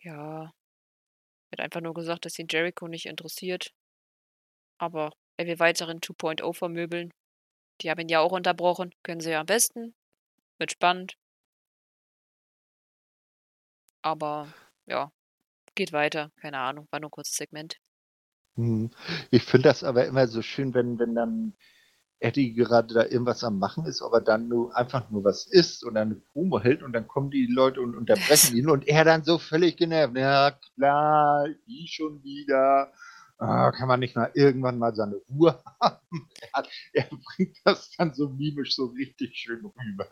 [0.00, 0.52] Ja.
[1.50, 3.72] Er hat einfach nur gesagt, dass ihn Jericho nicht interessiert.
[4.78, 7.12] Aber er will weiterhin 2.0 vermöbeln.
[7.80, 8.94] Die haben ihn ja auch unterbrochen.
[9.02, 9.94] Können sie ja am besten.
[10.58, 11.16] Wird spannend.
[14.04, 14.48] Aber
[14.84, 15.10] ja,
[15.74, 16.30] geht weiter.
[16.36, 17.78] Keine Ahnung, war nur ein kurzes Segment.
[18.56, 18.90] Hm.
[19.30, 21.54] Ich finde das aber immer so schön, wenn, wenn dann
[22.20, 25.94] Eddie gerade da irgendwas am Machen ist, aber dann nur einfach nur was isst und
[25.94, 29.24] dann eine Promo hält und dann kommen die Leute und unterbrechen ihn und er dann
[29.24, 30.16] so völlig genervt.
[30.16, 32.92] Ja, klar, die schon wieder.
[33.38, 36.28] Ah, kann man nicht mal irgendwann mal seine Ruhe haben?
[36.52, 40.06] Er, er bringt das dann so mimisch so richtig schön rüber.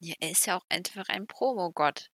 [0.00, 2.10] Ja, er ist ja auch einfach ein Promogott.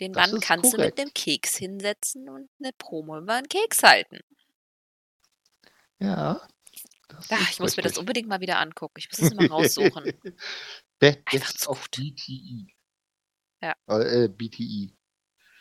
[0.00, 0.98] Den das Mann kannst korrekt.
[0.98, 4.20] du mit einem Keks hinsetzen und eine Promo über einen Keks halten.
[5.98, 6.40] Ja.
[7.30, 8.94] Ach, ich muss mir das unbedingt mal wieder angucken.
[8.98, 10.12] Ich muss es mal raussuchen.
[10.98, 12.66] Best auf BTE.
[13.62, 13.74] Ja.
[13.88, 14.90] Äh, BTE.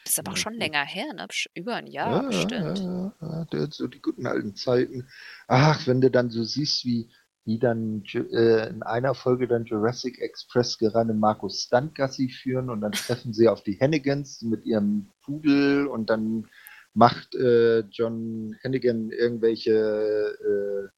[0.04, 0.62] das ist aber auch Ja, schon gut.
[0.62, 1.28] länger her, ne?
[1.54, 2.80] Über ein Jahr Ja, bestimmt.
[2.80, 5.10] ja, ja, der, so die guten alten Zeiten.
[5.48, 7.12] Ach, wenn du dann so siehst, wie,
[7.46, 12.82] wie dann äh, in einer Folge dann Jurassic Express gerade Markus Stunt Gassi führen und
[12.82, 16.48] dann treffen sie auf die Hennigans mit ihrem Pudel und dann
[16.94, 20.90] macht äh, John Hennigan irgendwelche äh,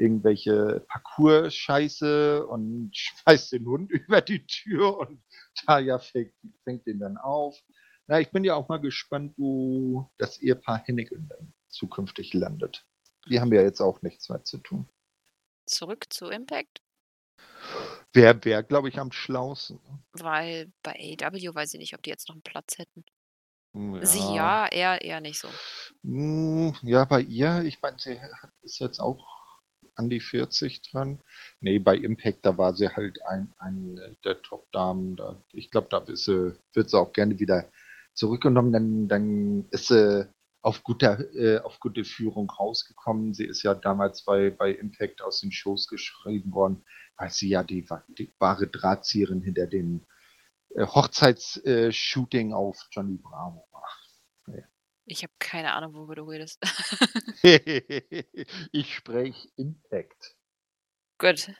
[0.00, 5.22] irgendwelche Parcours-Scheiße und schmeißt den Hund über die Tür und
[5.54, 6.32] Talia fängt,
[6.64, 7.58] fängt den dann auf.
[8.06, 12.86] Na, ich bin ja auch mal gespannt, wo das Ehepaar Hennigan dann zukünftig landet.
[13.28, 14.88] Die haben ja jetzt auch nichts mehr zu tun.
[15.70, 16.82] Zurück zu Impact,
[18.12, 19.78] Wer wäre, glaube ich, am schlausten?
[20.12, 23.04] weil bei AEW weiß ich nicht, ob die jetzt noch einen Platz hätten.
[23.72, 24.04] Ja.
[24.04, 25.48] Sie ja, eher, eher nicht so.
[26.02, 28.18] Hm, Ja, bei ihr, ich meine, sie
[28.62, 29.24] ist jetzt auch
[29.94, 31.20] an die 40 dran.
[31.60, 35.16] Nee, bei Impact, da war sie halt ein, eine der Top-Damen.
[35.16, 37.70] Da, ich glaube, da sie, wird sie auch gerne wieder
[38.14, 38.72] zurückgenommen.
[38.72, 40.28] Dann, dann ist sie
[40.62, 43.34] auf, guter, äh, auf gute Führung rausgekommen.
[43.34, 46.84] Sie ist ja damals bei, bei Impact aus den Shows geschrieben worden,
[47.16, 50.06] weil sie ja die, die wahre Drahtzieherin hinter dem
[50.74, 53.80] äh, Hochzeitsshooting auf Johnny Bravo war.
[55.06, 56.60] Ich habe keine Ahnung, worüber du redest.
[57.42, 60.36] ich spreche Impact.
[61.18, 61.50] Gut.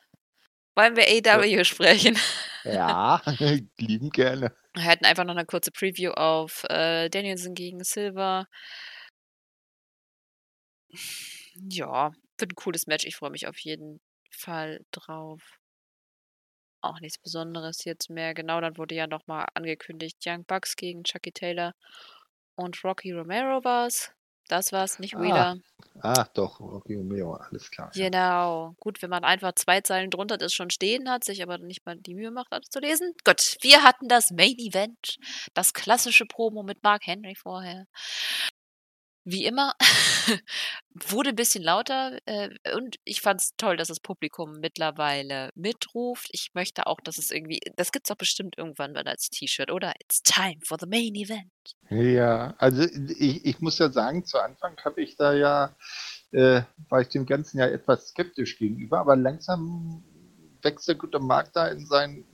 [0.77, 2.16] Wollen wir AEW sprechen?
[2.62, 3.20] Ja,
[3.78, 4.55] lieben gerne.
[4.74, 8.47] Wir hatten einfach noch eine kurze Preview auf äh, Danielson gegen Silver.
[11.55, 13.05] Ja, wird ein cooles Match.
[13.05, 15.42] Ich freue mich auf jeden Fall drauf.
[16.82, 18.32] Auch nichts Besonderes jetzt mehr.
[18.34, 21.74] Genau, dann wurde ja nochmal angekündigt, Young Bucks gegen Chucky Taylor
[22.55, 24.12] und Rocky Romero war's.
[24.51, 25.56] Das war's, nicht Ah, Wheeler.
[26.02, 27.90] Ah, doch, Rocky Romero, alles klar.
[27.94, 28.74] Genau.
[28.81, 31.97] Gut, wenn man einfach zwei Zeilen drunter das schon stehen hat, sich aber nicht mal
[31.97, 33.14] die Mühe macht, alles zu lesen.
[33.24, 35.18] Gut, wir hatten das Main Event,
[35.55, 37.86] das klassische Promo mit Mark Henry vorher.
[39.24, 39.74] Wie immer,
[40.94, 46.28] wurde ein bisschen lauter äh, und ich fand es toll, dass das Publikum mittlerweile mitruft.
[46.32, 49.92] Ich möchte auch, dass es irgendwie, das gibt's doch bestimmt irgendwann mal als T-Shirt, oder?
[50.01, 51.51] It's time for the main event.
[51.90, 55.76] ja, also ich, ich muss ja sagen, zu Anfang habe ich da ja,
[56.32, 60.02] äh, war ich dem Ganzen ja etwas skeptisch gegenüber, aber langsam
[60.62, 62.24] wächst der gute Markt da in, sein,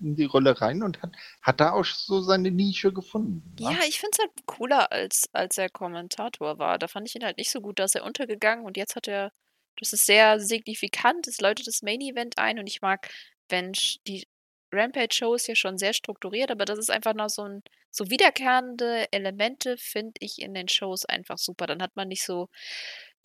[0.00, 1.12] in die Rolle rein und hat,
[1.42, 3.54] hat da auch so seine Nische gefunden.
[3.58, 3.72] ne?
[3.72, 6.78] Ja, ich finde es halt cooler, als, als er Kommentator war.
[6.78, 9.08] Da fand ich ihn halt nicht so gut, da ist er untergegangen und jetzt hat
[9.08, 9.32] er,
[9.78, 13.10] das ist sehr signifikant, es läutet das Main Event ein und ich mag,
[13.48, 13.72] wenn
[14.06, 14.26] die
[14.72, 19.06] Rampage-Show ist ja schon sehr strukturiert, aber das ist einfach noch so ein, so wiederkehrende
[19.10, 21.66] Elemente finde ich in den Shows einfach super.
[21.66, 22.48] Dann hat man nicht so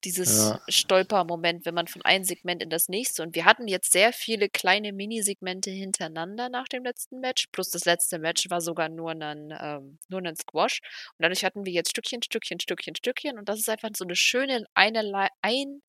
[0.06, 0.62] dieses Ja.
[0.70, 3.24] Stolpermoment, wenn man von einem Segment in das nächste.
[3.24, 7.48] Und wir hatten jetzt sehr viele kleine Minisegmente hintereinander nach dem letzten Match.
[7.52, 10.82] Plus das letzte Match war sogar nur ein, ähm, nur ein Squash.
[11.18, 13.38] Und dadurch hatten wir jetzt Stückchen, Stückchen, Stückchen, Stückchen.
[13.40, 15.82] Und das ist einfach so eine schöne Einleitung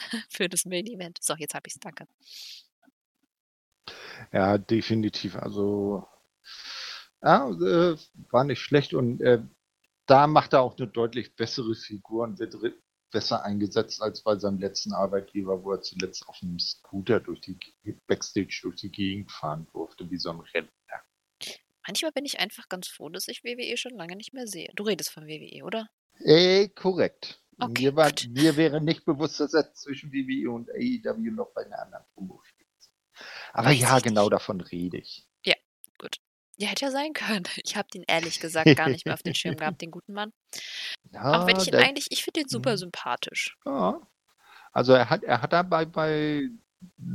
[0.30, 1.18] für das Main Event.
[1.22, 1.80] So, jetzt habe ich es.
[1.80, 2.06] Danke.
[4.32, 5.36] Ja, definitiv.
[5.36, 6.06] Also,
[7.22, 7.96] ja, äh,
[8.30, 9.42] war nicht schlecht und äh,
[10.06, 12.54] da macht er auch eine deutlich bessere Figur und wird
[13.12, 17.56] besser eingesetzt als bei seinem letzten Arbeitgeber, wo er zuletzt auf einem Scooter durch die
[17.58, 20.72] Ge- Backstage durch die Gegend fahren durfte, wie so ein Rentner.
[21.86, 24.70] Manchmal bin ich einfach ganz froh, dass ich WWE schon lange nicht mehr sehe.
[24.74, 25.88] Du redest von WWE, oder?
[26.20, 27.40] Äh, korrekt.
[27.58, 28.28] Okay, mir, war, gut.
[28.30, 32.66] mir wäre nicht bewusst, dass er zwischen WWE und AEW noch bei einer anderen Promotion
[32.78, 32.90] ist.
[33.52, 34.32] Aber Weiß ja, genau nicht.
[34.32, 35.26] davon rede ich.
[36.58, 37.44] Ja, hätte ja sein können.
[37.64, 40.32] Ich habe den ehrlich gesagt gar nicht mehr auf den Schirm gehabt, den guten Mann.
[41.14, 42.76] Auch wenn Ja, ich ihn der- eigentlich, ich finde ihn super Mhm.
[42.78, 43.56] sympathisch.
[43.64, 44.00] Ja.
[44.72, 46.48] Also er hat, er hat dabei bei,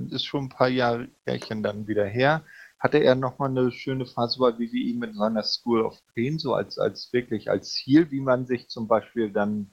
[0.10, 2.44] ist schon ein paar Jahre Jährchen dann wieder her,
[2.80, 6.78] hatte er nochmal eine schöne Phase bei WWE mit seiner School of Pain, so als,
[6.78, 9.72] als wirklich als Ziel, wie man sich zum Beispiel dann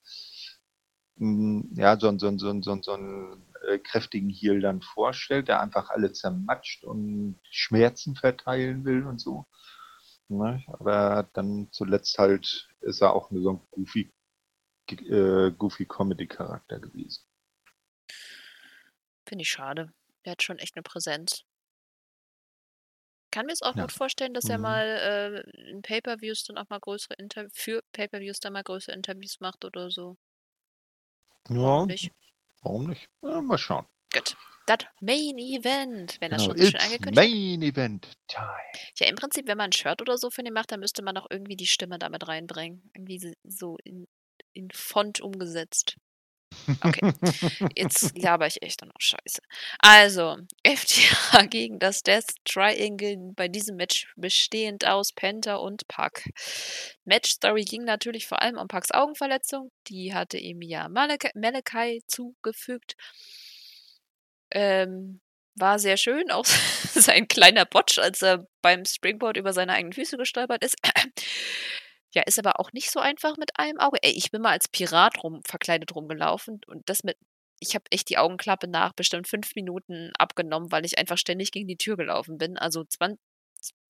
[1.16, 5.60] mh, ja, so, einen- so, so, so, so einen äh, kräftigen Heal dann vorstellt, der
[5.60, 9.46] einfach alle zermatscht und Schmerzen verteilen will und so.
[10.30, 10.62] Ne?
[10.68, 14.12] Aber dann zuletzt halt ist er auch nur so ein goofy,
[14.90, 17.24] äh, goofy Comedy-Charakter gewesen.
[19.28, 19.92] Finde ich schade.
[20.24, 21.44] Der hat schon echt eine Präsenz.
[23.32, 23.86] Kann mir es auch Ja.
[23.86, 24.58] gut vorstellen, dass er Mhm.
[24.58, 29.40] mal äh, in Pay-Per-Views dann auch mal größere Inter für Pay-Per-Views dann mal größere Interviews
[29.40, 30.16] macht oder so.
[31.48, 32.12] Ja, Warum nicht?
[32.62, 33.08] warum nicht?
[33.22, 33.86] Ja, mal schauen.
[34.66, 37.30] Das Main Event, wenn das Genau, schon so schön it's angekündigt.
[37.34, 38.46] Main Event Time.
[38.98, 41.16] Ja, im Prinzip, wenn man ein Shirt oder so von ihm macht, dann müsste man
[41.18, 42.90] auch irgendwie die Stimme damit reinbringen.
[42.94, 44.06] Irgendwie so- in,
[44.52, 45.96] in Font umgesetzt.
[46.82, 47.12] Okay,
[47.76, 49.40] jetzt laber ich echt noch Scheiße.
[49.80, 50.36] Also,
[50.66, 56.22] FTA gegen das Death Triangle, bei diesem Match bestehend aus Penta und Pac.
[57.04, 59.70] Match-Story ging natürlich vor allem um Pacs Augenverletzung.
[59.88, 62.94] Die hatte ihm ja Malachi zugefügt.
[64.54, 65.20] Ähm,
[65.56, 66.44] war sehr schön, auch
[66.94, 70.76] sein kleiner Botch, als er beim Springboard über seine eigenen Füße gestolpert ist.
[72.16, 73.98] Ja, ist aber auch nicht so einfach mit einem Auge.
[74.00, 77.16] Ey, ich bin mal als Pirat rum verkleidet rumgelaufen und das mit
[77.60, 81.66] ich habe echt die Augenklappe nach bestimmt fünf Minuten abgenommen, weil ich einfach ständig gegen
[81.66, 82.56] die Tür gelaufen bin.
[82.56, 83.18] Also zwan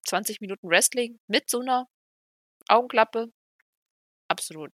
[0.05, 1.87] 20 Minuten Wrestling mit so einer
[2.67, 3.31] Augenklappe,
[4.27, 4.71] absolut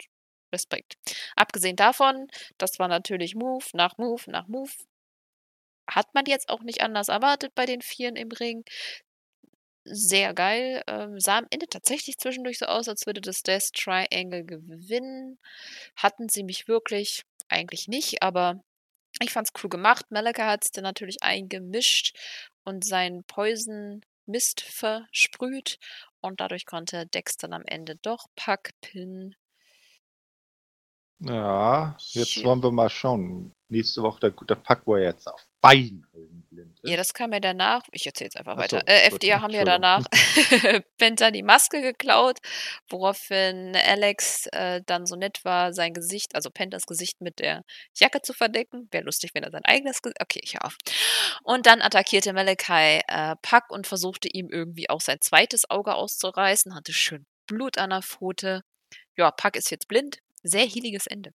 [0.53, 0.95] Respekt.
[1.37, 4.73] Abgesehen davon, das war natürlich Move nach Move nach Move.
[5.89, 8.65] Hat man jetzt auch nicht anders erwartet bei den Vieren im Ring
[9.89, 10.83] sehr geil.
[10.87, 15.39] Ähm, sah am Ende tatsächlich zwischendurch so aus, als würde das Death Triangle gewinnen.
[15.97, 18.61] Hatten sie mich wirklich eigentlich nicht, aber
[19.21, 20.07] ich fand's cool gemacht.
[20.11, 22.17] Malaka hat es dann natürlich eingemischt
[22.65, 25.79] und seinen Poison Mist versprüht
[26.21, 29.37] und dadurch konnte Dex dann am Ende doch packen.
[31.21, 33.56] Ja, jetzt wollen wir mal schauen.
[33.69, 36.07] Nächste Woche der gute Pack, wo er jetzt auf beiden
[36.49, 36.91] blind ist.
[36.91, 37.83] Ja, das kam ja danach.
[37.93, 38.79] Ich erzähle jetzt einfach weiter.
[38.81, 40.05] So, äh, FDA haben ja danach
[40.99, 42.39] Penta die Maske geklaut,
[42.89, 47.65] woraufhin Alex äh, dann so nett war, sein Gesicht, also Pentas Gesicht mit der
[47.95, 48.89] Jacke zu verdecken.
[48.93, 50.21] Wäre lustig, wenn er sein eigenes Gesicht.
[50.21, 50.77] Okay, ich auf.
[51.43, 56.75] Und dann attackierte Malachi äh, Puck und versuchte ihm irgendwie auch sein zweites Auge auszureißen,
[56.75, 58.63] hatte schön Blut an der Pfote.
[59.17, 60.19] Ja, Puck ist jetzt blind.
[60.43, 61.33] Sehr heiliges Ende.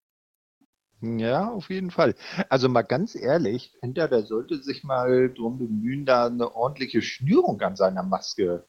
[1.02, 2.14] Ja, auf jeden Fall.
[2.48, 7.60] Also mal ganz ehrlich, Penta, der sollte sich mal drum bemühen, da eine ordentliche Schnürung
[7.60, 8.64] an seiner Maske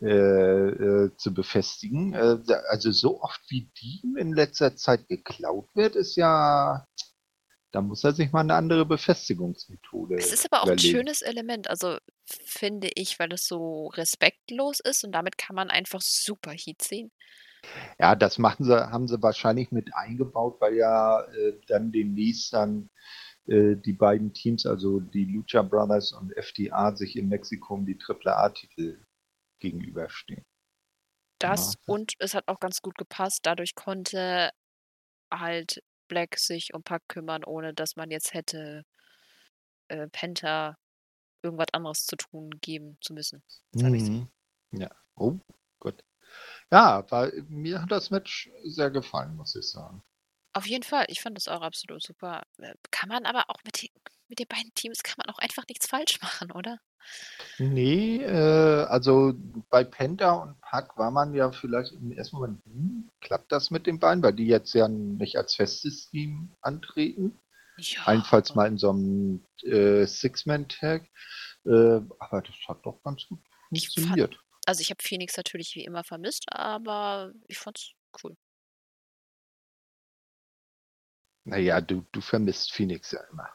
[0.00, 2.14] äh, äh, zu befestigen.
[2.14, 6.84] Äh, also so oft wie die in letzter Zeit geklaut wird, ist ja,
[7.70, 10.16] da muss er sich mal eine andere Befestigungsmethode.
[10.16, 10.88] Es ist aber auch überlegen.
[10.88, 15.70] ein schönes Element, also finde ich, weil es so respektlos ist und damit kann man
[15.70, 17.12] einfach super Heat ziehen.
[17.98, 22.90] Ja, das machen sie, haben sie wahrscheinlich mit eingebaut, weil ja äh, dann demnächst dann
[23.46, 27.98] äh, die beiden Teams, also die Lucha Brothers und FTA, sich in Mexiko um die
[27.98, 29.04] AAA-Titel
[29.60, 30.44] gegenüberstehen.
[31.38, 31.94] Das ja.
[31.94, 33.40] und es hat auch ganz gut gepasst.
[33.42, 34.50] Dadurch konnte
[35.32, 38.84] halt Black sich um Pack kümmern, ohne dass man jetzt hätte
[39.88, 40.76] äh, Penta
[41.42, 43.42] irgendwas anderes zu tun geben zu müssen.
[43.72, 44.28] Mhm.
[44.72, 44.90] Ja.
[45.16, 45.38] Oh.
[46.72, 50.02] Ja, weil mir hat das Match sehr gefallen, muss ich sagen.
[50.54, 52.42] Auf jeden Fall, ich fand das auch absolut super.
[52.90, 53.90] Kann man aber auch mit den,
[54.28, 56.78] mit den beiden Teams kann man auch einfach nichts falsch machen, oder?
[57.58, 59.34] Nee, äh, also
[59.68, 63.86] bei Penta und Pack war man ja vielleicht im ersten Moment, hm, klappt das mit
[63.86, 67.38] den beiden, weil die jetzt ja nicht als festes Team antreten.
[67.76, 68.02] Ja.
[68.04, 71.02] Allenfalls mal in so einem äh, Six-Man-Tag.
[71.66, 74.38] Äh, aber das hat doch ganz gut funktioniert.
[74.66, 78.36] Also ich habe Phoenix natürlich wie immer vermisst, aber ich fand's cool.
[81.44, 83.50] Naja, du, du vermisst Phoenix ja immer.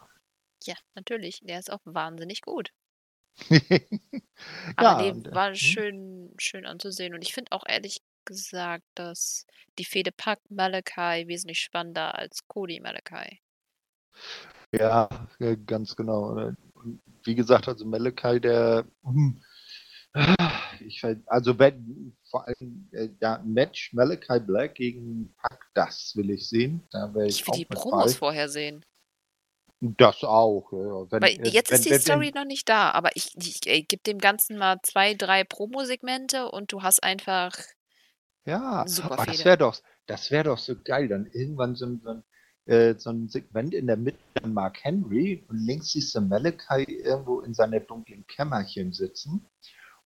[0.63, 1.39] Ja, natürlich.
[1.43, 2.73] Der ist auch wahnsinnig gut.
[3.49, 3.61] ja,
[4.75, 5.55] aber nee, war hm?
[5.55, 7.13] schön, schön anzusehen.
[7.13, 9.45] Und ich finde auch ehrlich gesagt, dass
[9.79, 13.41] die Fede Pack Malachi wesentlich spannender als Cody Malachi.
[14.73, 15.07] Ja,
[15.65, 16.51] ganz genau.
[17.23, 19.41] Wie gesagt, also Malachi, der hm,
[20.85, 26.47] ich also wenn vor allem äh, ja, Match Malachi Black gegen Pack, das will ich
[26.47, 26.83] sehen.
[26.91, 28.17] Da ich, ich will die Promos bei.
[28.17, 28.85] vorher sehen.
[29.79, 30.71] Das auch.
[30.71, 31.11] Ja.
[31.11, 33.65] Wenn, Weil äh, jetzt wenn, ist die wenn, Story noch nicht da, aber ich, ich,
[33.65, 37.55] ich gebe dem Ganzen mal zwei, drei Promo-Segmente und du hast einfach
[38.45, 41.09] ja, super das wäre doch, das wäre doch so geil.
[41.09, 41.85] Dann irgendwann so,
[42.65, 47.41] äh, so ein Segment in der Mitte Mark Henry und links siehst du Malachi irgendwo
[47.41, 49.45] in seiner dunklen Kämmerchen sitzen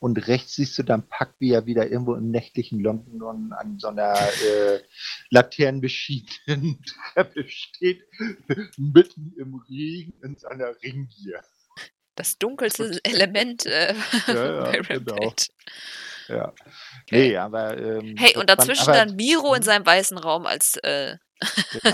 [0.01, 3.89] und rechts siehst du dann Pack, wie er wieder irgendwo im nächtlichen London an so
[3.89, 4.81] einer äh,
[5.29, 6.83] laternenbeschiedenen
[7.13, 8.01] Treppe steht,
[8.77, 11.41] mitten im Regen in seiner Ringgier.
[12.15, 13.93] Das dunkelste Element äh,
[14.27, 15.33] ja, ja, genau.
[16.27, 16.53] Ja.
[17.11, 17.77] Nee, aber.
[17.77, 20.77] Ähm, hey, und dazwischen man, aber, dann Miro in seinem weißen Raum als.
[20.77, 21.17] Äh,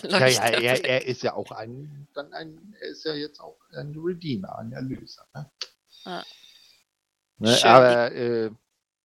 [0.03, 3.57] ja, ja, er, er, ist ja auch ein, dann ein, er ist ja jetzt auch
[3.73, 5.25] ein Redeemer, ein Erlöser.
[5.33, 5.51] Ne?
[6.05, 6.23] Ah.
[7.39, 8.51] Ne, Schön, aber, äh,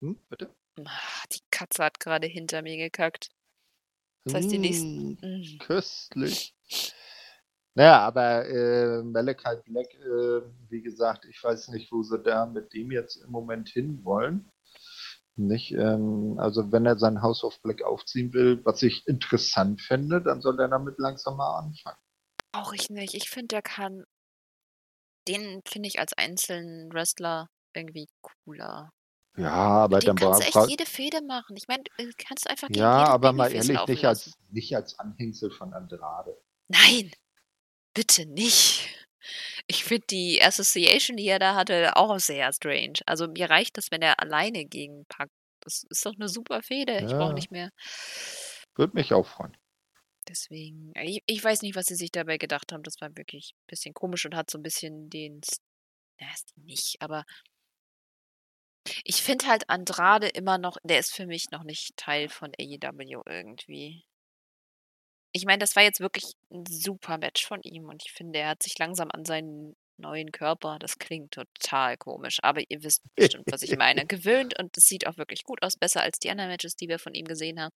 [0.01, 0.49] hm, bitte?
[0.83, 3.29] Ah, die Katze hat gerade hinter mir gekackt.
[4.25, 5.17] Das heißt, die nächsten.
[5.21, 6.55] Mm, köstlich.
[7.75, 12.73] Naja, aber äh, Malachi Black, äh, wie gesagt, ich weiß nicht, wo sie da mit
[12.73, 14.49] dem jetzt im Moment hinwollen.
[15.35, 20.21] Nicht, ähm, also wenn er sein House of Black aufziehen will, was ich interessant fände,
[20.21, 21.97] dann soll er damit langsam mal anfangen.
[22.51, 23.15] Brauche ich nicht.
[23.15, 24.05] Ich finde, der kann
[25.27, 28.91] den finde ich als einzelnen Wrestler irgendwie cooler.
[29.35, 31.57] Ja, aber dann kannst du echt jede Fehde machen.
[31.57, 34.99] Ich meine, äh, kannst du einfach gegen Ja, aber mal ehrlich, nicht als, nicht als
[34.99, 36.37] Anhängsel von Andrade.
[36.67, 37.11] Nein,
[37.93, 38.89] bitte nicht.
[39.67, 42.99] Ich finde die Association, die er da hatte, auch sehr strange.
[43.05, 45.29] Also mir reicht das, wenn er alleine gegen Pack.
[45.61, 46.97] Das ist doch eine super Fehde.
[46.99, 47.69] Ich brauche Ja, nicht mehr.
[48.75, 49.55] würde mich auch freuen.
[50.27, 52.83] Deswegen, ich, ich weiß nicht, was sie sich dabei gedacht haben.
[52.83, 55.41] Das war wirklich ein bisschen komisch und hat so ein bisschen den,
[56.19, 57.23] na, Stil nicht, aber
[59.03, 63.23] ich finde halt Andrade immer noch, der ist für mich noch nicht Teil von AEW
[63.25, 64.05] irgendwie.
[65.31, 68.49] Ich meine, das war jetzt wirklich ein super Match von ihm und ich finde, er
[68.49, 73.45] hat sich langsam an seinen neuen Körper, das klingt total komisch, aber ihr wisst bestimmt,
[73.51, 76.49] was ich meine, gewöhnt und es sieht auch wirklich gut aus, besser als die anderen
[76.49, 77.73] Matches, die wir von ihm gesehen haben.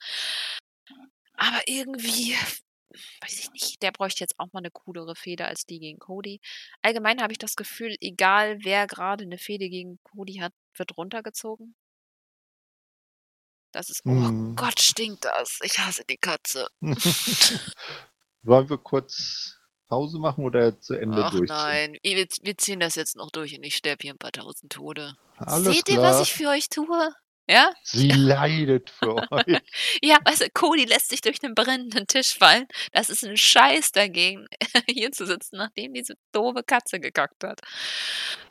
[1.35, 2.35] Aber irgendwie,
[3.21, 6.39] weiß ich nicht, der bräuchte jetzt auch mal eine coolere Fehde als die gegen Cody.
[6.81, 11.75] Allgemein habe ich das Gefühl, egal wer gerade eine Fehde gegen Cody hat, wird runtergezogen.
[13.73, 14.55] Das ist, oh Hm.
[14.55, 15.59] Gott, stinkt das.
[15.63, 16.67] Ich hasse die Katze.
[18.43, 21.55] Wollen wir kurz Pause machen oder zu Ende Ach durchziehen?
[21.57, 24.71] nein, wir, wir ziehen das jetzt noch durch und ich sterbe hier ein paar tausend
[24.71, 25.15] Tode.
[25.37, 26.11] Alles Seht ihr, klar.
[26.13, 27.13] was ich für euch tue?
[27.49, 27.71] Ja?
[27.83, 29.61] Sie leidet für euch.
[30.01, 32.67] Ja, also Cody lässt sich durch einen brennenden Tisch fallen.
[32.91, 34.47] Das ist ein Scheiß dagegen,
[34.87, 37.61] hier zu sitzen, nachdem diese doofe Katze gekackt hat.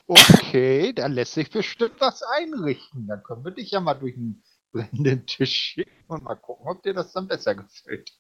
[0.07, 3.07] Okay, da lässt sich bestimmt was einrichten.
[3.07, 4.43] Dann können wir dich ja mal durch einen
[4.73, 8.13] brennenden Tisch schicken und mal gucken, ob dir das dann besser gefällt.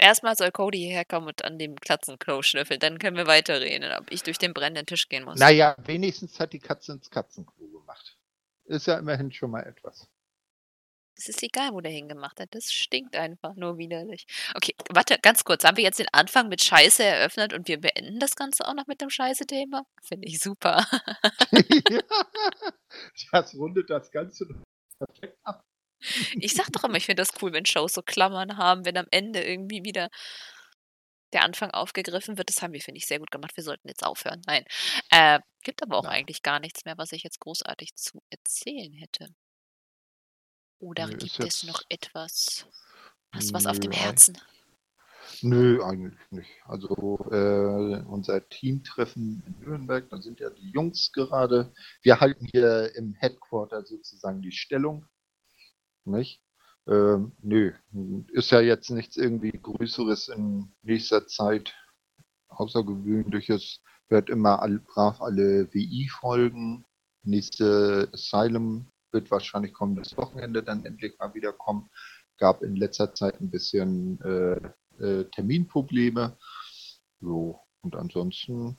[0.00, 2.78] Erstmal soll Cody hierher kommen und an dem Katzenklo schnüffeln.
[2.78, 5.40] Dann können wir weiterreden, ob ich durch den brennenden Tisch gehen muss.
[5.40, 8.17] Naja, wenigstens hat die Katze ins Katzenklo gemacht.
[8.68, 10.08] Ist ja immerhin schon mal etwas.
[11.16, 12.54] Es ist egal, wo der hingemacht hat.
[12.54, 14.26] Das stinkt einfach nur widerlich.
[14.54, 15.64] Okay, warte, ganz kurz.
[15.64, 18.86] Haben wir jetzt den Anfang mit Scheiße eröffnet und wir beenden das Ganze auch noch
[18.86, 19.84] mit dem Scheiße-Thema?
[20.00, 20.86] Finde ich super.
[21.90, 22.02] ja,
[23.32, 24.46] das rundet das Ganze
[24.98, 25.64] perfekt ab.
[26.34, 29.08] Ich sag doch immer, ich finde das cool, wenn Shows so Klammern haben, wenn am
[29.10, 30.10] Ende irgendwie wieder
[31.32, 32.48] der Anfang aufgegriffen wird.
[32.48, 33.56] Das haben wir, finde ich, sehr gut gemacht.
[33.56, 34.42] Wir sollten jetzt aufhören.
[34.46, 34.64] Nein.
[35.10, 36.20] Äh, gibt aber auch Nein.
[36.20, 39.28] eigentlich gar nichts mehr, was ich jetzt großartig zu erzählen hätte.
[40.78, 42.66] Oder Nö, gibt es noch etwas?
[43.32, 44.38] Hast du was auf dem Herzen?
[45.42, 46.50] Nö, eigentlich nicht.
[46.64, 51.72] Also äh, unser Teamtreffen in Nürnberg, da sind ja die Jungs gerade.
[52.02, 55.06] Wir halten hier im Headquarter sozusagen die Stellung.
[56.04, 56.40] Nicht?
[56.88, 57.72] Ähm, nö,
[58.32, 61.74] ist ja jetzt nichts irgendwie Größeres in nächster Zeit.
[62.48, 63.82] Außergewöhnliches.
[64.08, 66.86] Wird immer all, brav alle WI-Folgen.
[67.24, 71.90] Nächste Asylum wird wahrscheinlich kommendes Wochenende dann endlich mal wieder kommen.
[72.38, 76.38] Gab in letzter Zeit ein bisschen äh, äh, Terminprobleme.
[77.20, 78.78] So, und ansonsten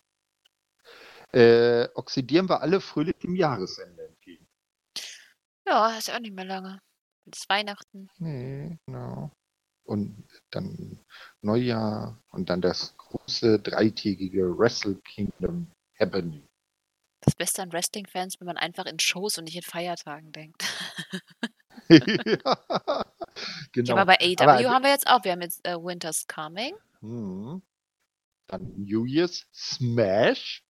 [1.32, 4.48] äh, oxidieren wir alle fröhlich dem Jahresende entgegen.
[5.68, 6.82] Ja, ist ja auch nicht mehr lange.
[7.36, 8.10] Ist Weihnachten.
[8.18, 9.32] Nee, genau.
[9.84, 11.00] Und dann
[11.42, 15.68] Neujahr und dann das große dreitägige Wrestle Kingdom
[16.00, 16.46] Happening.
[17.22, 20.64] Das Beste an Wrestling-Fans, wenn man einfach in Shows und nicht in Feiertagen denkt.
[21.90, 23.06] ja,
[23.72, 23.94] genau.
[23.98, 25.24] aber bei AEW Aber- haben wir jetzt auch.
[25.24, 26.76] Wir haben jetzt äh, Winter's Coming.
[27.02, 27.62] Hm.
[28.48, 30.64] Dann New Year's Smash.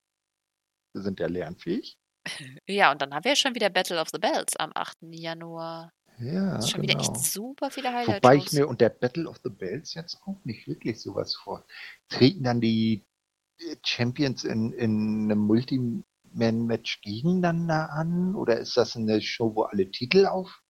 [0.93, 1.97] Wir sind ja lernfähig.
[2.67, 4.97] Ja, und dann haben wir schon wieder Battle of the Bells am 8.
[5.11, 5.91] Januar.
[6.19, 6.93] Ja, Das ist schon genau.
[6.93, 10.67] wieder echt super viele Wobei ich mir unter Battle of the Bells jetzt auch nicht
[10.67, 11.65] wirklich sowas vor.
[12.09, 13.05] Treten dann die
[13.85, 18.35] Champions in, in einem Multiman-Match gegeneinander an?
[18.35, 20.61] Oder ist das eine Show, wo alle Titel auf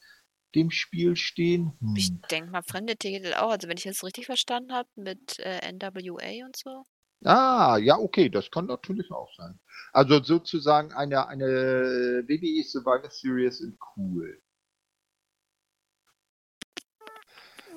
[0.55, 1.73] dem Spiel stehen?
[1.95, 2.21] Ich Hm.
[2.31, 3.51] denke mal, fremde Titel auch.
[3.51, 6.83] Also, wenn ich das richtig verstanden habe, mit äh, NWA und so.
[7.25, 9.59] Ah, ja, okay, das kann natürlich auch sein.
[9.91, 14.41] Also sozusagen eine, eine WWE Survivor Series in cool.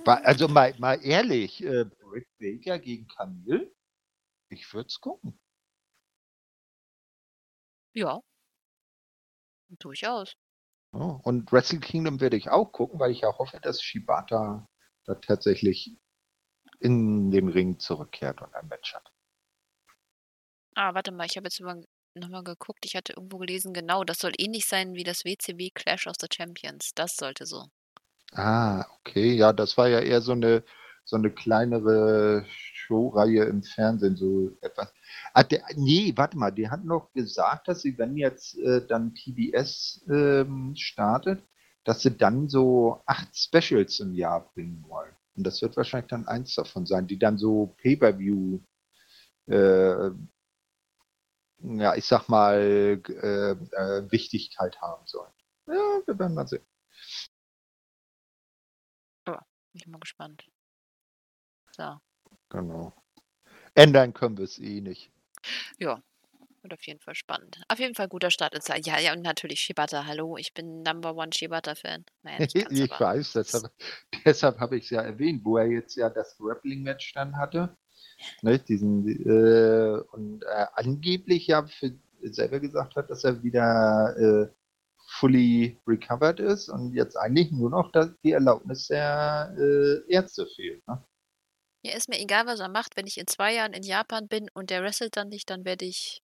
[0.04, 3.72] Also mal, mal ehrlich, äh, Britt Baker gegen Camille?
[4.48, 5.38] Ich würde es gucken.
[7.94, 8.20] Ja.
[9.78, 10.34] Durchaus.
[10.94, 14.68] Ja, und Wrestle Kingdom werde ich auch gucken, weil ich ja hoffe, dass Shibata
[15.04, 15.96] da tatsächlich
[16.80, 19.10] in den Ring zurückkehrt und ein Match hat.
[20.74, 21.60] Ah, warte mal, ich habe jetzt
[22.14, 22.84] nochmal geguckt.
[22.84, 26.28] Ich hatte irgendwo gelesen, genau, das soll ähnlich sein wie das WCW Clash of the
[26.32, 26.92] Champions.
[26.94, 27.68] Das sollte so.
[28.34, 30.62] Ah, okay, ja, das war ja eher so eine
[31.04, 34.92] so eine kleinere Showreihe im Fernsehen, so etwas.
[35.34, 39.12] Ah, der, nee, warte mal, die hat noch gesagt, dass sie, wenn jetzt äh, dann
[39.14, 41.42] TBS ähm, startet,
[41.84, 45.12] dass sie dann so acht Specials im Jahr bringen wollen.
[45.36, 48.60] Und das wird wahrscheinlich dann eins davon sein, die dann so Pay-Per-View
[49.48, 50.10] äh,
[51.62, 52.60] ja, ich sag mal,
[53.08, 55.32] äh, äh, Wichtigkeit haben sollen.
[55.66, 56.62] Ja, wir werden mal sehen.
[59.72, 60.44] Bin ich mal gespannt.
[61.72, 61.98] So.
[62.50, 62.92] Genau.
[63.74, 65.10] Ändern können wir es eh nicht.
[65.78, 66.02] Ja,
[66.60, 67.62] wird auf jeden Fall spannend.
[67.68, 70.04] Auf jeden Fall guter Start ins Ja, ja, und natürlich Shibata.
[70.06, 72.04] Hallo, ich bin Number One Shibata-Fan.
[72.38, 73.72] ich weiß, deshalb,
[74.24, 77.76] deshalb habe ich es ja erwähnt, wo er jetzt ja das Grappling-Match dann hatte.
[78.42, 81.92] Ne, diesen, äh, und äh, angeblich ja für,
[82.22, 84.61] selber gesagt hat, dass er wieder äh,
[85.18, 87.92] fully recovered ist und jetzt eigentlich nur noch
[88.24, 90.86] die Erlaubnis der äh, Ärzte fehlt.
[90.88, 91.04] Ne?
[91.84, 92.96] Ja, ist mir egal, was er macht.
[92.96, 95.84] Wenn ich in zwei Jahren in Japan bin und der wrestelt dann nicht, dann werde
[95.84, 96.21] ich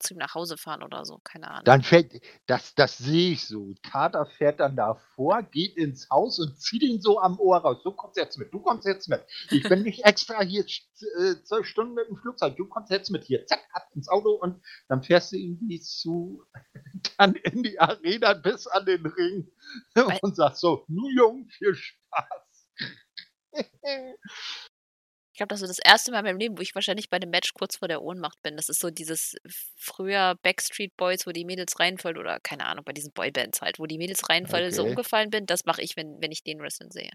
[0.00, 1.64] zu ihm nach Hause fahren oder so, keine Ahnung.
[1.64, 3.72] Dann fällt, das, das sehe ich so.
[3.82, 7.82] Kater fährt dann davor, geht ins Haus und zieht ihn so am Ohr raus.
[7.84, 9.22] Du kommst jetzt mit, du kommst jetzt mit.
[9.50, 13.24] Ich bin nicht extra hier äh, zwölf Stunden mit dem Flugzeug, du kommst jetzt mit
[13.24, 13.46] hier.
[13.46, 16.44] Zack, ab ins Auto und dann fährst du irgendwie zu,
[17.18, 19.50] dann in die Arena bis an den Ring
[20.22, 22.68] und sagst so, nu Jung, viel Spaß.
[25.40, 27.30] Ich glaube, das ist das erste Mal in meinem Leben, wo ich wahrscheinlich bei dem
[27.30, 28.56] Match kurz vor der Ohnmacht bin.
[28.56, 29.36] Das ist so dieses
[29.74, 33.86] früher Backstreet Boys, wo die Mädels reinfallen oder keine Ahnung, bei diesen Boybands halt, wo
[33.86, 34.76] die Mädels reinfallen, okay.
[34.76, 35.46] so umgefallen bin.
[35.46, 37.08] Das mache ich, wenn, wenn ich den Wrestling sehe.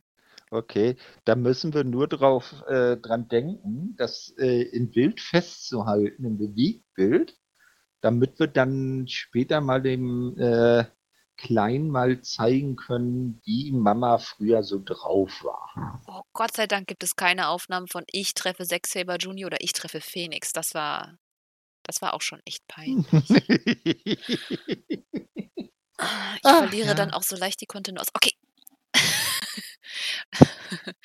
[0.50, 0.96] Okay,
[1.26, 7.38] da müssen wir nur drauf äh, dran denken, das äh, in Bild festzuhalten, im Bewegtbild,
[8.02, 10.86] damit wir dann später mal dem äh,
[11.38, 16.02] klein mal zeigen können, wie Mama früher so drauf war.
[16.07, 19.62] Oh, Gott sei Dank gibt es keine Aufnahmen von Ich treffe Zack Saber Junior oder
[19.62, 20.53] Ich treffe Phoenix.
[20.53, 21.18] Das war,
[21.84, 23.06] das war auch schon echt peinlich.
[25.98, 26.94] Ah, ich Ach, verliere ja.
[26.94, 28.10] dann auch so leicht die Kontinuität.
[28.14, 28.34] Okay.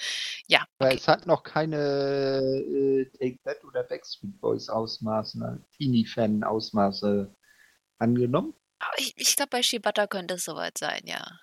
[0.49, 0.65] ja.
[0.79, 0.97] Okay.
[0.97, 5.65] Es hat noch keine äh, Take That oder Backstreet Boys Ausmaße, ne?
[5.77, 6.43] Teenie-Fan
[8.97, 11.39] Ich, ich glaube, bei Shibata könnte es soweit sein, ja.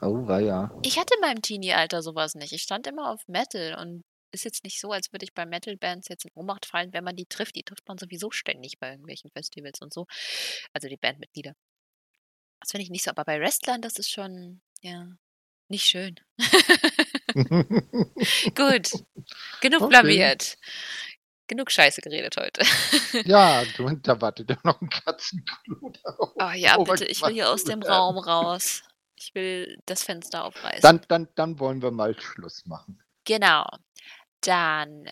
[0.00, 0.70] Oh, war ja.
[0.82, 2.52] Ich hatte in meinem Teenie-Alter sowas nicht.
[2.52, 4.02] Ich stand immer auf Metal und
[4.32, 7.16] ist jetzt nicht so, als würde ich bei Metal-Bands jetzt in Ohnmacht fallen, wenn man
[7.16, 7.56] die trifft.
[7.56, 10.06] Die trifft man sowieso ständig bei irgendwelchen Festivals und so.
[10.72, 11.54] Also die Bandmitglieder.
[12.60, 13.10] Das finde ich nicht so.
[13.10, 15.06] Aber bei Wrestlern, das ist schon, ja,
[15.68, 16.14] nicht schön.
[18.54, 18.90] Gut.
[19.60, 19.88] Genug okay.
[19.88, 20.56] blamiert.
[21.50, 22.62] Genug Scheiße geredet heute.
[23.28, 26.30] ja, du, da wartet ja noch ein Katzenklo drauf.
[26.36, 28.84] Oh ja, oh, bitte, ich will hier aus dem Raum raus.
[29.16, 30.80] Ich will das Fenster aufreißen.
[30.82, 33.02] Dann, dann, dann wollen wir mal Schluss machen.
[33.24, 33.66] Genau.
[34.42, 35.10] Dann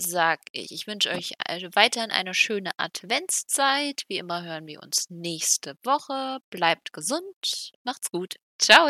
[0.00, 1.34] sag ich, ich wünsche euch
[1.74, 4.04] weiterhin eine schöne Adventszeit.
[4.08, 6.38] Wie immer hören wir uns nächste Woche.
[6.48, 7.72] Bleibt gesund.
[7.82, 8.36] Macht's gut.
[8.58, 8.88] Ciao.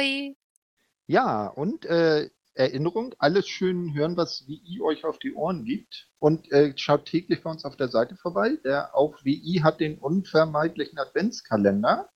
[1.08, 6.08] Ja, und äh, Erinnerung, alles schön hören, was WI euch auf die Ohren gibt.
[6.18, 8.56] Und äh, schaut täglich bei uns auf der Seite vorbei.
[8.64, 12.10] Der auch WI hat den unvermeidlichen Adventskalender.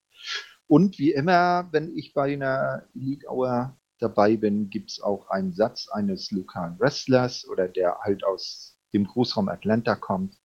[0.66, 5.52] Und wie immer, wenn ich bei einer Elite Hour dabei bin, gibt es auch einen
[5.52, 10.36] Satz eines lokalen Wrestlers oder der halt aus dem Großraum Atlanta kommt.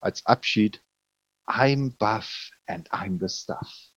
[0.00, 0.82] Als Abschied.
[1.46, 3.94] I'm buff and I'm the stuff.